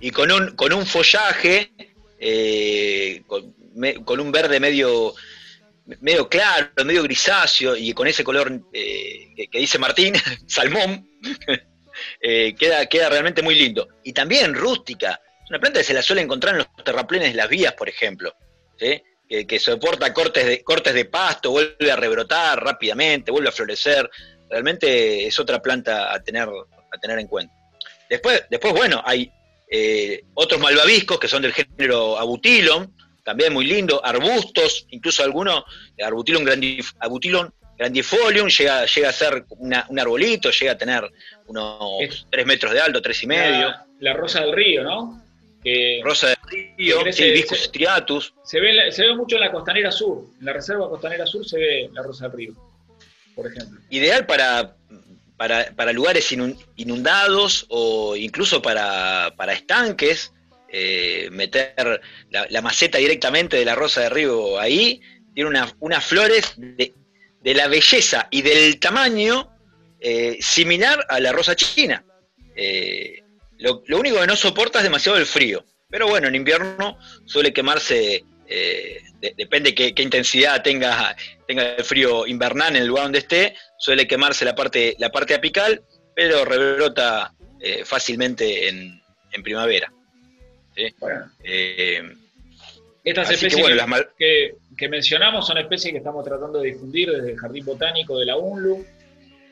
y 0.00 0.10
con 0.10 0.30
un, 0.30 0.56
con 0.56 0.72
un 0.72 0.84
follaje, 0.84 1.70
eh, 2.18 3.22
con, 3.26 4.20
un 4.20 4.32
verde 4.32 4.60
medio, 4.60 5.14
medio 6.00 6.28
claro, 6.28 6.68
medio 6.84 7.02
grisáceo, 7.02 7.76
y 7.76 7.92
con 7.92 8.08
ese 8.08 8.24
color 8.24 8.60
eh, 8.72 9.48
que, 9.50 9.58
dice 9.58 9.78
Martín, 9.78 10.14
salmón, 10.46 11.08
eh, 12.20 12.54
queda, 12.58 12.86
queda 12.86 13.08
realmente 13.08 13.40
muy 13.40 13.54
lindo. 13.54 13.88
Y 14.02 14.12
también 14.12 14.54
rústica, 14.54 15.20
es 15.44 15.50
una 15.50 15.60
planta 15.60 15.80
que 15.80 15.84
se 15.84 15.94
la 15.94 16.02
suele 16.02 16.22
encontrar 16.22 16.54
en 16.54 16.58
los 16.58 16.84
terraplenes 16.84 17.30
de 17.30 17.36
las 17.36 17.48
vías, 17.48 17.74
por 17.74 17.88
ejemplo. 17.88 18.34
¿sí? 18.78 19.02
que, 19.28 19.58
soporta 19.58 20.12
cortes 20.12 20.46
de, 20.46 20.62
cortes 20.62 20.94
de 20.94 21.06
pasto, 21.06 21.50
vuelve 21.50 21.90
a 21.90 21.96
rebrotar 21.96 22.62
rápidamente, 22.62 23.30
vuelve 23.32 23.48
a 23.48 23.52
florecer. 23.52 24.08
Realmente 24.48 25.26
es 25.26 25.38
otra 25.40 25.60
planta 25.60 26.12
a 26.12 26.22
tener, 26.22 26.48
a 26.48 26.98
tener 27.00 27.18
en 27.18 27.26
cuenta. 27.26 27.52
Después, 28.08 28.44
después 28.50 28.72
bueno, 28.74 29.02
hay 29.04 29.30
eh, 29.70 30.22
otros 30.34 30.60
malvaviscos 30.60 31.18
que 31.18 31.26
son 31.28 31.42
del 31.42 31.52
género 31.52 32.18
Abutilon, 32.18 32.94
también 33.24 33.52
muy 33.52 33.64
lindo, 33.64 34.04
arbustos, 34.04 34.86
incluso 34.90 35.24
algunos, 35.24 35.64
Arbutilon, 36.00 36.44
grandif, 36.44 36.92
Abutilon 37.00 37.52
grandifolium, 37.76 38.48
llega, 38.48 38.84
llega 38.86 39.08
a 39.08 39.12
ser 39.12 39.46
una- 39.48 39.86
un 39.88 39.98
arbolito, 39.98 40.50
llega 40.50 40.72
a 40.72 40.78
tener 40.78 41.10
unos 41.46 42.26
3 42.30 42.46
metros 42.46 42.72
de 42.72 42.80
alto, 42.80 43.02
tres 43.02 43.20
y 43.24 43.26
medio. 43.26 43.68
La, 43.68 43.86
la 43.98 44.12
rosa 44.12 44.42
del 44.42 44.52
río, 44.52 44.84
¿no? 44.84 45.23
Que 45.64 46.00
Rosa 46.04 46.28
del 46.28 46.36
río, 46.76 46.98
que 46.98 47.04
crece- 47.10 47.32
Viscus 47.32 47.58
striatus. 47.64 48.34
se 48.44 48.60
ve, 48.60 48.72
la- 48.74 48.92
se 48.92 49.02
ve 49.06 49.16
mucho 49.16 49.36
en 49.36 49.40
la 49.40 49.50
costanera 49.50 49.90
sur. 49.90 50.26
En 50.38 50.44
la 50.46 50.52
reserva 50.52 50.88
costanera 50.90 51.24
sur 51.26 51.44
se 51.46 51.58
ve 51.58 51.90
la 51.92 52.02
rosa 52.02 52.28
del 52.28 52.36
río, 52.36 52.54
por 53.34 53.46
ejemplo. 53.50 53.80
Ideal 53.90 54.26
para, 54.26 54.76
para, 55.38 55.72
para 55.74 55.92
lugares 55.92 56.30
inun- 56.32 56.58
inundados 56.76 57.64
o 57.70 58.14
incluso 58.14 58.60
para, 58.62 59.32
para 59.36 59.52
estanques. 59.54 60.30
eh, 60.76 61.28
meter 61.30 62.00
la, 62.30 62.48
la 62.50 62.60
maceta 62.60 62.98
directamente 62.98 63.56
de 63.56 63.64
la 63.64 63.76
rosa 63.76 64.00
del 64.00 64.10
río 64.10 64.58
ahí. 64.58 65.00
Tiene 65.32 65.48
una- 65.48 65.72
unas 65.78 66.04
flores 66.04 66.52
de, 66.56 66.92
de 67.42 67.54
la 67.54 67.68
belleza 67.68 68.26
y 68.32 68.42
del 68.42 68.80
tamaño 68.80 69.50
eh, 70.00 70.36
similar 70.40 71.06
a 71.08 71.20
la 71.20 71.30
rosa 71.30 71.54
china. 71.54 72.04
Eh, 72.56 73.22
lo, 73.64 73.82
lo 73.86 73.98
único 73.98 74.20
que 74.20 74.26
no 74.26 74.36
soporta 74.36 74.78
es 74.78 74.84
demasiado 74.84 75.18
el 75.18 75.26
frío. 75.26 75.64
Pero 75.90 76.06
bueno, 76.08 76.28
en 76.28 76.34
invierno 76.34 76.98
suele 77.24 77.52
quemarse, 77.52 78.24
eh, 78.48 79.00
de- 79.20 79.34
depende 79.36 79.74
qué, 79.74 79.94
qué 79.94 80.02
intensidad 80.02 80.62
tenga, 80.62 81.16
tenga 81.46 81.74
el 81.74 81.84
frío 81.84 82.26
invernal 82.26 82.76
en 82.76 82.82
el 82.82 82.88
lugar 82.88 83.04
donde 83.04 83.18
esté, 83.20 83.54
suele 83.78 84.06
quemarse 84.06 84.44
la 84.44 84.54
parte, 84.54 84.94
la 84.98 85.10
parte 85.10 85.34
apical, 85.34 85.82
pero 86.14 86.44
rebrota 86.44 87.32
eh, 87.60 87.84
fácilmente 87.84 88.68
en, 88.68 89.00
en 89.32 89.42
primavera. 89.42 89.92
¿sí? 90.76 90.94
Bueno, 90.98 91.30
Eh, 91.42 92.02
estas 93.04 93.28
que, 93.28 93.34
especies 93.34 93.60
bueno, 93.60 93.74
que, 93.74 93.76
las 93.76 93.88
mal- 93.88 94.08
que- 94.18 94.54
que 94.76 94.88
mencionamos 94.88 95.46
son 95.46 95.58
especies 95.58 95.92
que 95.92 95.98
estamos 95.98 96.24
tratando 96.24 96.60
de 96.60 96.72
difundir 96.72 97.10
desde 97.10 97.32
el 97.32 97.38
Jardín 97.38 97.64
Botánico 97.64 98.18
de 98.18 98.26
la 98.26 98.36
UNLU. 98.36 98.84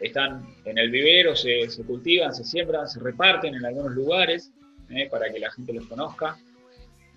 Están 0.02 0.46
en 0.64 0.78
el 0.78 0.90
vivero, 0.90 1.34
se, 1.36 1.68
se 1.70 1.84
cultivan, 1.84 2.34
se 2.34 2.44
siembran, 2.44 2.88
se 2.88 3.00
reparten 3.00 3.54
en 3.54 3.64
algunos 3.64 3.92
lugares 3.92 4.50
eh, 4.90 5.08
para 5.10 5.32
que 5.32 5.38
la 5.38 5.50
gente 5.50 5.72
los 5.72 5.86
conozca. 5.86 6.36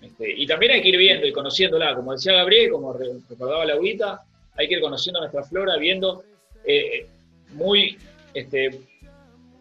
Este, 0.00 0.32
y 0.32 0.46
también 0.46 0.72
hay 0.72 0.82
que 0.82 0.88
ir 0.90 0.98
viendo 0.98 1.26
y 1.26 1.32
conociéndola, 1.32 1.94
como 1.94 2.12
decía 2.12 2.32
Gabriel, 2.34 2.70
como 2.70 2.92
re- 2.92 3.18
recordaba 3.28 3.64
Laurita, 3.64 4.22
hay 4.56 4.68
que 4.68 4.74
ir 4.74 4.80
conociendo 4.80 5.20
nuestra 5.20 5.42
flora, 5.42 5.76
viendo 5.78 6.22
eh, 6.64 7.06
muy, 7.52 7.98
este, 8.34 8.80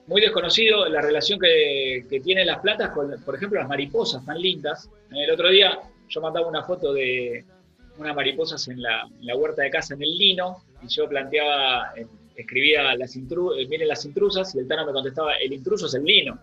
muy 0.07 0.21
desconocido 0.21 0.87
la 0.87 1.01
relación 1.01 1.39
que, 1.39 2.05
que 2.09 2.19
tienen 2.19 2.47
las 2.47 2.59
plantas 2.59 2.89
con, 2.91 3.11
por 3.23 3.35
ejemplo, 3.35 3.59
las 3.59 3.67
mariposas 3.67 4.25
tan 4.25 4.39
lindas. 4.39 4.89
El 5.11 5.31
otro 5.31 5.49
día 5.49 5.79
yo 6.09 6.21
mandaba 6.21 6.47
una 6.47 6.63
foto 6.63 6.93
de 6.93 7.43
unas 7.97 8.15
mariposas 8.15 8.67
en 8.67 8.81
la, 8.81 9.07
huerta 9.35 9.63
de 9.63 9.69
casa 9.69 9.93
en 9.93 10.03
el 10.03 10.17
lino 10.17 10.57
y 10.83 10.87
yo 10.89 11.07
planteaba, 11.07 11.93
eh, 11.95 12.05
escribía, 12.35 12.95
las 12.95 13.15
intru- 13.15 13.59
eh, 13.61 13.67
miren 13.67 13.87
las 13.87 14.03
intrusas 14.05 14.53
y 14.55 14.59
el 14.59 14.67
Tano 14.67 14.85
me 14.85 14.91
contestaba, 14.93 15.35
el 15.37 15.53
intruso 15.53 15.87
es 15.87 15.93
el 15.93 16.03
lino 16.03 16.39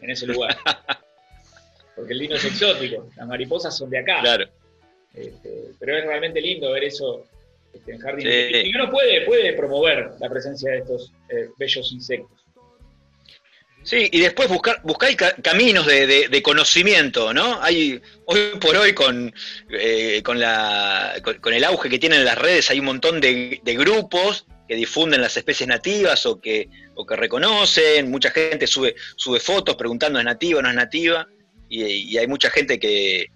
en 0.00 0.10
ese 0.10 0.26
lugar. 0.26 0.56
Porque 1.96 2.12
el 2.12 2.18
lino 2.18 2.36
es 2.36 2.44
exótico, 2.44 3.08
las 3.16 3.26
mariposas 3.26 3.76
son 3.76 3.90
de 3.90 3.98
acá. 3.98 4.20
claro. 4.20 4.46
Este, 5.14 5.70
pero 5.80 5.96
es 5.98 6.04
realmente 6.04 6.40
lindo 6.40 6.70
ver 6.70 6.84
eso 6.84 7.24
este, 7.72 7.92
en 7.92 7.98
jardín. 7.98 8.26
Sí. 8.30 8.68
Y 8.68 8.76
uno 8.76 8.88
puede, 8.90 9.22
puede 9.26 9.52
promover 9.54 10.12
la 10.20 10.28
presencia 10.28 10.70
de 10.72 10.78
estos 10.78 11.12
eh, 11.28 11.48
bellos 11.58 11.90
insectos. 11.92 12.38
Sí, 13.82 14.08
y 14.12 14.20
después 14.20 14.48
buscar, 14.48 14.80
buscar 14.82 15.14
ca- 15.16 15.34
caminos 15.42 15.86
de, 15.86 16.06
de- 16.06 16.28
de 16.28 16.42
conocimiento, 16.42 17.32
¿no? 17.32 17.60
Hay, 17.62 18.00
hoy 18.26 18.38
por 18.60 18.76
hoy 18.76 18.92
con, 18.92 19.32
eh, 19.70 20.22
con, 20.22 20.38
la, 20.38 21.14
con, 21.24 21.38
con 21.38 21.54
el 21.54 21.64
auge 21.64 21.88
que 21.88 21.98
tienen 21.98 22.24
las 22.24 22.36
redes, 22.36 22.70
hay 22.70 22.80
un 22.80 22.84
montón 22.86 23.20
de, 23.20 23.60
de 23.62 23.74
grupos 23.74 24.46
que 24.68 24.76
difunden 24.76 25.20
las 25.22 25.36
especies 25.36 25.66
nativas 25.68 26.26
o 26.26 26.38
que, 26.40 26.68
o 26.94 27.06
que 27.06 27.16
reconocen, 27.16 28.10
mucha 28.10 28.30
gente 28.30 28.66
sube, 28.66 28.94
sube 29.16 29.40
fotos 29.40 29.74
preguntando 29.76 30.18
es 30.18 30.24
nativa 30.26 30.58
o 30.58 30.62
no 30.62 30.68
es 30.68 30.74
nativa, 30.76 31.26
y, 31.68 31.82
y 31.84 32.18
hay 32.18 32.26
mucha 32.26 32.50
gente 32.50 32.78
que... 32.78 33.26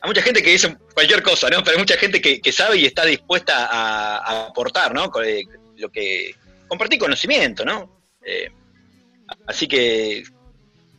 Hay 0.00 0.08
mucha 0.08 0.22
gente 0.22 0.42
que 0.42 0.50
dice 0.50 0.76
cualquier 0.92 1.22
cosa, 1.22 1.48
¿no? 1.48 1.58
Pero 1.64 1.76
hay 1.76 1.78
mucha 1.82 1.96
gente 1.96 2.20
que, 2.20 2.40
que 2.40 2.52
sabe 2.52 2.76
y 2.78 2.84
está 2.84 3.04
dispuesta 3.06 3.66
a, 3.66 4.18
a 4.18 4.46
aportar, 4.48 4.92
¿no? 4.94 5.10
Eh, 5.22 5.44
lo 5.76 5.90
que, 5.90 6.34
compartir 6.68 6.98
conocimiento, 6.98 7.64
¿no? 7.64 8.02
Eh, 8.26 8.48
Así 9.46 9.66
que, 9.66 10.22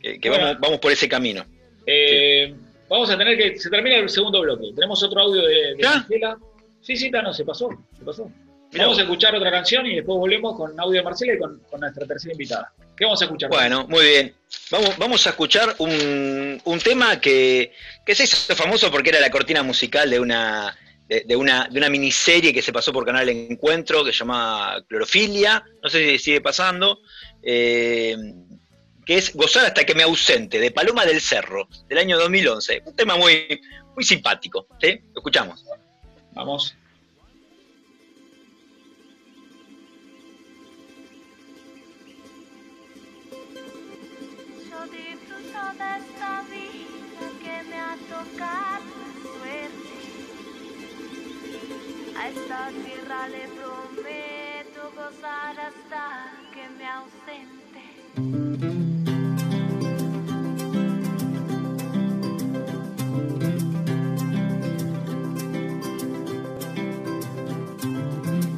que- 0.02 0.18
que 0.18 0.28
Bueno. 0.28 0.44
vamos, 0.46 0.60
vamos 0.60 0.78
por 0.80 0.90
ese 0.92 1.08
camino. 1.08 1.44
Eh, 1.86 2.52
Vamos 2.88 3.10
a 3.10 3.18
tener 3.18 3.36
que. 3.36 3.58
Se 3.58 3.68
termina 3.70 3.96
el 3.96 4.08
segundo 4.08 4.40
bloque. 4.40 4.72
Tenemos 4.74 5.02
otro 5.02 5.20
audio 5.20 5.42
de, 5.42 5.54
de 5.74 5.82
¿Ya? 5.82 5.90
Marcela. 5.96 6.38
Sí, 6.80 6.96
sí, 6.96 7.10
no, 7.10 7.32
se 7.34 7.44
pasó. 7.44 7.68
Se 7.98 8.04
pasó. 8.04 8.30
Vamos 8.78 8.98
a 8.98 9.02
escuchar 9.02 9.34
otra 9.34 9.50
canción 9.50 9.86
y 9.86 9.96
después 9.96 10.18
volvemos 10.18 10.56
con 10.56 10.78
audio 10.78 11.00
de 11.00 11.04
Marcela 11.04 11.34
y 11.34 11.38
con, 11.38 11.58
con 11.70 11.80
nuestra 11.80 12.06
tercera 12.06 12.32
invitada. 12.32 12.72
¿Qué 12.96 13.04
vamos 13.04 13.20
a 13.20 13.24
escuchar? 13.24 13.50
Bueno, 13.50 13.86
muy 13.88 14.04
bien. 14.04 14.34
Vamos, 14.70 14.96
vamos 14.98 15.26
a 15.26 15.30
escuchar 15.30 15.74
un, 15.78 16.60
un 16.64 16.78
tema 16.80 17.20
que, 17.20 17.72
que 18.04 18.14
se 18.14 18.24
hizo 18.24 18.54
famoso 18.56 18.90
porque 18.90 19.10
era 19.10 19.20
la 19.20 19.30
cortina 19.30 19.62
musical 19.62 20.08
de 20.10 20.18
una, 20.20 20.76
de, 21.08 21.24
de 21.26 21.36
una, 21.36 21.68
de 21.70 21.78
una 21.78 21.88
miniserie 21.90 22.52
que 22.54 22.62
se 22.62 22.72
pasó 22.72 22.92
por 22.92 23.04
Canal 23.04 23.28
Encuentro 23.28 24.04
que 24.04 24.12
se 24.12 24.20
llama 24.20 24.76
Clorofilia. 24.88 25.62
No 25.82 25.88
sé 25.88 26.10
si 26.12 26.18
sigue 26.18 26.40
pasando. 26.40 27.00
eh, 27.42 28.16
que 29.04 29.18
es 29.18 29.36
Gozar 29.36 29.66
hasta 29.66 29.84
que 29.84 29.94
me 29.94 30.02
ausente, 30.02 30.58
de 30.58 30.72
Paloma 30.72 31.04
del 31.06 31.20
Cerro, 31.20 31.68
del 31.88 31.98
año 31.98 32.18
2011. 32.18 32.82
Un 32.86 32.96
tema 32.96 33.16
muy, 33.16 33.60
muy 33.94 34.02
simpático. 34.02 34.66
¿sí? 34.80 34.98
Lo 35.14 35.20
escuchamos. 35.20 35.64
Vamos. 36.32 36.74
A 52.18 52.28
esta 52.28 52.68
tierra 52.84 53.28
le 53.28 53.46
prometo 53.48 54.90
gozar 54.96 55.54
hasta 55.60 56.04
que 56.52 56.68
me 56.76 56.86
ausente. 56.86 57.82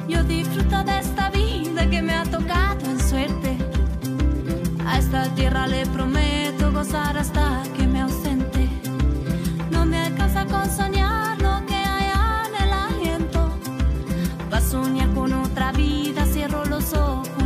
Yo 0.07 0.23
disfruto 0.23 0.83
de 0.83 0.99
esta 0.99 1.29
vida 1.29 1.89
que 1.89 2.01
me 2.01 2.13
ha 2.13 2.23
tocado 2.23 2.85
en 2.85 2.99
suerte. 2.99 3.57
A 4.87 4.97
esta 4.97 5.35
tierra 5.35 5.67
le 5.67 5.85
prometo 5.87 6.71
gozar 6.71 7.17
hasta 7.17 7.63
que 7.75 7.85
me 7.85 8.01
ausente. 8.01 8.69
No 9.71 9.85
me 9.85 9.97
alcanza 9.97 10.45
con 10.45 10.69
soñar 10.69 10.98
vida, 15.71 16.25
cierro 16.25 16.65
los 16.65 16.93
ojos, 16.93 17.38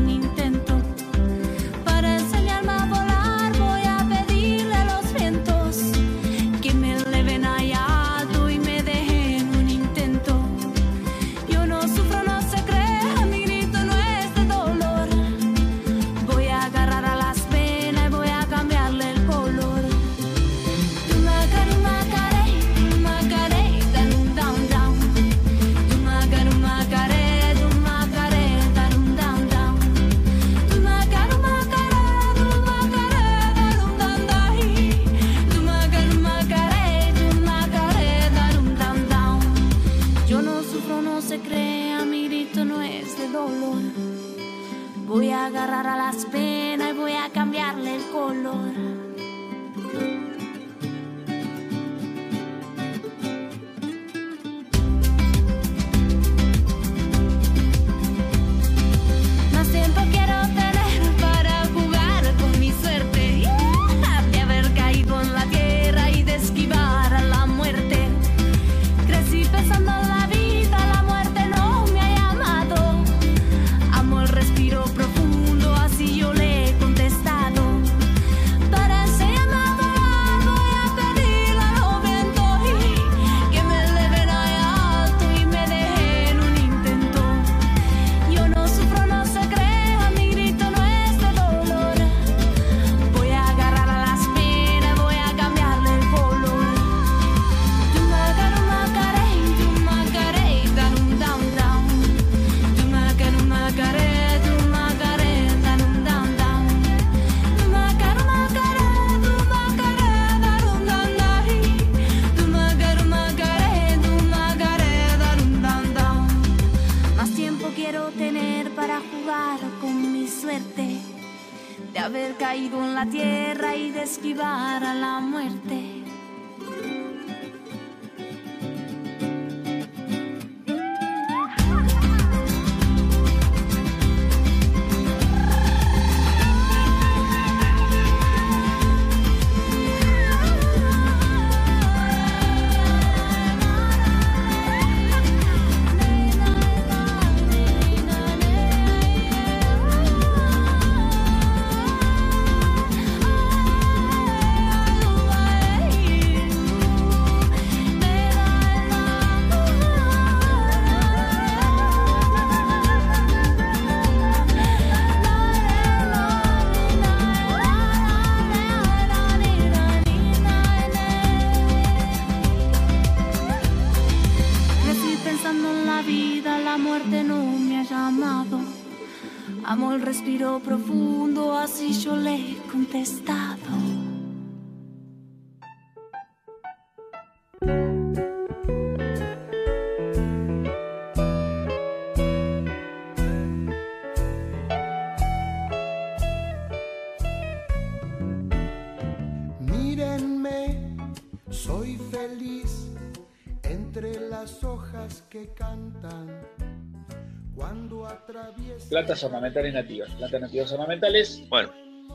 Plantas 208.94 209.24
ornamentales 209.24 209.74
nativas. 209.74 210.12
Plantas 210.12 210.42
nativas 210.42 210.72
ornamentales. 210.72 211.42
Bueno, 211.50 211.74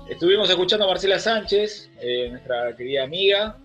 Estuvimos 0.08 0.48
escuchando 0.48 0.84
a 0.84 0.88
Marcela 0.88 1.18
Sánchez, 1.18 1.90
eh, 2.00 2.28
nuestra 2.30 2.76
querida 2.76 3.02
amiga 3.02 3.58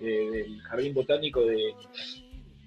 eh, 0.00 0.04
del 0.04 0.62
Jardín 0.62 0.94
Botánico 0.94 1.44
de, 1.44 1.74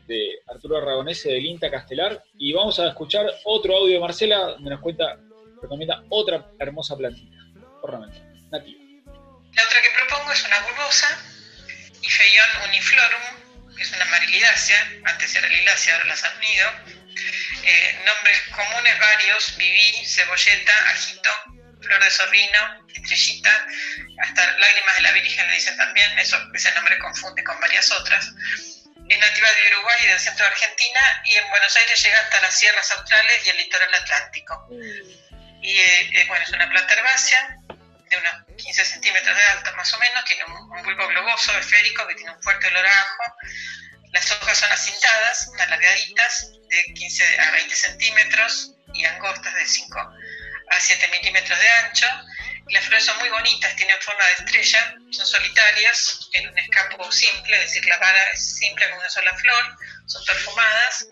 de 0.06 0.40
Arturo 0.48 0.76
Aragonese 0.76 1.30
del 1.30 1.46
INTA 1.46 1.72
Castelar. 1.72 2.22
Y 2.38 2.52
vamos 2.52 2.82
a 2.82 2.90
escuchar 2.90 3.28
otro 3.46 3.78
audio 3.78 3.94
de 3.94 4.02
Marcela 4.02 4.40
donde 4.40 4.72
nos 4.72 4.82
cuenta, 4.82 5.18
recomienda 5.62 6.04
otra 6.10 6.52
hermosa 6.60 6.98
plantita 6.98 7.38
ornamental, 7.82 8.50
nativa. 8.52 8.84
La 9.06 9.64
otra 9.64 9.82
que 9.82 10.06
propongo 10.06 10.34
es 10.34 10.46
una 10.46 10.60
bulbosa, 10.64 11.08
Ifeion 12.02 12.68
uniflorum, 12.68 13.74
que 13.74 13.84
es 13.84 13.96
una 13.96 14.04
marilidácea, 14.04 15.02
antes 15.06 15.34
era 15.34 15.48
lilácea, 15.48 15.96
ahora 15.96 16.08
las 16.10 16.26
han 16.26 16.38
unido. 16.40 17.03
Eh, 17.64 18.02
nombres 18.06 18.42
comunes 18.56 19.00
varios, 19.00 19.58
viví, 19.58 20.06
cebolleta, 20.06 20.74
ajito, 20.90 21.30
flor 21.82 22.04
de 22.04 22.12
zorrino, 22.12 22.88
estrellita, 22.94 23.68
hasta 24.22 24.58
lágrimas 24.58 24.96
de 24.96 25.02
la 25.02 25.12
Virgen 25.12 25.48
le 25.48 25.54
dicen 25.54 25.78
también, 25.78 26.18
eso, 26.20 26.38
ese 26.54 26.72
nombre 26.74 26.98
confunde 27.00 27.44
con 27.44 27.60
varias 27.60 27.92
otras. 27.92 28.26
Es 29.10 29.20
nativa 29.20 29.52
de 29.52 29.76
Uruguay 29.76 29.98
y 30.04 30.08
del 30.08 30.20
centro 30.20 30.46
de 30.46 30.52
Argentina 30.52 31.02
y 31.26 31.36
en 31.36 31.50
Buenos 31.50 31.76
Aires 31.76 32.02
llega 32.02 32.20
hasta 32.20 32.42
las 32.42 32.58
sierras 32.58 32.92
australes 32.92 33.46
y 33.46 33.50
el 33.50 33.58
litoral 33.58 33.94
atlántico. 33.94 34.68
Y 35.62 35.78
eh, 35.78 36.10
eh, 36.14 36.26
bueno, 36.28 36.44
es 36.44 36.52
una 36.52 36.70
planta 36.70 36.94
herbácea 36.94 37.58
de 38.10 38.18
unos 38.18 38.56
15 38.58 38.86
centímetros 38.86 39.36
de 39.36 39.44
alto 39.46 39.76
más 39.76 39.94
o 39.94 40.00
menos, 40.00 40.24
tiene 40.26 40.44
un, 40.46 40.54
un 40.54 40.84
bulbo 40.84 41.08
globoso, 41.08 41.58
esférico, 41.58 42.08
que 42.08 42.16
tiene 42.16 42.32
un 42.32 42.42
fuerte 42.42 42.68
olor 42.68 42.86
a 42.86 43.02
ajo. 43.02 43.36
Las 44.14 44.32
hojas 44.32 44.60
son 44.60 44.72
acintadas, 44.72 45.50
alargaditas, 45.60 46.52
de 46.70 46.94
15 46.94 47.40
a 47.40 47.52
20 47.52 47.76
centímetros 47.76 48.72
y 48.94 49.06
angostas 49.06 49.54
de 49.56 49.66
5 49.66 50.00
a 50.00 50.80
7 50.80 51.08
milímetros 51.08 51.60
de 51.60 51.70
ancho. 51.70 52.08
Las 52.70 52.86
flores 52.86 53.06
son 53.06 53.18
muy 53.20 53.30
bonitas, 53.30 53.76
tienen 53.76 54.00
forma 54.02 54.26
de 54.26 54.34
estrella, 54.34 54.96
son 55.12 55.26
solitarias, 55.26 56.30
en 56.34 56.50
un 56.50 56.58
escapo 56.58 57.12
simple, 57.12 57.56
es 57.58 57.64
decir, 57.64 57.86
la 57.86 57.98
vara 57.98 58.24
es 58.34 58.58
simple 58.58 58.90
con 58.90 59.00
una 59.00 59.10
sola 59.10 59.36
flor, 59.36 59.78
son 60.08 60.24
perfumadas 60.26 61.08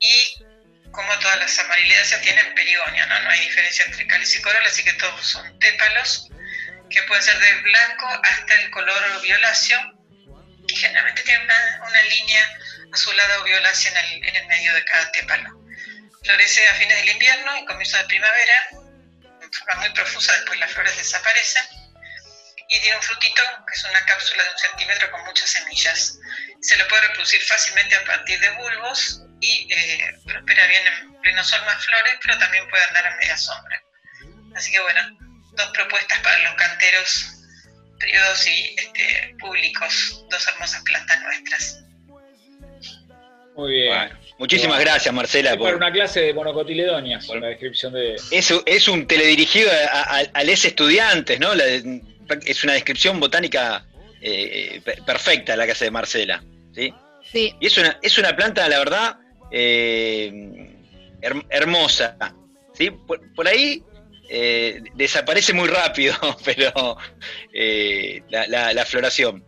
y 0.00 0.44
como 0.92 1.18
todas 1.18 1.38
las 1.40 1.58
amarilidáceas 1.58 2.22
tienen 2.22 2.54
perigonio, 2.54 3.06
¿no? 3.06 3.30
hay 3.30 3.40
diferencia 3.40 3.84
entre 3.84 4.06
cáliz 4.06 4.36
y 4.36 4.42
corola, 4.42 4.66
así 4.66 4.84
que 4.84 4.92
todos 4.94 5.26
son 5.26 5.58
tépalos 5.58 6.28
que 6.88 7.02
pueden 7.04 7.22
ser 7.22 7.38
de 7.38 7.54
blanco 7.62 8.08
hasta 8.22 8.54
el 8.54 8.70
color 8.70 9.22
violáceo 9.22 10.01
y 10.72 10.76
generalmente 10.76 11.22
tienen 11.22 11.44
una, 11.44 11.80
una 11.86 12.02
línea 12.04 12.58
azulada 12.92 13.40
o 13.40 13.44
violácea 13.44 13.90
en 13.90 13.96
el, 13.98 14.28
en 14.28 14.36
el 14.36 14.46
medio 14.46 14.72
de 14.74 14.84
cada 14.84 15.12
tépalo. 15.12 15.50
Florece 16.24 16.66
a 16.68 16.74
fines 16.74 16.96
del 16.96 17.10
invierno 17.10 17.58
y 17.58 17.64
comienzo 17.66 17.98
de 17.98 18.04
primavera, 18.04 18.68
en 19.42 19.52
forma 19.52 19.80
muy 19.80 19.90
profusa, 19.90 20.32
después 20.32 20.58
las 20.60 20.72
flores 20.72 20.96
desaparecen 20.96 21.66
y 22.68 22.80
tiene 22.80 22.96
un 22.96 23.02
frutito 23.02 23.42
que 23.66 23.74
es 23.74 23.84
una 23.84 24.04
cápsula 24.06 24.44
de 24.44 24.50
un 24.50 24.58
centímetro 24.58 25.10
con 25.10 25.24
muchas 25.24 25.50
semillas. 25.50 26.18
Se 26.62 26.76
lo 26.78 26.88
puede 26.88 27.02
reproducir 27.08 27.42
fácilmente 27.42 27.94
a 27.96 28.04
partir 28.04 28.40
de 28.40 28.50
bulbos 28.50 29.20
y 29.40 29.68
eh, 29.70 30.14
prospera 30.24 30.66
bien 30.68 30.86
en 30.86 31.20
pleno 31.20 31.44
sol 31.44 31.62
más 31.66 31.84
flores, 31.84 32.14
pero 32.22 32.38
también 32.38 32.66
puede 32.70 32.84
andar 32.84 33.08
a 33.08 33.16
media 33.16 33.36
sombra. 33.36 33.82
Así 34.56 34.70
que 34.70 34.80
bueno, 34.80 35.02
dos 35.52 35.70
propuestas 35.72 36.18
para 36.20 36.38
los 36.38 36.54
canteros 36.54 37.41
privados 38.02 38.46
y 38.48 38.74
este, 38.76 39.34
públicos, 39.40 40.24
dos 40.30 40.48
hermosas 40.48 40.82
plantas 40.82 41.20
nuestras. 41.22 41.84
Muy 43.56 43.72
bien. 43.72 43.88
bueno, 43.88 44.18
muchísimas 44.38 44.80
gracias, 44.80 45.14
Marcela. 45.14 45.56
Por, 45.56 45.74
una 45.74 45.92
clase 45.92 46.20
de 46.20 46.34
monocotiledonias, 46.34 47.26
por 47.26 47.38
la 47.40 47.48
descripción 47.48 47.92
de... 47.92 48.14
es, 48.30 48.54
es 48.66 48.88
un 48.88 49.06
teledirigido 49.06 49.70
a, 49.92 50.00
a, 50.00 50.18
a 50.32 50.44
les 50.44 50.64
estudiantes, 50.64 51.38
¿no? 51.38 51.54
La 51.54 51.64
es 52.46 52.64
una 52.64 52.72
descripción 52.72 53.20
botánica 53.20 53.84
eh, 54.22 54.80
per- 54.84 55.02
perfecta 55.04 55.54
la 55.54 55.66
que 55.66 55.72
hace 55.72 55.84
de 55.86 55.90
Marcela. 55.90 56.42
¿sí? 56.74 56.94
Sí, 57.30 57.54
Y 57.60 57.66
es 57.66 57.76
una, 57.76 57.98
es 58.00 58.16
una 58.16 58.34
planta, 58.34 58.66
la 58.70 58.78
verdad, 58.78 59.16
eh, 59.50 60.30
her- 61.20 61.46
hermosa. 61.50 62.16
¿sí? 62.74 62.90
Por, 62.90 63.34
por 63.34 63.46
ahí 63.46 63.82
eh, 64.34 64.82
desaparece 64.94 65.52
muy 65.52 65.68
rápido, 65.68 66.14
pero 66.44 66.96
eh, 67.52 68.22
la, 68.30 68.84
floración. 68.86 69.44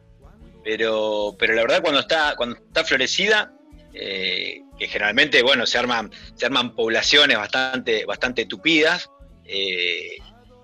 Pero, 0.62 1.34
pero 1.38 1.54
la 1.54 1.62
verdad 1.62 1.80
cuando 1.80 2.00
está, 2.00 2.34
cuando 2.36 2.56
está 2.56 2.84
florecida, 2.84 3.54
eh, 3.94 4.60
que 4.78 4.86
generalmente 4.86 5.42
bueno, 5.42 5.64
se 5.64 5.78
arman, 5.78 6.10
se 6.34 6.44
arman 6.44 6.74
poblaciones 6.74 7.38
bastante, 7.38 8.04
bastante 8.04 8.44
tupidas, 8.44 9.08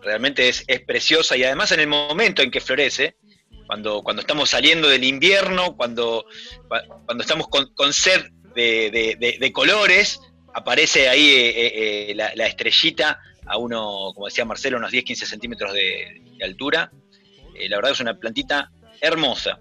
realmente 0.02 0.50
es, 0.50 0.64
es 0.66 0.80
preciosa 0.82 1.38
y 1.38 1.44
además 1.44 1.72
en 1.72 1.80
el 1.80 1.86
momento 1.86 2.42
en 2.42 2.50
que 2.50 2.60
florece, 2.60 3.16
cuando, 3.66 4.02
cuando 4.02 4.20
estamos 4.20 4.50
saliendo 4.50 4.88
del 4.90 5.04
invierno, 5.04 5.76
cuando, 5.76 6.26
cua- 6.68 6.86
cuando 7.06 7.22
estamos 7.22 7.48
con, 7.48 7.72
con 7.72 7.94
sed 7.94 8.22
de, 8.54 9.50
colores, 9.54 10.20
aparece 10.52 11.08
ahí 11.08 12.12
la 12.14 12.46
estrellita 12.46 13.18
a 13.50 13.56
uno, 13.58 14.12
como 14.14 14.26
decía 14.26 14.44
Marcelo, 14.44 14.76
unos 14.78 14.92
10-15 14.92 15.24
centímetros 15.26 15.72
de, 15.72 16.22
altura. 16.44 16.90
Eh, 17.54 17.68
la 17.68 17.76
verdad 17.76 17.92
es 17.92 18.00
una 18.00 18.18
plantita 18.18 18.70
hermosa 19.00 19.60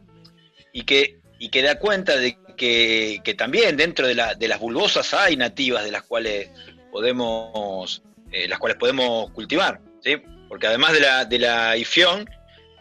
y 0.72 0.84
que, 0.84 1.20
y 1.40 1.50
que 1.50 1.62
da 1.62 1.78
cuenta 1.80 2.16
de 2.18 2.38
que, 2.56 3.20
que 3.24 3.34
también 3.34 3.76
dentro 3.78 4.08
de, 4.08 4.16
la- 4.16 4.36
de 4.36 4.48
las 4.48 4.60
bulbosas 4.60 5.14
hay 5.14 5.36
nativas 5.36 5.84
de 5.84 5.92
las 5.92 6.04
cuales 6.04 6.50
podemos, 6.92 8.04
eh, 8.32 8.48
las 8.48 8.60
cuales 8.60 8.78
podemos 8.78 9.32
cultivar, 9.32 9.80
¿sí? 10.04 10.18
porque 10.48 10.68
además 10.68 10.94
de 10.94 11.00
la, 11.02 11.26
de 11.26 11.40
la 11.40 11.78
ifión, 11.78 12.30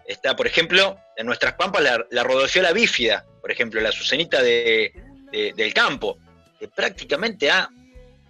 está, 0.07 0.35
por 0.37 0.47
ejemplo, 0.47 0.99
en 1.17 1.27
nuestras 1.27 1.55
pampas 1.55 1.83
la, 1.83 2.05
la 2.11 2.23
rodofiola 2.25 2.73
bífida, 2.73 3.25
por 3.41 3.51
ejemplo, 3.53 3.81
la 3.81 3.89
azucenita 3.91 4.43
de- 4.43 4.93
del 5.31 5.75
campo, 5.75 6.19
que 6.59 6.69
prácticamente 6.69 7.51
ha 7.51 7.69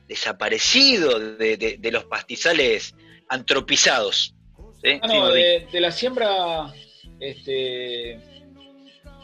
desaparecido 0.08 1.18
de, 1.18 1.56
de- 1.56 1.76
de 1.78 1.90
los 1.92 2.04
pastizales 2.04 2.94
antropizados. 3.28 4.34
¿sí? 4.82 4.98
Ah, 5.02 5.06
no, 5.06 5.28
de, 5.30 5.66
de 5.70 5.80
la 5.80 5.92
siembra, 5.92 6.72
este, 7.20 8.18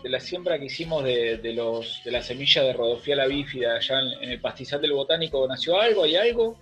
de 0.02 0.10
la 0.10 0.20
siembra 0.20 0.58
que 0.58 0.66
hicimos 0.66 1.02
de, 1.04 1.40
los, 1.54 2.00
de 2.04 2.10
la 2.10 2.22
semilla 2.22 2.62
de 2.62 2.72
Rodofiala 2.72 3.26
bífida 3.26 3.76
allá 3.76 4.00
en, 4.00 4.22
en 4.24 4.30
el 4.30 4.40
pastizal 4.40 4.80
del 4.80 4.92
botánico, 4.92 5.46
¿nació 5.48 5.80
algo? 5.80 6.04
¿Hay 6.04 6.16
algo? 6.16 6.60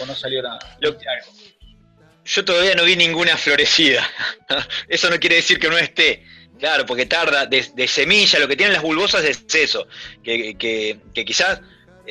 ¿O 0.00 0.06
no 0.06 0.14
salió 0.14 0.42
nada? 0.42 0.58
Lo- 0.80 0.92
¿Viste 0.92 1.06
algo? 1.08 1.32
yo 2.22 2.44
todavía 2.44 2.74
no 2.74 2.84
vi 2.84 2.94
ninguna 2.96 3.36
florecida. 3.36 4.06
eso 4.88 5.10
no 5.10 5.18
quiere 5.18 5.36
decir 5.36 5.58
que 5.58 5.68
no 5.68 5.76
esté. 5.78 6.24
Claro, 6.58 6.84
porque 6.84 7.06
tarda 7.06 7.46
de, 7.46 7.88
semilla, 7.88 8.38
lo 8.38 8.46
que 8.46 8.54
tienen 8.54 8.74
las 8.74 8.82
bulbosas 8.82 9.24
es 9.24 9.44
eso, 9.54 9.86
que, 10.22 10.54
que, 10.58 11.24
quizás 11.24 11.60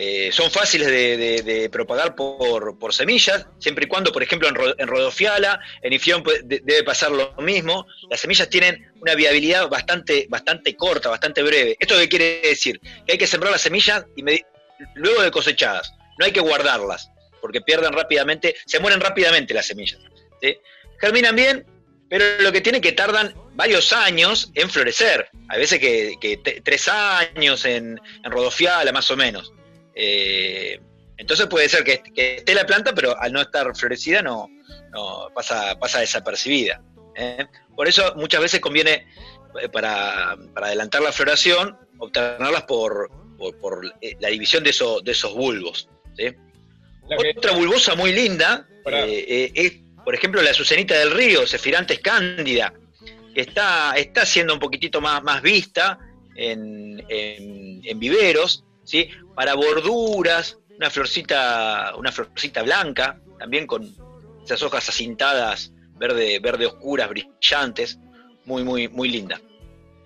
eh, 0.01 0.31
son 0.31 0.49
fáciles 0.49 0.87
de, 0.87 1.69
propagar 1.69 2.15
por, 2.15 2.93
semillas, 2.93 3.45
siempre 3.59 3.83
y 3.83 3.87
cuando, 3.89 4.13
por 4.13 4.23
ejemplo, 4.23 4.47
en, 4.47 4.87
Rodofiala, 4.87 5.59
en 5.81 5.91
Ifión 5.91 6.23
debe 6.45 6.83
pasar 6.85 7.11
lo 7.11 7.33
mismo. 7.39 7.85
Las 8.09 8.21
semillas 8.21 8.49
tienen 8.49 8.93
una 9.01 9.13
viabilidad 9.13 9.67
bastante, 9.67 10.25
bastante 10.29 10.77
corta, 10.77 11.09
bastante 11.09 11.43
breve. 11.43 11.75
¿Esto 11.77 11.97
qué 11.97 12.07
quiere 12.07 12.39
decir? 12.39 12.79
Que 13.05 13.11
hay 13.11 13.17
que 13.17 13.27
sembrar 13.27 13.51
las 13.51 13.61
semillas 13.61 14.05
y 14.15 14.23
luego 14.95 15.21
de 15.21 15.31
cosechadas, 15.31 15.91
no 16.17 16.25
hay 16.25 16.31
que 16.31 16.39
guardarlas, 16.39 17.11
porque 17.41 17.59
pierden 17.59 17.91
rápidamente, 17.91 18.55
se 18.65 18.79
mueren 18.79 19.01
rápidamente 19.01 19.53
las 19.53 19.67
semillas. 19.67 19.99
Germinan 21.01 21.35
bien, 21.35 21.65
pero 22.09 22.23
lo 22.39 22.53
que 22.53 22.61
tiene 22.61 22.79
que 22.79 22.93
tardan 22.93 23.35
varios 23.53 23.91
años 23.91 24.49
en 24.55 24.69
florecer. 24.69 25.29
Hay 25.49 25.59
veces 25.59 25.77
que, 25.77 26.61
tres 26.63 26.87
años 26.87 27.65
en, 27.65 27.99
en, 28.23 28.31
rodofiala, 28.31 28.93
más 28.93 29.11
o 29.11 29.17
menos. 29.17 29.51
Eh, 29.95 30.79
entonces 31.17 31.47
puede 31.47 31.67
ser 31.67 31.83
que, 31.83 32.01
esté 32.15 32.53
la 32.53 32.65
planta, 32.65 32.93
pero 32.93 33.19
al 33.19 33.33
no 33.33 33.41
estar 33.41 33.75
florecida 33.75 34.21
no, 34.21 34.49
pasa, 35.33 35.77
pasa 35.79 35.99
desapercibida. 35.99 36.81
¿eh? 37.15 37.45
Por 37.75 37.87
eso 37.87 38.13
muchas 38.15 38.41
veces 38.41 38.59
conviene, 38.59 39.07
eh, 39.61 39.69
para, 39.69 40.31
adelantar 40.55 41.01
la 41.01 41.11
floración, 41.11 41.77
obtenerlas 41.97 42.63
por, 42.63 43.09
por, 43.59 43.85
la 44.19 44.29
división 44.29 44.63
de, 44.63 44.73
de 45.03 45.11
esos 45.11 45.33
bulbos. 45.33 45.89
Otra 47.37 47.53
bulbosa 47.53 47.95
muy 47.95 48.13
linda 48.13 48.67
es 48.85 49.73
por 50.09 50.15
ejemplo, 50.15 50.41
la 50.41 50.49
Azucenita 50.49 50.97
del 50.97 51.11
Río, 51.11 51.45
Sefirantes 51.45 51.99
cándida, 51.99 52.73
que 53.35 53.41
está, 53.41 53.93
está 53.95 54.25
siendo 54.25 54.55
un 54.55 54.59
poquitito 54.59 55.01
más, 55.01 55.21
más 55.21 55.41
vista 55.43 55.99
en, 56.35 56.97
viveros, 57.97 58.63
para 59.35 59.55
borduras, 59.55 60.57
una 60.77 60.89
florcita, 60.89 61.93
una 61.97 62.11
florcita 62.11 62.63
blanca, 62.63 63.19
también 63.37 63.67
con 63.67 63.93
esas 64.43 64.61
hojas 64.63 64.87
acintadas, 64.89 65.73
verde, 65.97 66.39
verde 66.39 66.65
oscuras, 66.65 67.09
brillantes, 67.09 67.99
muy, 68.45 68.63
muy, 68.63 68.87
muy 68.87 69.09
linda. 69.09 69.39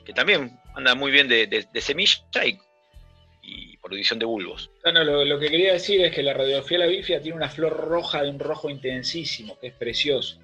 Que 0.06 0.14
también 0.14 0.60
anda 0.76 0.96
muy 0.96 1.12
bien 1.12 1.28
de, 1.28 1.48
de, 1.48 1.82
semilla 1.82 2.24
y 2.46 3.78
producción 3.84 4.18
de 4.18 4.26
bulbos. 4.26 4.72
No, 4.86 5.04
lo, 5.04 5.40
que 5.40 5.50
quería 5.50 5.74
decir 5.74 6.02
es 6.02 6.16
que 6.16 6.24
la 6.24 6.34
radiofiala 6.34 6.86
bifia 6.86 7.22
tiene 7.22 7.38
una 7.38 7.50
flor 7.50 7.76
roja 7.76 8.24
de 8.24 8.30
un 8.30 8.40
rojo 8.40 8.70
intensísimo, 8.70 9.60
que 9.60 9.68
es 9.68 9.74
precioso. 9.74 10.40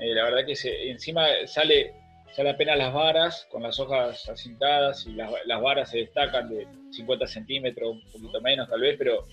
Eh, 0.00 0.14
la 0.14 0.24
verdad 0.24 0.46
que 0.46 0.54
encima 0.90 1.26
sale, 1.46 1.92
sale 2.34 2.50
apenas 2.50 2.76
las 2.76 2.92
varas, 2.92 3.46
con 3.50 3.62
las 3.62 3.78
hojas 3.78 4.28
acintadas, 4.28 5.06
y 5.06 5.12
las, 5.12 5.60
varas 5.60 5.90
se 5.90 5.98
destacan 5.98 6.48
de 6.48 6.66
50 6.90 7.26
centímetros, 7.28 7.92
un 7.92 8.10
poquito 8.10 8.40
menos 8.40 8.68
tal 8.68 8.80
vez, 8.80 8.96
pero 8.98 9.26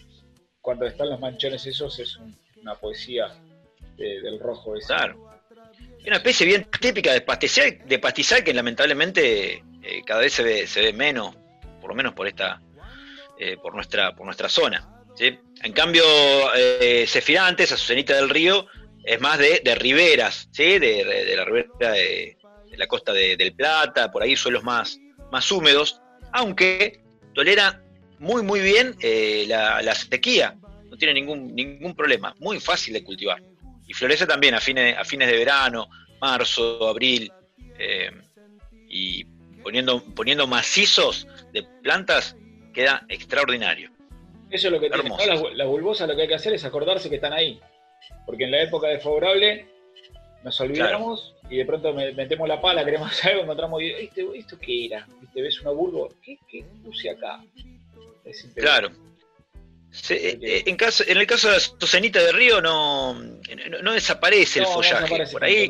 cuando 0.61 0.85
están 0.85 1.09
los 1.09 1.19
manchones 1.19 1.65
esos 1.65 1.97
es 1.99 2.19
una 2.61 2.75
poesía 2.75 3.27
del 3.97 4.39
rojo 4.39 4.75
ese. 4.75 4.87
Claro. 4.87 5.29
Una 6.05 6.17
especie 6.17 6.45
bien 6.45 6.67
típica 6.79 7.13
de 7.13 7.21
pastizal, 7.21 7.79
de 7.85 7.99
pastizal 7.99 8.43
que 8.43 8.53
lamentablemente 8.53 9.63
eh, 9.83 10.01
cada 10.05 10.21
vez 10.21 10.33
se 10.33 10.43
ve, 10.43 10.67
se 10.67 10.81
ve 10.81 10.93
menos, 10.93 11.35
por 11.79 11.89
lo 11.89 11.95
menos 11.95 12.13
por 12.13 12.27
esta, 12.27 12.61
eh, 13.39 13.57
por, 13.57 13.73
nuestra, 13.73 14.15
por 14.15 14.25
nuestra 14.25 14.49
zona. 14.49 15.03
En 15.19 15.73
cambio, 15.73 16.03
eh, 16.55 17.05
Cefirantes, 17.07 17.71
Azucenita 17.71 18.15
del 18.15 18.29
Río, 18.29 18.65
es 19.03 19.19
más 19.19 19.37
de, 19.37 19.61
de 19.63 19.75
riberas, 19.75 20.49
¿sí? 20.51 20.79
de, 20.79 21.35
la 21.35 21.45
ribera 21.45 21.91
de, 21.91 22.37
la 22.77 22.87
costa 22.87 23.13
del 23.13 23.53
Plata, 23.53 24.11
por 24.11 24.23
ahí 24.23 24.35
suelos 24.35 24.63
más, 24.63 24.99
más 25.31 25.51
húmedos, 25.51 26.01
aunque 26.31 27.01
tolera 27.33 27.81
muy 28.19 28.43
muy 28.43 28.59
bien 28.59 28.95
eh, 29.01 29.45
la, 29.47 29.95
sequía, 29.95 30.55
no 30.89 30.97
tiene 30.97 31.13
ningún, 31.13 31.55
ningún 31.55 31.95
problema, 31.95 32.35
muy 32.39 32.59
fácil 32.59 32.93
de 32.93 33.03
cultivar. 33.03 33.41
Y 33.87 33.93
florece 33.93 34.25
también 34.25 34.53
a 34.53 34.61
fines, 34.61 34.97
a 34.97 35.03
fines 35.03 35.29
de 35.29 35.37
verano, 35.37 35.89
marzo, 36.21 36.87
abril, 36.87 37.31
eh, 37.77 38.11
y 38.87 39.25
poniendo, 39.63 40.03
poniendo 40.15 40.47
macizos 40.47 41.27
de 41.51 41.63
plantas 41.81 42.35
queda 42.73 43.05
extraordinario. 43.09 43.91
Eso 44.49 44.67
es 44.67 44.73
lo 44.73 44.79
que 44.79 44.89
tiene. 44.89 45.09
Las, 45.55 45.67
bulbosas 45.67 46.07
lo 46.07 46.15
que 46.15 46.23
hay 46.23 46.27
que 46.27 46.35
hacer 46.35 46.53
es 46.53 46.65
acordarse 46.65 47.09
que 47.09 47.15
están 47.15 47.33
ahí. 47.33 47.59
Porque 48.25 48.43
en 48.43 48.51
la 48.51 48.61
época 48.61 48.87
desfavorable 48.87 49.65
nos 50.43 50.59
olvidamos 50.59 51.35
y 51.49 51.57
de 51.57 51.65
pronto 51.65 51.93
metemos 51.93 52.47
la 52.47 52.61
pala, 52.61 52.83
queremos 52.85 53.23
algo, 53.25 53.43
encontramos, 53.43 53.81
¿esto, 53.81 54.33
esto 54.33 54.57
qué 54.59 54.85
era? 54.85 55.07
¿Viste? 55.19 55.41
¿Ves 55.41 55.61
una 55.61 55.71
bulbo? 55.71 56.09
¿Qué, 56.21 56.37
puse 56.83 57.09
acá? 57.09 57.43
claro. 58.55 58.91
Eh, 60.09 60.39
eh, 60.41 60.63
en, 60.67 60.77
caso, 60.77 61.03
en 61.05 61.17
el 61.17 61.27
caso 61.27 61.49
de 61.49 61.57
la 61.57 61.63
tocenita 61.77 62.23
de 62.23 62.31
río 62.31 62.61
no, 62.61 63.13
no, 63.13 63.91
desaparece 63.91 64.59
el 64.59 64.65
follaje. 64.65 65.25
por 65.29 65.43
ahí, 65.43 65.69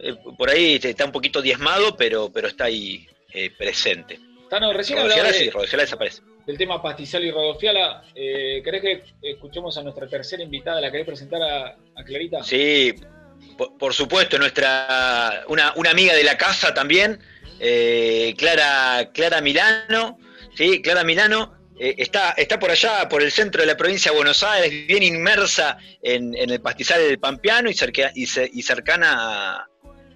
eh, 0.00 0.14
por 0.36 0.50
ahí 0.50 0.78
está 0.82 1.06
un 1.06 1.12
poquito 1.12 1.40
diezmado, 1.40 1.96
pero, 1.96 2.30
pero 2.30 2.48
está 2.48 2.64
ahí 2.64 3.08
presente. 3.56 4.18
Tano, 4.50 4.72
recién 4.72 4.98
hablaba 4.98 5.32
sí, 5.32 5.48
desaparece. 5.76 6.22
del 6.44 6.58
tema 6.58 6.82
pastizal 6.82 7.24
y 7.24 7.30
rodofiala. 7.30 8.02
Eh, 8.16 8.60
¿Querés 8.64 8.82
que 8.82 9.04
escuchemos 9.22 9.78
a 9.78 9.82
nuestra 9.82 10.08
tercera 10.08 10.42
invitada? 10.42 10.80
¿La 10.80 10.90
querés 10.90 11.06
presentar 11.06 11.40
a, 11.40 12.04
Clarita? 12.04 12.42
Sí, 12.42 12.92
por, 13.78 13.94
supuesto, 13.94 14.38
nuestra 14.38 15.44
una, 15.48 15.72
amiga 15.90 16.14
de 16.14 16.24
la 16.24 16.36
casa 16.38 16.72
también, 16.72 17.20
eh, 17.58 18.34
Clara, 18.38 19.10
Clara 19.12 19.40
Milano. 19.40 20.18
Sí, 20.56 20.80
Clara 20.82 21.04
Milano. 21.04 21.58
Eh, 21.78 21.94
está, 21.98 22.32
está 22.32 22.58
por 22.58 22.70
allá, 22.70 23.08
por 23.08 23.22
el 23.22 23.32
centro 23.32 23.62
de 23.62 23.66
la 23.66 23.76
provincia 23.76 24.10
de 24.10 24.16
Buenos 24.16 24.42
Aires, 24.42 24.86
bien 24.86 25.02
inmersa 25.02 25.78
en, 26.02 26.34
el 26.34 26.60
pastizal 26.60 27.00
del 27.00 27.18
Pampeano 27.18 27.70
y, 27.70 27.76
y, 28.14 28.62
cercana 28.62 29.66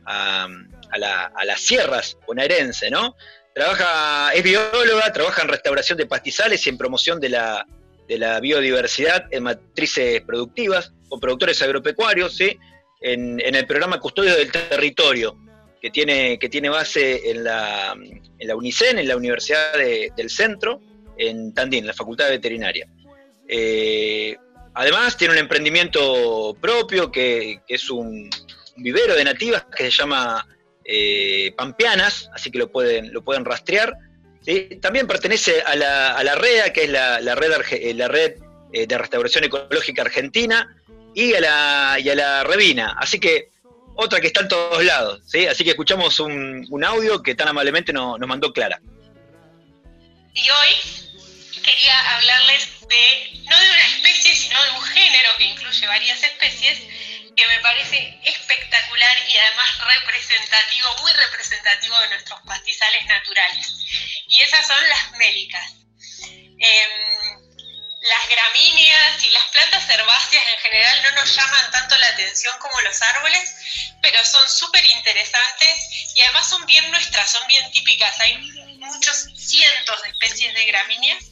a, 0.04 0.48
a 0.90 1.44
las 1.44 1.60
sierras 1.60 2.18
bonaerense, 2.26 2.90
¿no? 2.90 3.16
Trabaja, 3.54 4.34
es 4.34 4.42
bióloga, 4.42 5.12
trabaja 5.12 5.42
en 5.42 5.48
restauración 5.48 5.96
de 5.96 6.06
pastizales 6.06 6.66
y 6.66 6.70
en 6.70 6.76
promoción 6.76 7.20
de 7.20 7.28
la, 7.28 7.66
de 8.08 8.18
la 8.18 8.40
biodiversidad 8.40 9.26
en 9.30 9.44
matrices 9.44 10.22
productivas, 10.22 10.92
con 11.08 11.20
productores 11.20 11.62
agropecuarios, 11.62 12.36
¿sí? 12.36 12.58
En, 13.04 13.54
el 13.54 13.66
programa 13.66 14.00
Custodio 14.00 14.34
del 14.34 14.50
Territorio, 14.50 15.36
que 15.80 15.90
tiene, 15.90 16.38
que 16.38 16.48
tiene 16.48 16.70
base 16.70 17.30
en 17.30 17.44
la, 17.44 17.92
en 17.92 18.48
la 18.48 18.56
UNICEN, 18.56 18.98
en 18.98 19.08
la 19.08 19.16
Universidad 19.16 19.74
del 19.76 20.30
Centro, 20.30 20.80
en 21.18 21.52
Tandil, 21.52 21.80
en 21.80 21.86
la 21.88 21.92
Facultad 21.92 22.26
de 22.26 22.32
Veterinaria. 22.32 22.88
Eh, 23.46 24.34
además, 24.72 25.18
tiene 25.18 25.34
un 25.34 25.38
emprendimiento 25.38 26.56
propio 26.58 27.12
que, 27.12 27.60
es 27.68 27.90
un, 27.90 28.30
vivero 28.76 29.14
de 29.14 29.24
nativas 29.24 29.66
que 29.66 29.84
se 29.84 29.90
llama 29.90 30.48
eh, 30.82 31.52
pampeanas, 31.58 32.30
así 32.32 32.50
que 32.50 32.58
lo 32.58 32.72
pueden, 32.72 33.12
lo 33.12 33.22
pueden 33.22 33.44
rastrear. 33.44 33.94
También 34.80 35.06
pertenece 35.06 35.60
a 35.60 35.76
la, 35.76 36.14
a 36.14 36.24
la 36.24 36.34
REA, 36.36 36.72
que 36.72 36.84
es 36.84 36.90
la, 36.90 37.18
red, 37.34 37.52
eh, 37.72 37.92
la 37.94 38.08
red 38.08 38.34
eh, 38.72 38.86
de 38.86 38.98
restauración 38.98 39.44
ecológica 39.44 40.02
argentina, 40.02 40.74
y 41.14 41.34
a 41.34 41.40
la, 41.40 41.96
y 42.00 42.08
a 42.10 42.14
la 42.14 42.44
Revina. 42.44 42.96
Así 42.98 43.18
que 43.18 43.50
otra 43.96 44.20
que 44.20 44.28
está 44.28 44.40
en 44.40 44.48
todos 44.48 44.84
lados. 44.84 45.20
¿sí? 45.26 45.46
Así 45.46 45.64
que 45.64 45.70
escuchamos 45.70 46.18
un, 46.20 46.66
un 46.70 46.84
audio 46.84 47.22
que 47.22 47.34
tan 47.34 47.48
amablemente 47.48 47.92
nos, 47.92 48.18
nos 48.18 48.28
mandó 48.28 48.52
Clara. 48.52 48.80
Y 50.34 50.50
hoy 50.50 50.74
quería 51.62 52.16
hablarles 52.16 52.80
de, 52.80 53.40
no 53.48 53.58
de 53.58 53.70
una 53.70 53.86
especie, 53.86 54.34
sino 54.34 54.62
de 54.64 54.70
un 54.72 54.82
género 54.82 55.28
que 55.38 55.44
incluye 55.44 55.86
varias 55.86 56.22
especies, 56.22 56.78
que 57.36 57.46
me 57.48 57.58
parece 57.60 58.18
espectacular 58.24 59.16
y 59.28 59.36
además 59.36 59.78
representativo, 60.00 60.88
muy 61.02 61.12
representativo 61.12 61.98
de 62.00 62.08
nuestros 62.10 62.40
pastizales 62.46 63.06
naturales. 63.06 63.74
Y 64.28 64.40
esas 64.42 64.66
son 64.66 64.88
las 64.88 65.12
mélicas. 65.18 65.74
Em, 66.58 67.23
las 68.04 68.28
gramíneas 68.28 69.24
y 69.24 69.30
las 69.30 69.44
plantas 69.44 69.88
herbáceas 69.88 70.46
en 70.46 70.58
general 70.58 71.02
no 71.04 71.10
nos 71.12 71.34
llaman 71.34 71.70
tanto 71.70 71.96
la 71.96 72.08
atención 72.08 72.54
como 72.58 72.80
los 72.82 73.00
árboles, 73.00 73.54
pero 74.02 74.22
son 74.24 74.46
súper 74.48 74.84
interesantes 74.84 76.12
y 76.14 76.20
además 76.22 76.48
son 76.48 76.66
bien 76.66 76.90
nuestras, 76.90 77.30
son 77.30 77.46
bien 77.46 77.70
típicas. 77.72 78.20
Hay 78.20 78.36
muchos 78.78 79.26
cientos 79.36 80.02
de 80.02 80.10
especies 80.10 80.54
de 80.54 80.64
gramíneas. 80.66 81.24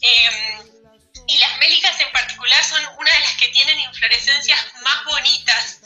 Em, 0.00 0.80
y 1.26 1.38
las 1.38 1.58
mélicas 1.58 2.00
en 2.00 2.10
particular 2.12 2.64
son 2.64 2.82
una 2.98 3.12
de 3.12 3.20
las 3.20 3.36
que 3.36 3.48
tienen 3.48 3.78
inflorescencias 3.80 4.58
más 4.82 5.04
bonitas, 5.04 5.80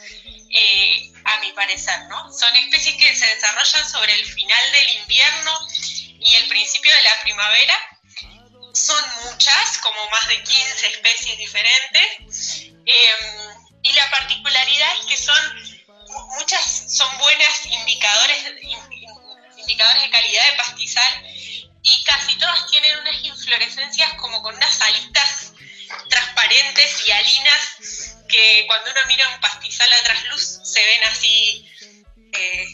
eh, 0.51 1.13
a 1.25 1.39
mi 1.41 1.53
parecer, 1.53 2.01
¿no? 2.09 2.33
Son 2.33 2.55
especies 2.55 2.97
que 2.97 3.17
se 3.17 3.27
desarrollan 3.27 3.91
sobre 3.91 4.15
el 4.15 4.25
final 4.25 4.73
del 4.73 4.91
invierno 4.91 5.59
y 6.21 6.35
el 6.37 6.49
principio 6.49 6.95
de 6.95 7.03
la 7.03 7.21
primavera. 7.23 7.94
Son 8.75 9.05
muchas, 9.25 9.79
como 9.79 9.99
más 10.11 10.29
de 10.29 10.43
15 10.43 10.87
especies 10.89 11.39
diferentes. 11.39 12.67
Em, 12.87 13.65
y 13.83 13.93
la 13.93 14.11
particularidad 14.11 14.89
es 15.01 15.07
que 15.07 15.17
son 15.17 15.85
muchas 16.37 16.85
son 16.89 17.09
buenas 17.19 17.67
indicadores 17.67 18.39
indicadores 19.57 20.03
de 20.03 20.11
calidad 20.11 20.51
de 20.51 20.57
pastizal 20.57 21.27
y 21.83 22.05
casi 22.05 22.37
todas 22.39 22.67
tienen 22.71 22.99
unas 22.99 23.25
inflorescencias 23.25 24.15
como 24.15 24.43
con 24.43 24.55
unas 24.55 24.81
alitas 24.83 25.53
transparentes 26.09 27.07
y 27.07 27.11
alinas 27.11 28.17
que 28.29 28.65
cuando 28.67 28.91
uno 28.91 29.01
mira 29.07 29.29
un 29.29 29.41
pastizal 29.41 29.93
a 29.93 30.03
trasluz 30.03 30.61
se 30.65 30.85
ven 30.85 31.05
así 31.05 31.71
eh, 32.33 32.67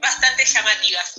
bastante 0.00 0.44
llamativas. 0.44 1.14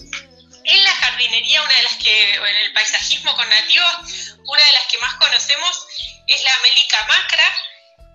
En 0.70 0.84
la 0.84 0.92
jardinería, 0.92 1.64
una 1.64 1.74
de 1.74 1.84
las 1.84 1.98
que, 1.98 2.34
en 2.36 2.56
el 2.58 2.74
paisajismo 2.74 3.36
con 3.36 3.50
nativos, 3.50 4.36
una 4.46 4.64
de 4.64 4.72
las 4.74 4.86
que 4.86 5.00
más 5.00 5.16
conocemos 5.16 5.88
es 6.28 6.44
la 6.44 6.60
Melica 6.60 7.06
macra, 7.08 7.54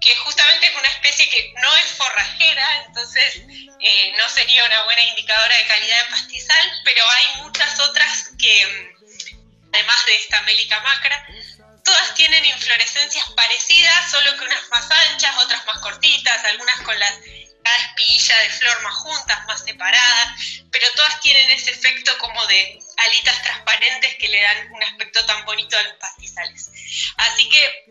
que 0.00 0.14
justamente 0.16 0.68
es 0.68 0.76
una 0.76 0.88
especie 0.88 1.28
que 1.30 1.52
no 1.60 1.76
es 1.76 1.86
forrajera, 1.86 2.84
entonces 2.86 3.40
eh, 3.80 4.12
no 4.18 4.28
sería 4.28 4.64
una 4.66 4.84
buena 4.84 5.02
indicadora 5.02 5.56
de 5.56 5.66
calidad 5.66 6.04
de 6.04 6.10
pastizal, 6.10 6.70
pero 6.84 7.04
hay 7.18 7.42
muchas 7.42 7.80
otras 7.80 8.30
que, 8.38 8.94
además 9.72 10.06
de 10.06 10.14
esta 10.14 10.40
Melica 10.42 10.78
macra, 10.78 11.26
todas 11.84 12.14
tienen 12.14 12.44
inflorescencias 12.44 13.28
parecidas, 13.30 14.10
solo 14.12 14.36
que 14.36 14.44
unas 14.44 14.68
más 14.70 14.88
anchas, 14.90 15.36
otras 15.38 15.66
más 15.66 15.78
cortitas, 15.78 16.44
algunas 16.44 16.80
con 16.82 16.96
las 17.00 17.14
cada 17.64 17.76
espiguilla 17.78 18.38
de 18.38 18.50
flor 18.50 18.82
más 18.82 18.94
juntas, 18.94 19.46
más 19.46 19.64
separadas, 19.64 20.28
pero 20.70 20.86
todas 20.94 21.20
tienen 21.20 21.50
ese 21.50 21.70
efecto 21.70 22.16
como 22.18 22.46
de 22.46 22.78
alitas 22.98 23.42
transparentes 23.42 24.14
que 24.16 24.28
le 24.28 24.42
dan 24.42 24.72
un 24.72 24.82
aspecto 24.82 25.24
tan 25.26 25.44
bonito 25.44 25.76
a 25.76 25.82
los 25.82 25.94
pastizales. 25.94 26.70
Así 27.16 27.48
que 27.48 27.86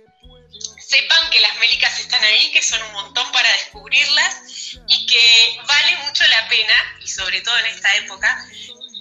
sepan 0.80 1.30
que 1.32 1.40
las 1.40 1.56
mélicas 1.58 2.00
están 2.00 2.24
ahí, 2.24 2.52
que 2.52 2.62
son 2.62 2.82
un 2.84 2.94
montón 2.94 3.32
para 3.32 3.52
descubrirlas 3.54 4.76
y 4.88 5.06
que 5.08 5.60
vale 5.66 5.98
mucho 6.06 6.26
la 6.28 6.48
pena, 6.48 6.98
y 7.02 7.08
sobre 7.08 7.42
todo 7.42 7.58
en 7.60 7.66
esta 7.66 7.96
época, 7.96 8.48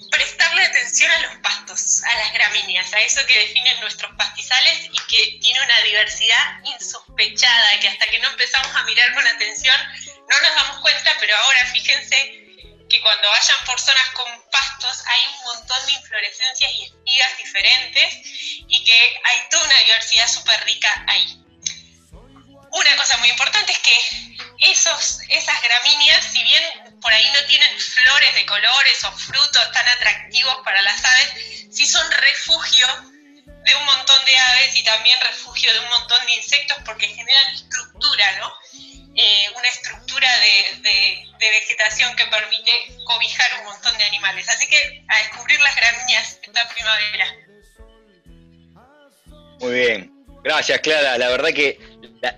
prestarle 0.09 0.63
atención 0.63 1.11
a 1.11 1.19
los 1.21 1.35
pastos, 1.37 2.03
a 2.03 2.17
las 2.17 2.33
gramíneas, 2.33 2.93
a 2.93 2.99
eso 2.99 3.25
que 3.25 3.39
definen 3.39 3.79
nuestros 3.79 4.11
pastizales 4.15 4.89
y 4.91 4.97
que 5.07 5.39
tiene 5.39 5.59
una 5.61 5.81
diversidad 5.81 6.59
insospechada, 6.63 7.79
que 7.79 7.87
hasta 7.87 8.05
que 8.07 8.19
no 8.19 8.29
empezamos 8.29 8.75
a 8.75 8.83
mirar 8.83 9.13
con 9.13 9.25
atención 9.27 9.75
no 10.33 10.47
nos 10.47 10.55
damos 10.55 10.81
cuenta, 10.81 11.15
pero 11.19 11.37
ahora 11.37 11.65
fíjense 11.67 12.43
que 12.89 13.01
cuando 13.01 13.29
vayan 13.29 13.57
por 13.65 13.79
zonas 13.79 14.09
con 14.09 14.49
pastos 14.51 15.03
hay 15.07 15.21
un 15.27 15.43
montón 15.45 15.85
de 15.85 15.91
inflorescencias 15.93 16.71
y 16.71 16.83
espigas 16.83 17.37
diferentes 17.37 18.13
y 18.67 18.83
que 18.83 19.21
hay 19.23 19.49
toda 19.49 19.63
una 19.63 19.79
diversidad 19.79 20.27
súper 20.27 20.63
rica 20.65 21.05
ahí. 21.07 21.39
Una 22.71 22.95
cosa 22.97 23.17
muy 23.17 23.29
importante 23.29 23.71
es 23.71 23.79
que 23.79 24.71
esos, 24.71 25.19
esas 25.29 25.61
gramíneas, 25.61 26.25
si 26.25 26.43
bien 26.43 26.63
por 27.01 27.13
ahí 27.13 27.29
no 27.33 27.45
tienen 27.45 27.79
flores 27.79 28.33
de 28.35 28.45
colores 28.45 29.03
o 29.03 29.11
frutos 29.11 29.71
tan 29.71 29.87
atractivos 29.87 30.57
para 30.63 30.81
las 30.81 31.03
aves, 31.03 31.67
sí 31.71 31.85
son 31.85 32.09
refugio 32.11 32.87
de 33.45 33.75
un 33.75 33.85
montón 33.85 34.25
de 34.25 34.37
aves 34.37 34.75
y 34.75 34.83
también 34.83 35.19
refugio 35.21 35.71
de 35.73 35.79
un 35.79 35.89
montón 35.89 36.25
de 36.25 36.33
insectos 36.33 36.77
porque 36.85 37.07
generan 37.07 37.53
estructura, 37.53 38.39
¿no? 38.39 38.53
Eh, 39.15 39.45
una 39.55 39.67
estructura 39.67 40.27
de, 40.39 41.23
vegetación 41.39 42.15
que 42.15 42.25
permite 42.27 42.71
cobijar 43.03 43.59
un 43.59 43.65
montón 43.65 43.97
de 43.97 44.03
animales. 44.05 44.47
Así 44.49 44.67
que 44.67 45.03
a 45.07 45.17
descubrir 45.17 45.59
las 45.59 45.75
gramíneas 45.75 46.39
esta 46.41 46.69
primavera. 46.73 47.25
Muy 49.59 49.73
bien, 49.73 50.11
gracias 50.43 50.79
Clara. 50.79 51.17
La 51.17 51.29
verdad 51.29 51.49
que 51.49 51.77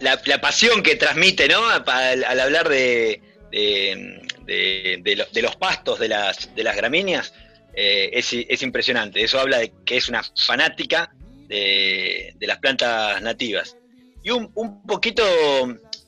la, 0.01 0.41
pasión 0.41 0.83
que 0.83 0.95
transmite, 0.95 1.47
¿no? 1.47 1.63
Al, 1.69 2.39
hablar 2.39 2.67
de, 2.67 3.21
de, 3.51 5.41
los 5.41 5.55
pastos 5.55 5.99
de 5.99 6.09
las, 6.09 6.53
de 6.55 6.63
las 6.63 6.75
gramíneas, 6.75 7.33
eh, 7.73 8.09
es, 8.13 8.63
impresionante. 8.63 9.23
Eso 9.23 9.39
habla 9.39 9.59
de 9.59 9.71
que 9.85 9.97
es 9.97 10.09
una 10.09 10.23
fanática 10.23 11.13
de, 11.47 12.35
las 12.39 12.57
plantas 12.57 13.21
nativas. 13.21 13.77
Y 14.23 14.31
un, 14.31 14.51
un 14.55 14.81
poquito 14.83 15.23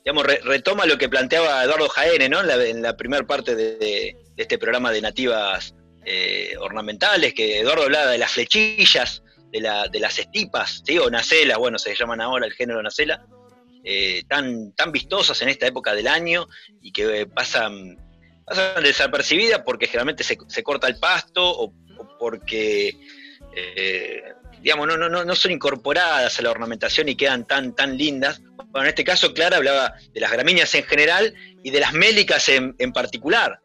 digamos, 0.08 0.26
retoma 0.46 0.86
lo 0.86 0.98
que 0.98 1.10
planteaba 1.10 1.66
Eduardo 1.66 1.90
Jaene, 1.90 2.30
¿no? 2.30 2.40
En 2.40 2.82
la, 2.82 2.96
primera 2.96 3.28
parte 3.28 3.58
de, 3.58 4.16
este 4.38 4.58
programa 4.58 4.90
de 4.90 5.02
nativas 5.02 5.76
eh, 6.06 6.54
ornamentales, 6.62 7.34
que 7.34 7.60
Eduardo 7.60 7.84
hablaba 7.84 8.12
de 8.12 8.18
las 8.18 8.32
flechillas, 8.32 9.22
de, 9.52 9.60
las 9.60 10.18
estipas, 10.18 10.82
¿sí? 10.86 10.98
o 10.98 11.10
nacelas, 11.10 11.58
bueno, 11.58 11.78
se 11.78 11.94
llaman 11.94 12.22
ahora 12.22 12.46
el 12.46 12.54
género 12.54 12.82
nacela, 12.82 13.26
eh, 13.84 14.24
tan, 14.30 14.74
vistosas 14.94 15.42
en 15.42 15.50
esta 15.50 15.68
época 15.68 15.94
del 15.94 16.08
año 16.08 16.48
y 16.82 16.94
que 16.94 17.28
pasan, 17.28 17.98
pasan 18.46 18.84
desapercibidas 18.84 19.64
porque 19.66 19.88
generalmente 19.88 20.24
se, 20.24 20.64
corta 20.64 20.88
el 20.88 21.00
pasto 21.00 21.44
o, 21.44 21.74
porque 22.18 22.96
eh, 23.54 24.24
digamos, 24.68 24.86
no, 24.86 24.98
no, 24.98 25.24
no 25.24 25.36
son 25.38 25.52
incorporadas 25.52 26.40
a 26.40 26.42
la 26.42 26.52
ornamentación 26.52 27.08
y 27.08 27.16
quedan 27.16 27.48
tan, 27.48 27.74
tan 27.74 27.96
lindas. 27.96 28.42
Bueno, 28.66 28.82
en 28.82 28.88
este 28.88 29.06
caso, 29.06 29.34
Clara 29.34 29.56
hablaba 29.56 29.94
de 30.14 30.20
las 30.20 30.30
gramíneas 30.30 30.76
en 30.76 30.84
general 30.84 31.34
y 31.64 31.70
de 31.72 31.80
las 31.80 31.94
mélicas 31.94 32.50
en, 32.50 32.76
particular, 32.92 33.62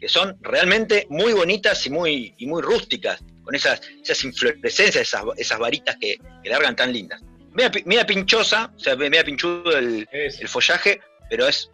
que 0.00 0.08
son 0.08 0.38
realmente 0.40 1.06
muy 1.10 1.34
bonitas 1.34 1.84
y 1.84 1.90
muy, 1.90 2.34
y 2.38 2.46
muy 2.46 2.62
rústicas, 2.62 3.22
con 3.42 3.54
esas, 3.54 3.82
esas 4.02 4.24
inflorescencias, 4.24 5.08
esas, 5.08 5.24
esas 5.36 5.58
varitas 5.58 5.94
que, 6.00 6.16
largan 6.44 6.74
tan 6.74 6.90
lindas. 6.90 7.20
Mira, 7.52 8.06
pinchosa, 8.06 8.72
o 8.74 8.78
sea, 8.78 8.96
media 8.96 9.24
pinchudo 9.24 9.76
el, 9.76 10.08
el 10.10 10.48
follaje, 10.48 11.00
pero 11.28 11.48
es, 11.48 11.70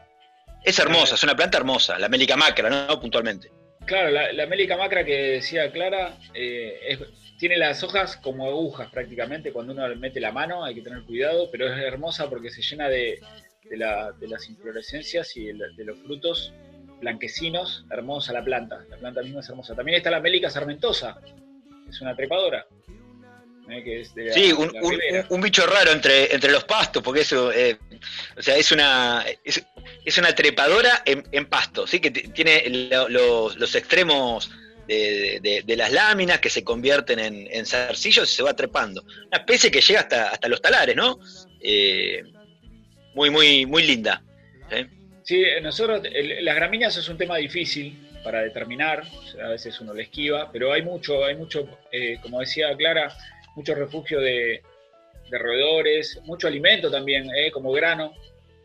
es 0.64 0.76
hermosa, 0.80 1.14
es 1.14 1.22
una 1.22 1.36
planta 1.36 1.56
hermosa, 1.56 2.00
la 2.00 2.08
mélica 2.08 2.36
macra, 2.36 2.68
¿no? 2.68 3.00
Puntualmente. 3.00 3.48
Claro, 3.86 4.10
la, 4.10 4.32
la 4.32 4.46
mélica 4.46 4.76
macra 4.76 5.04
que 5.04 5.14
decía 5.14 5.70
Clara 5.70 6.18
eh, 6.34 6.80
es 6.88 6.98
tiene 7.43 7.57
las 7.57 7.82
hojas 7.82 8.16
como 8.18 8.47
agujas 8.47 8.88
prácticamente, 8.88 9.53
cuando 9.53 9.72
uno 9.72 9.88
le 9.88 9.97
mete 9.97 10.20
la 10.20 10.30
mano 10.30 10.62
hay 10.62 10.76
que 10.76 10.80
tener 10.80 11.03
cuidado, 11.03 11.51
pero 11.51 11.66
es 11.66 11.76
hermosa 11.76 12.30
porque 12.30 12.51
se 12.51 12.62
llena 12.62 12.88
de, 12.88 13.18
las 13.68 14.49
inflorescencias 14.49 15.36
y 15.36 15.47
de, 15.47 15.84
los 15.84 15.99
frutos 15.99 16.53
blanquecinos, 17.01 17.84
hermosa 17.90 18.32
la 18.32 18.45
planta, 18.45 18.84
la 18.88 18.97
planta 18.97 19.22
misma 19.22 19.40
es 19.40 19.49
hermosa. 19.49 19.74
También 19.74 19.97
está 19.97 20.09
la 20.09 20.20
mélica 20.20 20.51
sarmentosa, 20.51 21.18
es 21.90 22.01
una 22.01 22.14
trepadora. 22.14 22.64
¿eh? 23.68 24.05
sí, 24.32 24.53
un, 24.53 25.40
bicho 25.40 25.66
raro 25.66 25.90
entre, 25.90 26.32
entre 26.32 26.53
los 26.53 26.62
pastos, 26.62 27.03
porque 27.03 27.22
eso, 27.22 27.51
eh, 27.51 27.76
o 28.36 28.43
sea, 28.43 28.57
es 28.57 28.70
una, 28.70 29.24
es, 29.43 30.16
una 30.16 30.32
trepadora 30.32 31.03
en, 31.05 31.47
pasto, 31.47 31.88
¿sí? 31.88 31.99
que 31.99 32.12
tiene 32.12 32.88
los 33.09 33.74
extremos 33.74 34.49
de, 34.86 35.74
las 35.76 35.92
láminas 35.92 36.40
que 36.40 36.50
se 36.50 36.64
convierten 36.64 37.18
en, 37.18 37.66
zarcillos 37.66 38.30
y 38.32 38.36
se 38.36 38.42
va 38.42 38.54
trepando. 38.54 39.02
Una 39.02 39.38
especie 39.38 39.70
que 39.70 39.80
llega 39.80 40.00
hasta, 40.00 40.30
hasta 40.30 40.48
los 40.48 40.60
talares, 40.60 40.96
¿no? 40.96 41.18
Eh, 41.60 42.22
muy, 43.14 43.30
muy, 43.30 43.66
muy 43.66 43.82
linda. 43.84 44.22
Sí, 45.22 45.44
nosotros, 45.62 46.02
las 46.40 46.56
gramíneas 46.56 46.96
es 46.96 47.08
un 47.08 47.16
tema 47.16 47.36
difícil 47.36 48.08
para 48.24 48.42
determinar, 48.42 49.04
a 49.42 49.48
veces 49.48 49.80
uno 49.80 49.94
le 49.94 50.04
esquiva, 50.04 50.50
pero 50.52 50.72
hay 50.72 50.82
mucho, 50.82 51.24
hay 51.24 51.36
mucho, 51.36 51.68
eh, 51.90 52.18
como 52.22 52.40
decía 52.40 52.74
Clara, 52.76 53.12
mucho 53.54 53.74
refugio 53.74 54.20
de, 54.20 54.62
roedores, 55.30 56.20
mucho 56.24 56.46
alimento 56.46 56.90
también, 56.90 57.30
eh, 57.34 57.50
como 57.50 57.72
grano 57.72 58.12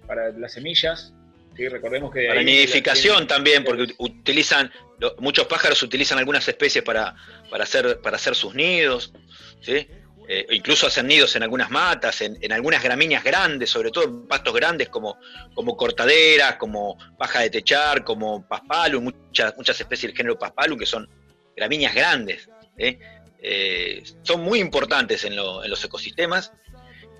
para 0.06 0.32
las 0.32 0.52
semillas. 0.52 1.14
¿Sí? 1.58 1.68
Recordemos 1.68 2.14
que... 2.14 2.28
Para 2.28 2.44
nidificación 2.44 3.28
también, 3.28 3.64
porque 3.64 3.94
utilizan 3.98 4.72
muchos 5.20 5.46
pájaros 5.48 5.82
utilizan 5.84 6.18
algunas 6.18 6.48
especies 6.48 6.84
para, 6.84 7.16
para, 7.50 7.64
hacer, 7.64 8.00
para 8.02 8.16
hacer 8.16 8.36
sus 8.36 8.56
nidos, 8.56 9.14
¿sí? 9.62 9.88
Eh, 10.30 10.46
incluso 10.52 10.88
hacen 10.88 11.08
nidos 11.08 11.36
en 11.38 11.44
algunas 11.44 11.70
matas, 11.70 12.20
en, 12.22 12.52
algunas 12.52 12.84
gramíneas 12.84 13.24
grandes, 13.24 13.70
sobre 13.70 13.92
todo 13.92 14.04
en 14.04 14.28
pastos 14.28 14.54
grandes 14.54 14.90
como, 14.90 15.18
como 15.54 15.78
cortaderas, 15.78 16.58
como 16.58 16.98
paja 17.18 17.42
de 17.42 17.50
techar, 17.50 18.04
como 18.04 18.46
paspalum, 18.46 19.06
muchas, 19.06 19.56
muchas 19.56 19.80
especies 19.80 20.10
del 20.12 20.18
género 20.18 20.38
paspalum 20.38 20.78
que 20.78 20.86
son 20.86 21.10
gramíneas 21.56 21.96
grandes. 21.96 22.50
Eh, 22.78 24.04
son 24.24 24.42
muy 24.42 24.60
importantes 24.60 25.24
en, 25.24 25.36
los 25.36 25.84
ecosistemas 25.86 26.52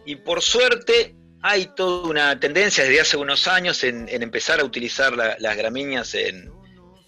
y 0.06 0.18
por 0.18 0.42
suerte 0.42 1.16
hay 1.42 1.68
toda 1.76 2.10
una 2.10 2.40
tendencia 2.40 2.84
desde 2.84 3.02
hace 3.02 3.18
unos 3.18 3.48
años 3.48 3.84
en, 3.84 4.08
empezar 4.10 4.60
a 4.60 4.64
utilizar 4.64 5.16
las 5.16 5.58
gramíneas 5.58 6.14
en, 6.16 6.52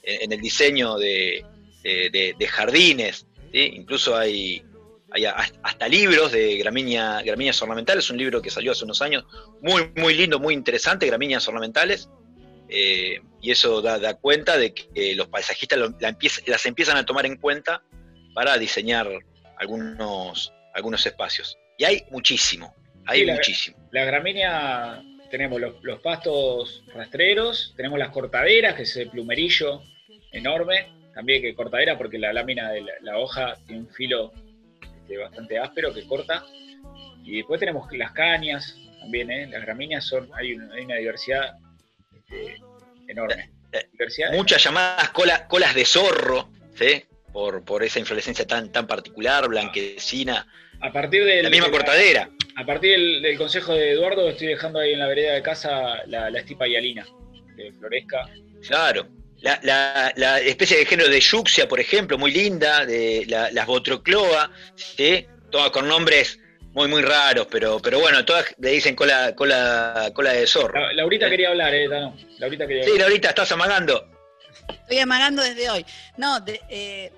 en, 0.04 0.32
el 0.32 0.40
diseño 0.40 0.98
de, 0.98 1.46
jardines, 2.50 3.28
incluso 3.54 4.16
hay, 4.16 4.64
hay 5.12 5.26
hasta 5.26 5.88
libros 5.88 6.32
de 6.32 6.58
gramínea, 6.58 7.22
gramíneas 7.22 7.62
ornamentales, 7.62 8.10
un 8.10 8.18
libro 8.18 8.42
que 8.42 8.50
salió 8.50 8.72
hace 8.72 8.86
unos 8.86 9.02
años, 9.02 9.26
muy, 9.62 9.92
muy 9.96 10.14
lindo, 10.14 10.40
muy 10.40 10.54
interesante, 10.54 11.08
gramíneas 11.08 11.48
ornamentales, 11.48 12.10
eh, 12.70 13.20
y 13.42 13.52
eso 13.52 13.82
da, 13.82 14.14
cuenta 14.16 14.58
de 14.58 14.74
que 14.74 15.16
los 15.16 15.28
paisajistas 15.28 15.80
las 16.46 16.66
empiezan 16.66 16.98
a 16.98 17.06
tomar 17.06 17.26
en 17.26 17.38
cuenta 17.38 17.82
para 18.36 18.58
diseñar 18.58 19.10
algunos, 19.58 20.54
algunos 20.74 21.06
espacios. 21.06 21.58
Y 21.78 21.86
hay 21.86 22.04
muchísimo, 22.12 22.76
hay 23.10 23.26
muchísimo. 23.26 23.78
La 23.92 24.06
gramínea 24.06 25.02
tenemos 25.32 25.60
los, 25.60 25.84
los 25.84 26.00
pastos 26.00 26.84
rastreros, 26.94 27.74
tenemos 27.76 28.00
las 28.00 28.10
cortaderas, 28.10 28.76
que 28.76 28.84
es 28.84 28.96
el 28.98 29.10
plumerillo 29.10 29.82
enorme, 30.32 30.88
también 31.14 31.42
que 31.42 31.54
cortadera 31.56 31.98
porque 31.98 32.18
la 32.18 32.32
lámina 32.34 32.72
de 32.72 32.82
la, 32.82 32.94
la 33.02 33.18
hoja 33.18 33.56
tiene 33.68 33.82
un 33.82 33.90
filo 33.90 34.32
este, 34.82 35.18
bastante 35.18 35.58
áspero 35.60 35.94
que 35.94 36.06
corta. 36.08 36.44
Y 37.24 37.38
después 37.38 37.60
tenemos 37.60 37.92
las 37.92 38.12
cañas, 38.14 38.76
también, 39.02 39.30
¿eh? 39.32 39.48
las 39.48 39.62
gramíneas 39.62 40.06
son, 40.06 40.30
hay 40.34 40.54
una, 40.54 40.74
hay 40.74 40.86
una 40.86 40.96
diversidad 40.96 41.54
este, 42.14 42.56
enorme. 43.08 43.52
Diversidad 43.92 44.32
Muchas 44.34 44.64
llamadas 44.64 45.10
cola- 45.12 45.48
colas 45.48 45.76
de 45.76 45.86
zorro, 45.86 46.50
¿sí? 46.76 47.04
Por, 47.32 47.64
por 47.64 47.84
esa 47.84 48.00
inflorescencia 48.00 48.48
tan, 48.48 48.72
tan 48.72 48.88
particular, 48.88 49.48
blanquecina. 49.48 50.48
A 50.82 50.92
partir 50.92 51.24
del, 51.24 51.44
La 51.44 51.50
misma 51.52 51.68
de 51.68 51.72
cortadera. 51.72 52.30
A 52.60 52.66
partir 52.66 52.92
del, 52.92 53.22
del 53.22 53.38
consejo 53.38 53.74
de 53.74 53.92
Eduardo, 53.92 54.28
estoy 54.28 54.48
dejando 54.48 54.80
ahí 54.80 54.92
en 54.92 55.00
la 55.00 55.08
vereda 55.08 55.34
de 55.34 55.42
casa 55.42 56.04
la, 56.08 56.30
la 56.30 56.40
estipa 56.40 56.68
hialina, 56.68 57.08
de 57.56 57.72
Floresca. 57.72 58.28
Claro. 58.68 59.08
La, 59.40 59.58
la- 59.64 60.12
la 60.18 60.40
especie 60.42 60.78
de 60.78 60.86
género 60.86 61.10
de 61.10 61.22
Yuxia, 61.22 61.70
por 61.70 61.80
ejemplo, 61.80 62.18
muy 62.18 62.32
linda, 62.32 62.86
de 62.86 63.24
la- 63.30 63.50
las 63.52 63.66
Botrocloa, 63.66 64.52
¿sí? 64.76 65.26
todas 65.50 65.70
con 65.72 65.88
nombres 65.88 66.38
muy, 66.74 66.90
muy 66.90 67.02
raros, 67.02 67.48
pero, 67.50 67.80
pero 67.80 68.00
bueno, 68.02 68.26
todas 68.26 68.54
le 68.60 68.72
dicen 68.72 68.94
cola, 68.94 69.34
cola, 69.36 70.12
cola 70.14 70.34
de 70.34 70.46
zorro. 70.46 70.82
La- 70.82 70.92
Laurita 70.94 71.30
quería 71.30 71.50
hablar, 71.50 71.74
eh, 71.74 71.88
Tano. 71.88 72.18
Laurita 72.40 72.68
quería 72.68 72.84
Sí, 72.84 72.90
hablar. 72.92 73.08
Laurita, 73.08 73.30
estás 73.30 73.52
amagando. 73.54 74.06
Estoy 74.68 75.00
amagando 75.00 75.42
desde 75.42 75.70
hoy. 75.70 75.86
No, 76.18 76.42
de- 76.42 76.60
eh, 76.70 77.12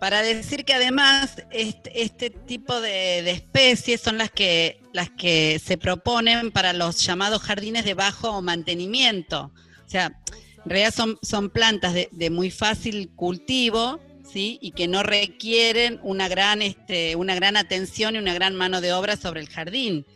para 0.00 0.22
decir 0.22 0.64
que 0.64 0.72
además 0.72 1.44
este, 1.52 2.30
tipo 2.30 2.80
de, 2.80 3.30
especies 3.30 4.00
son 4.00 4.16
las 4.16 4.30
que, 4.30 4.80
las 4.94 5.10
que 5.10 5.60
se 5.62 5.76
proponen 5.76 6.50
para 6.50 6.72
los 6.72 7.04
llamados 7.04 7.42
jardines 7.42 7.84
de 7.84 7.92
bajo 7.92 8.40
mantenimiento. 8.40 9.52
O 9.86 9.90
sea, 9.90 10.06
en 10.64 10.70
realidad 10.70 10.94
son, 10.94 11.18
son 11.20 11.50
plantas 11.50 11.94
de, 11.94 12.30
muy 12.30 12.50
fácil 12.50 13.10
cultivo, 13.14 14.00
¿sí? 14.24 14.58
Y 14.62 14.70
que 14.72 14.88
no 14.88 15.02
requieren 15.02 16.00
una 16.02 16.28
gran, 16.28 16.62
este, 16.62 17.14
una 17.14 17.34
gran 17.34 17.58
atención 17.58 18.14
y 18.14 18.18
una 18.18 18.32
gran 18.32 18.56
mano 18.56 18.80
de 18.80 18.94
obra 18.94 19.18
sobre 19.18 19.42
el 19.42 19.50
jardín. 19.50 20.06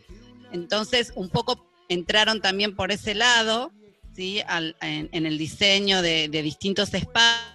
Entonces, 0.51 1.13
un 1.15 1.29
poco 1.29 1.63
entraron 1.89 2.41
también 2.41 2.75
por 2.75 2.91
ese 2.91 3.13
lado, 3.13 3.71
¿sí? 4.15 4.41
Al- 4.47 4.75
en, 4.81 5.09
en 5.11 5.27
el 5.27 5.37
diseño 5.37 6.01
de, 6.01 6.27
de 6.27 6.41
distintos 6.41 6.91
espacios. 6.95 7.54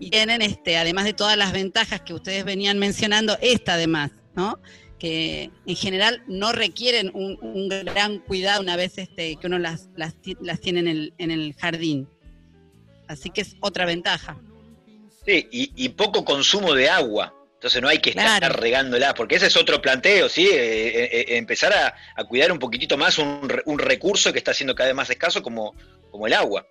Y 0.00 0.10
tienen, 0.10 0.42
este, 0.42 0.76
además 0.76 1.04
de 1.04 1.12
todas 1.12 1.36
las 1.36 1.52
ventajas 1.52 2.00
que 2.02 2.14
ustedes 2.14 2.44
venían 2.44 2.78
mencionando, 2.78 3.36
esta 3.40 3.74
además, 3.74 4.10
¿no? 4.34 4.58
Que 4.98 5.50
en 5.66 5.76
general 5.76 6.22
no 6.26 6.52
requieren 6.52 7.10
un, 7.14 7.38
un 7.42 7.68
gran 7.68 8.18
cuidado 8.20 8.60
una 8.62 8.76
vez 8.76 8.98
este, 8.98 9.36
que 9.36 9.46
uno 9.46 9.58
las, 9.58 9.88
las, 9.96 10.14
ti- 10.20 10.36
las 10.40 10.60
tiene 10.60 10.80
en 10.80 10.88
el, 10.88 11.14
en 11.18 11.30
el 11.30 11.54
jardín. 11.54 12.08
Así 13.08 13.30
que 13.30 13.42
es 13.42 13.56
otra 13.60 13.84
ventaja. 13.86 14.38
Sí, 15.26 15.48
y, 15.52 15.72
y 15.76 15.88
poco 15.90 16.24
consumo 16.24 16.74
de 16.74 16.88
agua. 16.88 17.34
Entonces 17.54 17.80
no 17.80 17.88
hay 17.88 17.98
que 17.98 18.10
estar 18.10 18.40
Claro. 18.40 18.56
regándola, 18.60 19.14
porque 19.14 19.36
ese 19.36 19.46
es 19.46 19.56
otro 19.56 19.80
planteo, 19.80 20.28
¿sí? 20.28 20.46
Eh, 20.46 20.52
eh, 20.52 21.08
eh, 21.12 21.36
empezar 21.38 21.72
a, 21.72 21.94
a 22.14 22.24
cuidar 22.24 22.52
un 22.52 22.58
poquitito 22.58 22.98
más 22.98 23.16
un, 23.18 23.50
un 23.64 23.78
recurso 23.78 24.32
que 24.32 24.38
está 24.38 24.52
siendo 24.52 24.74
cada 24.74 24.88
vez 24.88 24.96
más 24.96 25.08
escaso 25.08 25.42
como, 25.42 25.74
como 26.10 26.26
el 26.26 26.34
agua. 26.34 26.66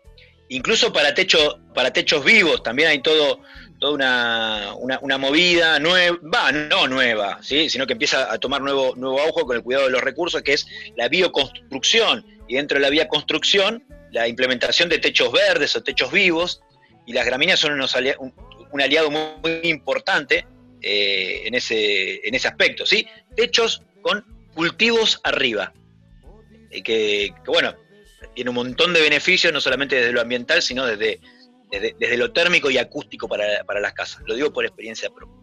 Incluso 0.54 0.94
para, 0.94 1.16
techo, 1.16 1.60
para 1.74 1.92
techos 1.92 2.24
vivos 2.24 2.62
también 2.62 2.90
hay 2.90 3.02
todo, 3.02 3.42
toda 3.80 3.94
una, 3.94 5.00
una, 5.02 5.18
movida 5.18 5.80
nueva, 5.80 6.16
va, 6.32 6.52
no 6.52 6.88
nueva, 6.88 7.40
¿sí? 7.42 7.72
sino 7.72 7.88
que 7.88 7.94
empieza 7.94 8.32
a 8.32 8.38
tomar 8.38 8.62
nuevo, 8.62 8.94
nuevo 8.96 9.20
auge 9.20 9.42
con 9.42 9.56
el 9.56 9.64
cuidado 9.64 9.86
de 9.86 9.92
los 9.92 10.02
recursos, 10.02 10.44
que 10.44 10.54
es 10.54 10.68
la 10.96 11.08
bioconstrucción. 11.08 12.24
Y 12.48 12.56
dentro 12.58 12.78
de 12.78 12.84
la 12.84 12.92
bioconstrucción, 12.92 13.84
la 14.12 14.28
implementación 14.28 14.90
de 14.90 15.00
techos 15.00 15.32
verdes 15.32 15.76
o 15.76 15.82
techos 15.82 16.12
vivos, 16.12 16.62
y 17.08 17.14
las 17.14 17.26
gramíneas 17.26 17.60
son 17.60 17.74
unos 17.74 17.96
un, 18.20 18.82
aliado 18.82 19.10
muy, 19.10 19.22
muy 19.42 19.60
importante 19.64 20.46
eh, 20.82 21.42
en, 21.46 21.56
ese, 21.56 22.28
en 22.28 22.36
ese 22.36 22.48
aspecto, 22.48 22.86
¿sí? 22.86 23.08
Techos 23.36 23.82
con 24.04 24.24
cultivos 24.54 25.20
arriba, 25.24 25.74
eh, 26.70 26.84
que, 26.84 27.34
que, 27.44 27.52
bueno, 27.52 27.74
tiene 28.34 28.50
un 28.50 28.56
montón 28.56 28.94
de 28.94 29.02
beneficios, 29.02 29.52
no 29.54 29.62
solamente 29.62 29.96
desde 29.96 30.12
lo 30.12 30.22
ambiental, 30.22 30.62
sino 30.62 30.86
desde, 30.86 31.20
desde, 31.72 31.96
desde 32.00 32.18
lo 32.18 32.32
térmico 32.32 32.70
y 32.70 32.78
acústico 32.78 33.28
para, 33.28 33.64
para 33.66 33.80
las 33.80 33.94
casas. 33.94 34.22
Lo 34.26 34.36
digo 34.36 34.52
por 34.52 34.66
experiencia 34.66 35.10
propia. 35.10 35.36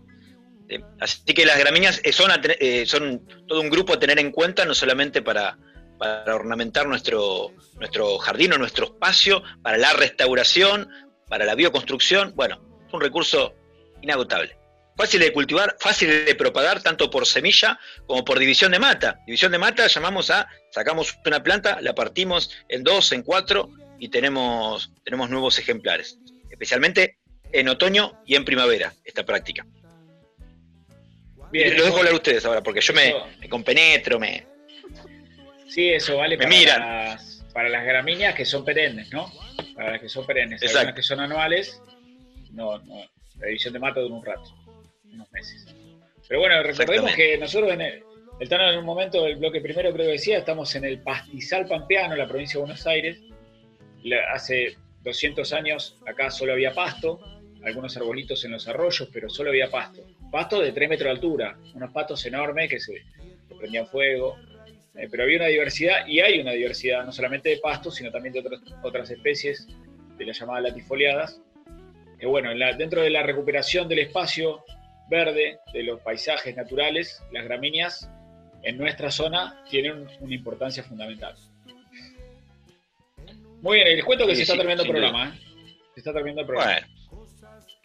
Eh, 0.69 0.81
Así 1.01 1.35
que 1.35 1.45
las 1.45 1.59
gramíneas 1.59 2.01
son, 2.13 2.31
eh, 2.61 2.85
son 2.87 3.27
todo 3.47 3.61
un 3.61 3.71
grupo 3.71 3.95
a 3.95 3.99
tener 3.99 4.19
en 4.19 4.31
cuenta, 4.31 4.65
no 4.65 4.75
solamente 4.75 5.21
para, 5.23 5.59
para 5.99 6.35
ornamentar 6.35 6.87
nuestro, 6.87 7.53
nuestro 7.79 8.19
jardín 8.19 8.53
o 8.53 8.59
nuestro 8.59 8.87
espacio, 8.87 9.43
para 9.63 9.77
la 9.77 9.93
restauración, 9.93 10.89
para 11.29 11.45
la 11.45 11.55
bioconstrucción. 11.55 12.35
Bueno, 12.37 12.61
es 12.87 12.95
un 12.95 13.01
recurso 13.01 13.55
inagotable. 14.01 14.60
Fácil 15.01 15.21
de 15.21 15.33
cultivar, 15.33 15.77
fácil 15.81 16.27
de 16.27 16.35
propagar 16.35 16.83
tanto 16.83 17.09
por 17.09 17.27
semilla 17.27 17.81
como 18.05 18.23
por 18.23 18.39
división 18.39 18.71
de 18.71 18.79
mata. 18.79 19.19
División 19.25 19.51
de 19.51 19.57
mata 19.57 19.87
llamamos 19.87 20.31
a, 20.31 20.47
sacamos 20.71 21.19
una 21.25 21.43
planta, 21.43 21.79
la 21.81 21.95
partimos 21.95 22.51
en 22.69 22.85
dos, 22.85 23.11
en 23.13 23.23
cuatro 23.23 23.71
y 23.99 24.11
tenemos, 24.11 24.93
tenemos 25.03 25.31
nuevos 25.31 25.59
ejemplares. 25.59 26.19
Especialmente 26.51 27.17
en 27.51 27.71
otoño 27.71 28.21
y 28.27 28.35
en 28.35 28.45
primavera, 28.45 28.93
esta 29.03 29.25
práctica. 29.25 29.65
Bien, 31.51 31.79
Lo 31.79 31.85
dejo 31.85 31.97
hablar 31.97 32.13
a 32.13 32.17
ustedes 32.17 32.45
ahora, 32.45 32.63
porque 32.63 32.83
yo 32.83 32.93
me, 32.93 33.15
me 33.41 33.49
compenetro, 33.49 34.21
me, 34.21 34.47
Sí, 35.67 35.89
eso 35.89 36.19
vale 36.19 36.37
Me 36.37 36.45
para, 36.45 36.57
miran. 36.59 36.81
Las, 36.81 37.43
para 37.55 37.71
las 37.71 37.87
gramíneas 37.87 38.35
que 38.35 38.45
son 38.45 38.67
perennes, 38.67 39.11
¿no? 39.11 39.33
Para 39.75 39.93
las 39.93 40.01
que 40.03 40.11
son 40.11 40.27
perennes. 40.27 40.61
Exacto. 40.61 40.81
Algunas 40.81 40.97
que 40.97 41.03
son 41.03 41.21
anuales, 41.21 41.81
no, 42.51 42.77
no, 42.81 43.09
la 43.41 43.47
división 43.47 43.73
de 43.73 43.79
mata 43.79 44.01
dura 44.01 44.15
un 44.15 44.25
rato, 44.25 44.55
unos 45.13 45.31
meses. 45.33 45.67
Pero 46.29 46.41
bueno, 46.41 46.63
recordemos 46.63 47.13
que 47.15 47.37
nosotros 47.39 47.73
en 47.73 47.81
el, 47.81 48.03
el 48.39 48.49
Tano 48.49 48.71
en 48.71 48.79
un 48.79 48.85
momento 48.85 49.25
del 49.25 49.37
bloque 49.37 49.61
primero 49.61 49.93
creo 49.93 50.07
que 50.07 50.13
decía, 50.13 50.39
estamos 50.39 50.75
en 50.77 50.85
el 50.85 51.01
pastizal 51.03 51.67
pampeano, 51.67 52.15
la 52.17 52.27
provincia 52.29 52.55
de 52.59 52.61
Buenos 52.61 52.87
Aires. 52.87 53.21
Hace 54.33 54.77
200 55.03 55.53
años 55.53 55.97
acá 56.07 56.31
solo 56.31 56.53
había 56.53 56.73
pasto, 56.73 57.21
algunos 57.65 57.97
arbolitos 57.97 58.45
en 58.45 58.53
los 58.53 58.67
arroyos, 58.69 59.09
pero 59.13 59.29
solo 59.29 59.51
había 59.51 59.71
pasto. 59.71 60.03
Pasto 60.31 60.61
de 60.61 60.73
3 60.73 60.89
metros 60.89 61.07
de 61.07 61.11
altura, 61.11 61.59
unos 61.75 61.93
pastos 61.93 62.25
enormes 62.27 62.71
que 62.71 62.81
se 62.81 62.95
que 63.49 63.55
prendían 63.59 63.87
fuego. 63.87 64.39
Eh, 64.97 65.07
pero 65.11 65.25
había 65.25 65.37
una 65.37 65.47
diversidad, 65.47 66.07
y 66.07 66.21
hay 66.21 66.41
una 66.41 66.53
diversidad, 66.53 67.05
no 67.05 67.13
solamente 67.13 67.49
de 67.51 67.59
pastos, 67.59 67.95
sino 67.97 68.11
también 68.11 68.33
de 68.33 68.41
otras, 68.41 68.61
otras 68.83 69.11
especies, 69.11 69.67
de 70.17 70.25
las 70.27 70.39
llamadas 70.39 70.65
latifoliadas. 70.65 71.41
Que 72.19 72.27
bueno, 72.27 72.51
en 72.51 72.59
la- 72.59 72.73
dentro 72.73 73.03
de 73.03 73.11
la 73.11 73.23
recuperación 73.23 73.89
del 73.89 74.01
espacio 74.01 74.65
verde, 75.11 75.59
de 75.73 75.83
los 75.83 76.01
paisajes 76.01 76.57
naturales, 76.57 77.23
las 77.33 77.45
gramíneas 77.45 78.09
en 78.63 78.79
nuestra 78.79 79.11
zona 79.11 79.63
tienen 79.69 80.07
una 80.21 80.35
importancia 80.35 80.83
fundamental. 80.83 81.35
Muy 83.61 83.77
bien, 83.79 83.89
les 83.97 84.05
cuento 84.05 84.25
que 84.27 84.33
Sí, 84.33 84.37
se 84.37 84.43
está 84.43 84.55
sí, 84.55 84.59
terminando 84.59 84.85
el 84.85 84.91
programa. 84.91 85.35
¿eh? 85.37 85.41
Se 85.95 86.01
está 86.01 86.13
terminando 86.13 86.41
el 86.43 86.47
programa. 86.47 86.81
Bueno, 87.11 87.27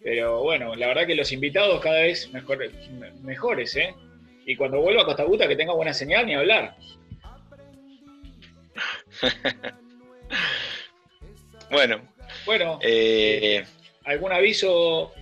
Pero 0.03 0.41
bueno, 0.43 0.75
la 0.75 0.87
verdad 0.87 1.05
que 1.07 1.15
los 1.15 1.31
invitados 1.31 1.81
cada 1.81 2.01
vez 2.01 2.31
mejor- 2.31 2.71
me- 2.91 3.11
mejores, 3.21 3.75
¿eh? 3.75 3.93
Y 4.45 4.55
cuando 4.55 4.79
vuelva 4.79 5.01
a 5.01 5.05
Costa 5.05 5.23
Buta 5.25 5.47
que 5.47 5.55
tenga 5.55 5.73
buena 5.73 5.93
señal 5.93 6.27
ni 6.27 6.35
hablar. 6.35 6.75
bueno 11.71 12.01
Bueno, 12.45 12.79
eh, 12.83 13.63
algún 14.03 14.31
aviso 14.31 15.13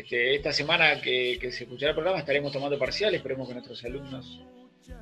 este, 0.00 0.34
esta 0.36 0.52
semana 0.52 1.00
que, 1.00 1.38
que 1.40 1.50
se 1.52 1.64
escuchará 1.64 1.90
el 1.90 1.96
programa 1.96 2.18
estaremos 2.20 2.52
tomando 2.52 2.78
parciales, 2.78 3.18
esperemos 3.18 3.48
que 3.48 3.54
nuestros 3.54 3.84
alumnos, 3.84 4.40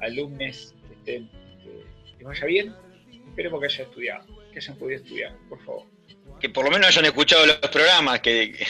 alumnes 0.01 0.75
estén, 0.99 1.31
este, 1.59 2.15
les 2.19 2.23
vaya 2.25 2.47
bien, 2.47 2.75
esperemos 3.29 3.61
que 3.61 3.67
hayan 3.67 3.87
estudiado, 3.89 4.27
que 4.53 4.59
hayan 4.59 4.77
podido 4.77 5.01
estudiar, 5.01 5.37
por 5.49 5.65
favor. 5.65 5.85
que 6.41 6.49
por 6.51 6.65
lo 6.65 6.71
menos 6.71 6.89
hayan 6.89 7.05
escuchado 7.07 7.47
los 7.47 7.57
programas, 7.59 8.21
que, 8.21 8.53
que- 8.53 8.67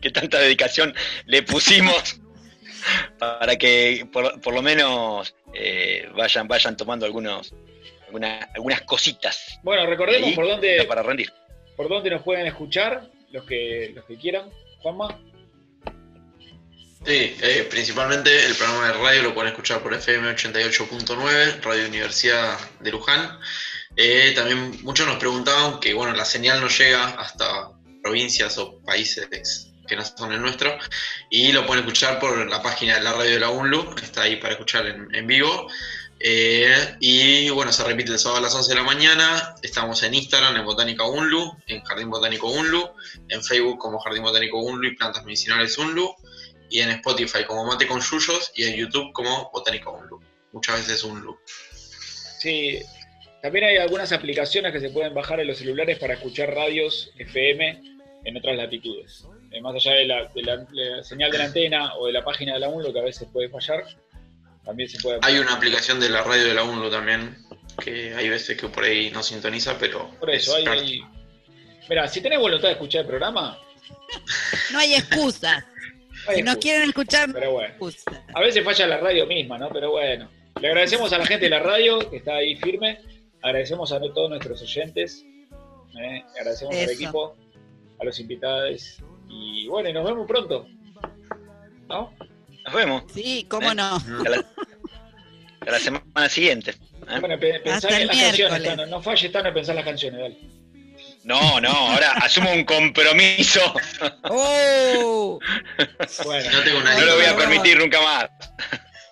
que 0.00 0.10
tanta 0.10 0.38
dedicación 0.38 0.94
le 1.26 1.42
pusimos 1.42 2.20
para 3.18 3.56
que 3.56 4.06
por, 4.12 4.40
por 4.40 4.54
lo 4.54 4.62
menos 4.62 5.34
eh, 5.52 6.08
vayan, 6.14 6.46
vayan 6.48 6.76
tomando 6.76 7.04
algunos, 7.04 7.52
algunas 8.54 8.82
cositas 8.82 9.58
Bueno, 9.62 9.84
recordemos 9.86 10.32
por 10.32 10.46
dónde, 10.46 10.84
para 10.84 11.02
rendir. 11.02 11.30
por 11.76 11.88
dónde 11.88 12.10
nos 12.10 12.22
pueden 12.22 12.46
escuchar 12.46 13.10
los 13.30 13.44
que, 13.44 13.90
los 13.94 14.04
que 14.04 14.16
quieran. 14.16 14.48
Juanma. 14.78 15.18
Sí, 17.06 17.36
eh, 17.42 17.66
principalmente 17.70 18.46
el 18.46 18.54
programa 18.54 18.86
de 18.86 18.92
radio 18.94 19.22
lo 19.24 19.34
pueden 19.34 19.50
escuchar 19.50 19.82
por 19.82 19.92
FM 19.92 20.34
88.9, 20.34 21.60
Radio 21.60 21.86
Universidad 21.86 22.58
de 22.80 22.90
Luján. 22.90 23.38
Eh, 23.94 24.32
también 24.34 24.82
muchos 24.82 25.06
nos 25.06 25.18
preguntaban 25.18 25.80
que 25.80 25.92
bueno, 25.92 26.14
la 26.14 26.24
señal 26.24 26.62
no 26.62 26.68
llega 26.68 27.08
hasta 27.10 27.70
provincias 28.02 28.56
o 28.56 28.80
países 28.80 29.28
que 29.86 29.96
no 29.96 30.04
son 30.04 30.32
el 30.32 30.40
nuestro 30.40 30.76
y 31.28 31.52
lo 31.52 31.66
pueden 31.66 31.84
escuchar 31.84 32.18
por 32.18 32.48
la 32.48 32.62
página 32.62 32.94
de 32.94 33.02
la 33.02 33.12
radio 33.12 33.32
de 33.32 33.40
la 33.40 33.50
UNLU, 33.50 33.94
está 34.02 34.22
ahí 34.22 34.36
para 34.36 34.54
escuchar 34.54 34.86
en, 34.86 35.26
vivo. 35.26 35.68
Eh, 36.18 36.96
y 37.00 37.50
bueno, 37.50 37.70
se 37.70 37.84
repite 37.84 38.12
el 38.12 38.18
sábado 38.18 38.38
a 38.38 38.42
las 38.42 38.54
11 38.54 38.70
de 38.70 38.76
la 38.76 38.82
mañana. 38.82 39.54
Estamos 39.62 40.02
en 40.04 40.14
Instagram, 40.14 40.56
en 40.56 40.64
Botánica 40.64 41.04
Unlu, 41.04 41.54
en 41.66 41.82
Jardín 41.82 42.08
Botánico 42.08 42.50
Unlu, 42.50 42.94
en 43.28 43.44
Facebook 43.44 43.78
como 43.78 43.98
Jardín 43.98 44.22
Botánico 44.22 44.58
Unlu 44.58 44.88
y 44.88 44.96
Plantas 44.96 45.22
Medicinales 45.24 45.76
Unlu, 45.76 46.14
y 46.70 46.80
en 46.80 46.90
Spotify 46.90 47.44
como 47.46 47.64
Mate 47.64 47.86
con 47.86 48.00
Yuyos 48.00 48.52
y 48.54 48.64
en 48.64 48.74
YouTube 48.76 49.12
como 49.12 49.50
Botánica 49.52 49.90
Unlu. 49.90 50.20
Muchas 50.52 50.76
veces 50.80 51.02
Unlu. 51.04 51.36
Sí, 52.38 52.80
también 53.42 53.64
hay 53.64 53.76
algunas 53.78 54.12
aplicaciones 54.12 54.72
que 54.72 54.80
se 54.80 54.90
pueden 54.90 55.14
bajar 55.14 55.40
en 55.40 55.46
los 55.48 55.58
celulares 55.58 55.98
para 55.98 56.14
escuchar 56.14 56.54
radios 56.54 57.10
FM 57.18 57.82
en 58.24 58.36
otras 58.36 58.56
latitudes. 58.56 59.24
Eh, 59.50 59.60
más 59.60 59.74
allá 59.74 59.92
de 59.92 60.06
la, 60.06 60.24
de 60.34 60.42
la- 60.42 60.56
de 60.56 60.90
la 60.96 61.04
señal 61.04 61.30
de 61.30 61.38
la 61.38 61.44
antena 61.44 61.94
o 61.96 62.06
de 62.06 62.12
la 62.12 62.24
página 62.24 62.54
de 62.54 62.60
la 62.60 62.68
UNLO, 62.68 62.92
que 62.92 62.98
a 63.00 63.02
veces 63.04 63.28
puede 63.32 63.48
fallar, 63.48 63.84
también 64.64 64.88
se 64.88 64.98
puede... 65.00 65.18
Hay 65.22 65.38
una 65.38 65.54
aplicación 65.54 66.00
de 66.00 66.08
la 66.08 66.22
radio 66.22 66.44
de 66.44 66.54
la 66.54 66.64
UNLU 66.64 66.90
también, 66.90 67.36
que 67.82 68.14
hay 68.14 68.28
veces 68.28 68.56
que 68.58 68.68
por 68.68 68.84
ahí 68.84 69.10
no 69.10 69.22
sintoniza, 69.22 69.76
pero. 69.78 70.10
Por 70.18 70.30
eso, 70.30 70.56
es 70.56 70.66
hay... 70.66 70.78
hay... 70.78 71.00
Mira, 71.88 72.08
si 72.08 72.20
tenés 72.22 72.38
voluntad 72.38 72.68
de 72.68 72.72
escuchar 72.72 73.02
el 73.02 73.06
programa, 73.08 73.58
No 74.72 74.78
hay 74.78 74.94
excusa. 74.94 75.66
Si 76.34 76.42
no 76.42 76.56
quieren 76.58 76.88
escuchar, 76.88 77.30
Pero 77.32 77.52
bueno. 77.52 77.68
excusa. 77.68 78.24
A 78.34 78.40
veces 78.40 78.64
falla 78.64 78.86
la 78.86 78.98
radio 78.98 79.26
misma, 79.26 79.58
¿no? 79.58 79.68
Pero 79.70 79.90
bueno. 79.92 80.28
Le 80.60 80.68
agradecemos 80.68 81.12
a 81.12 81.18
la 81.18 81.26
gente 81.26 81.44
de 81.46 81.50
la 81.50 81.58
radio 81.58 81.98
que 82.10 82.16
está 82.18 82.36
ahí 82.36 82.56
firme. 82.56 82.98
Agradecemos 83.42 83.92
a 83.92 84.00
todos 84.00 84.30
nuestros 84.30 84.62
oyentes. 84.62 85.24
¿eh? 86.00 86.22
Agradecemos 86.38 86.74
al 86.74 86.80
Eso. 86.82 86.92
equipo, 86.92 87.36
a 88.00 88.04
los 88.04 88.18
invitados. 88.20 88.98
Y 89.28 89.66
bueno, 89.68 89.88
y 89.88 89.92
nos 89.92 90.04
vemos 90.04 90.26
pronto. 90.26 90.66
¿No? 91.88 92.12
Nos 92.64 92.74
vemos. 92.74 93.02
Sí, 93.12 93.46
cómo 93.50 93.74
no. 93.74 93.96
A 93.96 94.28
la, 94.30 94.44
a 95.60 95.70
la 95.70 95.78
semana 95.78 96.28
siguiente. 96.28 96.70
¿eh? 96.70 97.20
Bueno, 97.20 97.38
pe- 97.38 97.60
pensá 97.60 97.88
en 98.00 98.06
las 98.06 98.16
canciones. 98.16 98.38
miércoles. 98.38 98.64
Tano. 98.76 98.86
No 98.86 99.02
falles 99.02 99.32
tan 99.32 99.46
en 99.46 99.54
pensar 99.54 99.74
las 99.74 99.84
canciones, 99.84 100.20
dale. 100.20 100.38
No, 101.24 101.60
no, 101.60 101.70
ahora 101.70 102.12
asumo 102.12 102.52
un 102.52 102.64
compromiso. 102.64 103.60
¡Oh! 104.24 105.38
Bueno, 106.24 106.50
No 106.52 106.62
tengo 106.62 106.78
una 106.78 106.94
No 106.98 107.04
lo 107.06 107.16
voy 107.16 107.24
a 107.24 107.36
permitir 107.36 107.78
nunca 107.78 108.00
más. 108.02 108.28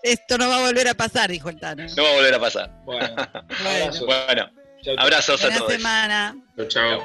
Esto 0.02 0.36
no 0.36 0.48
va 0.48 0.58
a 0.58 0.60
volver 0.60 0.88
a 0.88 0.94
pasar, 0.94 1.30
dijo 1.30 1.48
el 1.48 1.58
Tano. 1.58 1.84
No 1.96 2.02
va 2.02 2.10
a 2.10 2.14
volver 2.14 2.34
a 2.34 2.40
pasar. 2.40 2.70
bueno. 2.84 3.08
Bueno, 3.14 3.84
Abrazo. 3.84 4.06
Bueno, 4.06 4.50
Chau, 4.82 4.96
chau. 4.96 5.04
abrazos 5.04 5.44
a 5.44 5.56
todos. 5.56 5.72
semana. 5.72 6.36
Chao, 6.56 6.68
chao. 6.68 7.02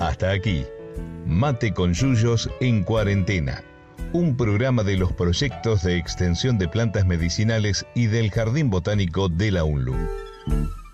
Hasta 0.00 0.30
aquí, 0.32 0.64
Mate 1.24 1.72
con 1.74 1.92
Yuyos 1.94 2.48
en 2.60 2.82
cuarentena, 2.84 3.62
un 4.12 4.36
programa 4.36 4.82
de 4.82 4.96
los 4.96 5.12
proyectos 5.12 5.82
de 5.82 5.96
extensión 5.96 6.58
de 6.58 6.68
plantas 6.68 7.04
medicinales 7.06 7.86
y 7.94 8.06
del 8.06 8.30
Jardín 8.30 8.70
Botánico 8.70 9.28
de 9.28 9.50
la 9.52 9.64
UNLU. 9.64 9.96